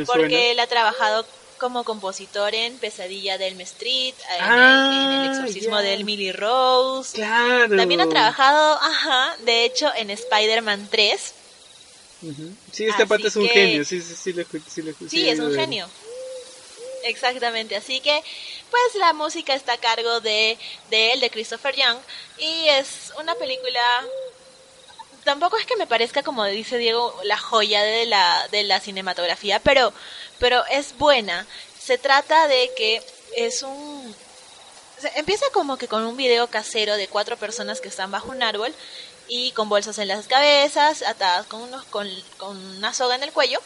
[0.06, 1.26] porque él ha trabajado
[1.58, 7.16] como compositor en Pesadilla del Street, en, el, ah, exorcismo de Emily Rose.
[7.16, 7.76] Claro.
[7.76, 11.34] También ha trabajado, ajá, de hecho, en Spider-Man 3.
[12.72, 15.88] Sí, esta parte es un genio, sí, sí, sí, lo, sí, sí es un genio.
[17.04, 18.22] Exactamente, así que
[18.70, 20.58] pues la música está a cargo de,
[20.90, 21.98] de él, de Christopher Young,
[22.38, 24.04] y es una película
[25.26, 29.60] tampoco es que me parezca, como dice Diego, la joya de la, de la cinematografía,
[29.60, 29.92] pero,
[30.38, 31.46] pero es buena.
[31.78, 33.02] Se trata de que
[33.36, 34.14] es un...
[35.16, 38.74] empieza como que con un video casero de cuatro personas que están bajo un árbol
[39.28, 42.08] y con bolsas en las cabezas, atadas con, unos, con,
[42.38, 43.60] con una soga en el cuello,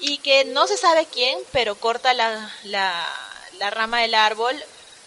[0.00, 3.06] y que no se sabe quién, pero corta la, la,
[3.58, 4.56] la rama del árbol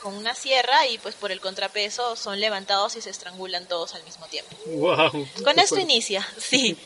[0.03, 4.03] con una sierra y pues por el contrapeso son levantados y se estrangulan todos al
[4.03, 4.53] mismo tiempo.
[4.65, 5.27] Wow.
[5.45, 6.77] Con esto inicia, sí.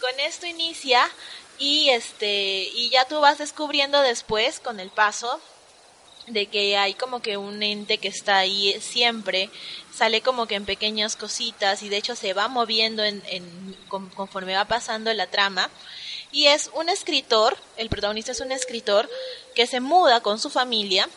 [0.00, 1.10] Con esto inicia
[1.58, 5.40] y este y ya tú vas descubriendo después con el paso
[6.28, 9.50] de que hay como que un ente que está ahí siempre,
[9.92, 13.76] sale como que en pequeñas cositas y de hecho se va moviendo en, en,
[14.14, 15.70] conforme va pasando la trama.
[16.30, 19.10] Y es un escritor, el protagonista es un escritor
[19.56, 21.08] que se muda con su familia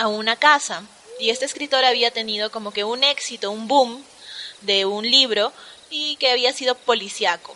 [0.00, 0.82] a una casa.
[1.18, 4.02] Y este escritor había tenido como que un éxito, un boom
[4.62, 5.52] de un libro
[5.90, 7.54] y que había sido policiaco.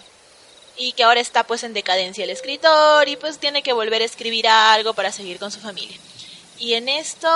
[0.77, 4.05] Y que ahora está pues en decadencia el escritor y pues tiene que volver a
[4.05, 5.97] escribir algo para seguir con su familia.
[6.59, 7.29] Y en esto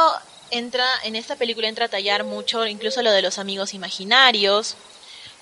[0.51, 4.77] entra, en esta película entra a tallar mucho incluso lo de los amigos imaginarios,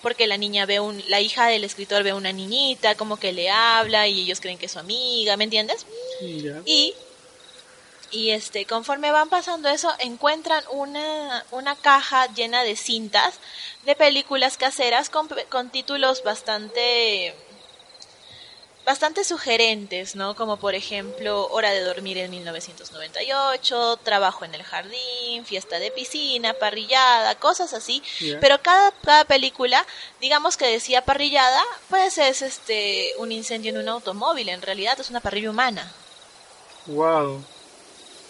[0.03, 3.51] porque la niña ve un, la hija del escritor ve una niñita, como que le
[3.51, 5.87] habla y ellos creen que es su amiga, ¿me entiendes?
[6.65, 6.95] Y
[8.11, 13.35] y este conforme van pasando eso encuentran una, una caja llena de cintas
[13.85, 17.35] de películas caseras con, con títulos bastante
[18.87, 20.37] bastante sugerentes, ¿no?
[20.37, 26.55] Como por ejemplo Hora de dormir en 1998, Trabajo en el jardín, Fiesta de piscina,
[26.55, 28.01] Parrillada, cosas así.
[28.41, 29.85] Pero cada, cada película,
[30.21, 31.61] digamos que decía parrillada,
[31.91, 35.93] pues es este un incendio en un automóvil, en realidad es una parrilla humana.
[36.87, 37.45] Wow.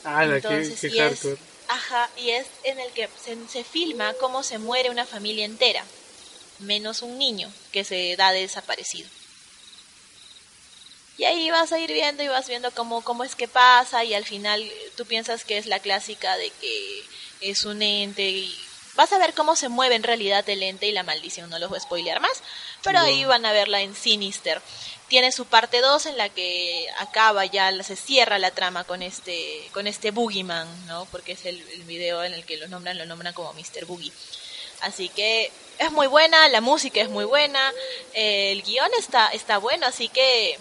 [0.07, 1.27] Ah, Entonces, y es,
[1.69, 3.09] ajá, y es en el que
[3.51, 5.85] se, filma cómo se muere una familia entera,
[6.61, 9.09] menos un niño que se da de desaparecido.
[11.19, 14.15] Y ahí vas a ir viendo y vas viendo cómo, cómo es que pasa y
[14.15, 14.62] al final
[14.97, 17.05] tú piensas que es la clásica de que
[17.41, 18.57] es un ente y
[18.95, 21.69] vas a ver cómo se mueve en realidad el ente y la maldición, no los
[21.69, 22.43] voy a spoilear más,
[22.87, 24.63] pero ahí van a verla en Sinister
[25.09, 29.69] tiene su parte 2 en la que acaba ya, se cierra la trama con este,
[29.73, 31.07] con este Boogeyman, ¿no?
[31.07, 33.85] Porque es el, video en el que lo nombran, lo nombran como Mr.
[33.87, 34.13] Boogie.
[34.81, 37.73] Así que es muy buena, la música es muy buena,
[38.15, 40.59] el guion está, está bueno, así que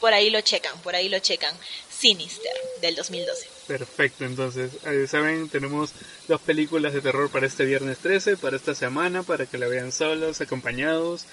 [0.00, 1.54] por ahí lo checan, por ahí lo checan.
[1.90, 3.55] Sinister, del 2012.
[3.66, 5.90] Perfecto, entonces, eh, saben, tenemos
[6.28, 9.90] dos películas de terror para este viernes 13, para esta semana, para que la vean
[9.90, 11.24] solos, acompañados.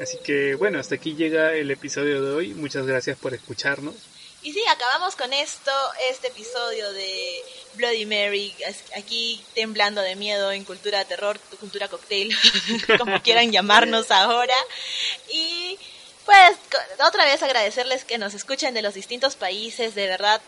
[0.00, 2.54] Así que bueno, hasta aquí llega el episodio de hoy.
[2.54, 3.94] Muchas gracias por escucharnos.
[4.42, 5.70] Y sí, acabamos con esto,
[6.10, 7.42] este episodio de
[7.74, 8.54] Bloody Mary,
[8.96, 12.36] aquí temblando de miedo en cultura terror, cultura cocktail,
[12.98, 14.54] como quieran llamarnos ahora.
[15.32, 15.78] Y
[16.24, 16.56] pues
[17.06, 20.40] otra vez agradecerles que nos escuchen de los distintos países, de verdad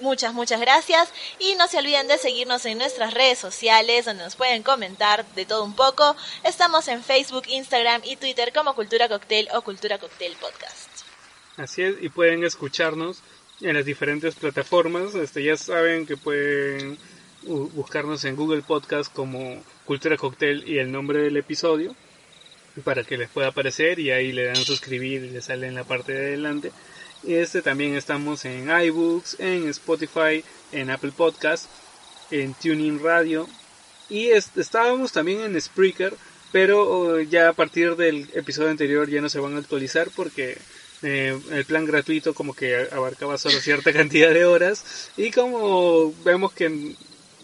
[0.00, 4.36] Muchas, muchas gracias y no se olviden de seguirnos en nuestras redes sociales donde nos
[4.36, 6.14] pueden comentar de todo un poco.
[6.44, 10.88] Estamos en Facebook, Instagram y Twitter como Cultura Cocktail o Cultura Cocktail Podcast.
[11.56, 13.22] Así es, y pueden escucharnos
[13.60, 15.16] en las diferentes plataformas.
[15.16, 16.96] Este, ya saben que pueden
[17.42, 21.94] buscarnos en Google Podcast como Cultura Cocktail y el nombre del episodio
[22.84, 25.84] para que les pueda aparecer y ahí le dan suscribir y le sale en la
[25.84, 26.72] parte de adelante.
[27.26, 31.66] Este también estamos en iBooks, en Spotify, en Apple Podcast,
[32.30, 33.48] en Tuning Radio.
[34.08, 36.14] Y estábamos también en Spreaker,
[36.52, 40.56] pero oh, ya a partir del episodio anterior ya no se van a actualizar porque
[41.02, 45.10] eh, el plan gratuito como que abarcaba solo cierta cantidad de horas.
[45.16, 46.94] Y como vemos que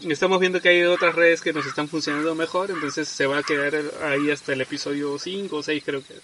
[0.09, 3.43] estamos viendo que hay otras redes que nos están funcionando mejor, entonces se va a
[3.43, 3.75] quedar
[4.05, 6.15] ahí hasta el episodio 5 o 6 creo que.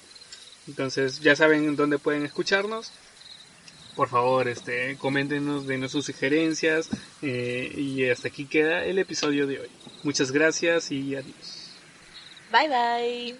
[0.68, 2.92] Entonces ya saben dónde pueden escucharnos
[3.94, 6.88] por favor, este, coméntenos, denos sus sugerencias
[7.22, 9.70] eh, y hasta aquí queda el episodio de hoy.
[10.02, 11.70] Muchas gracias y adiós.
[12.50, 13.36] Bye bye.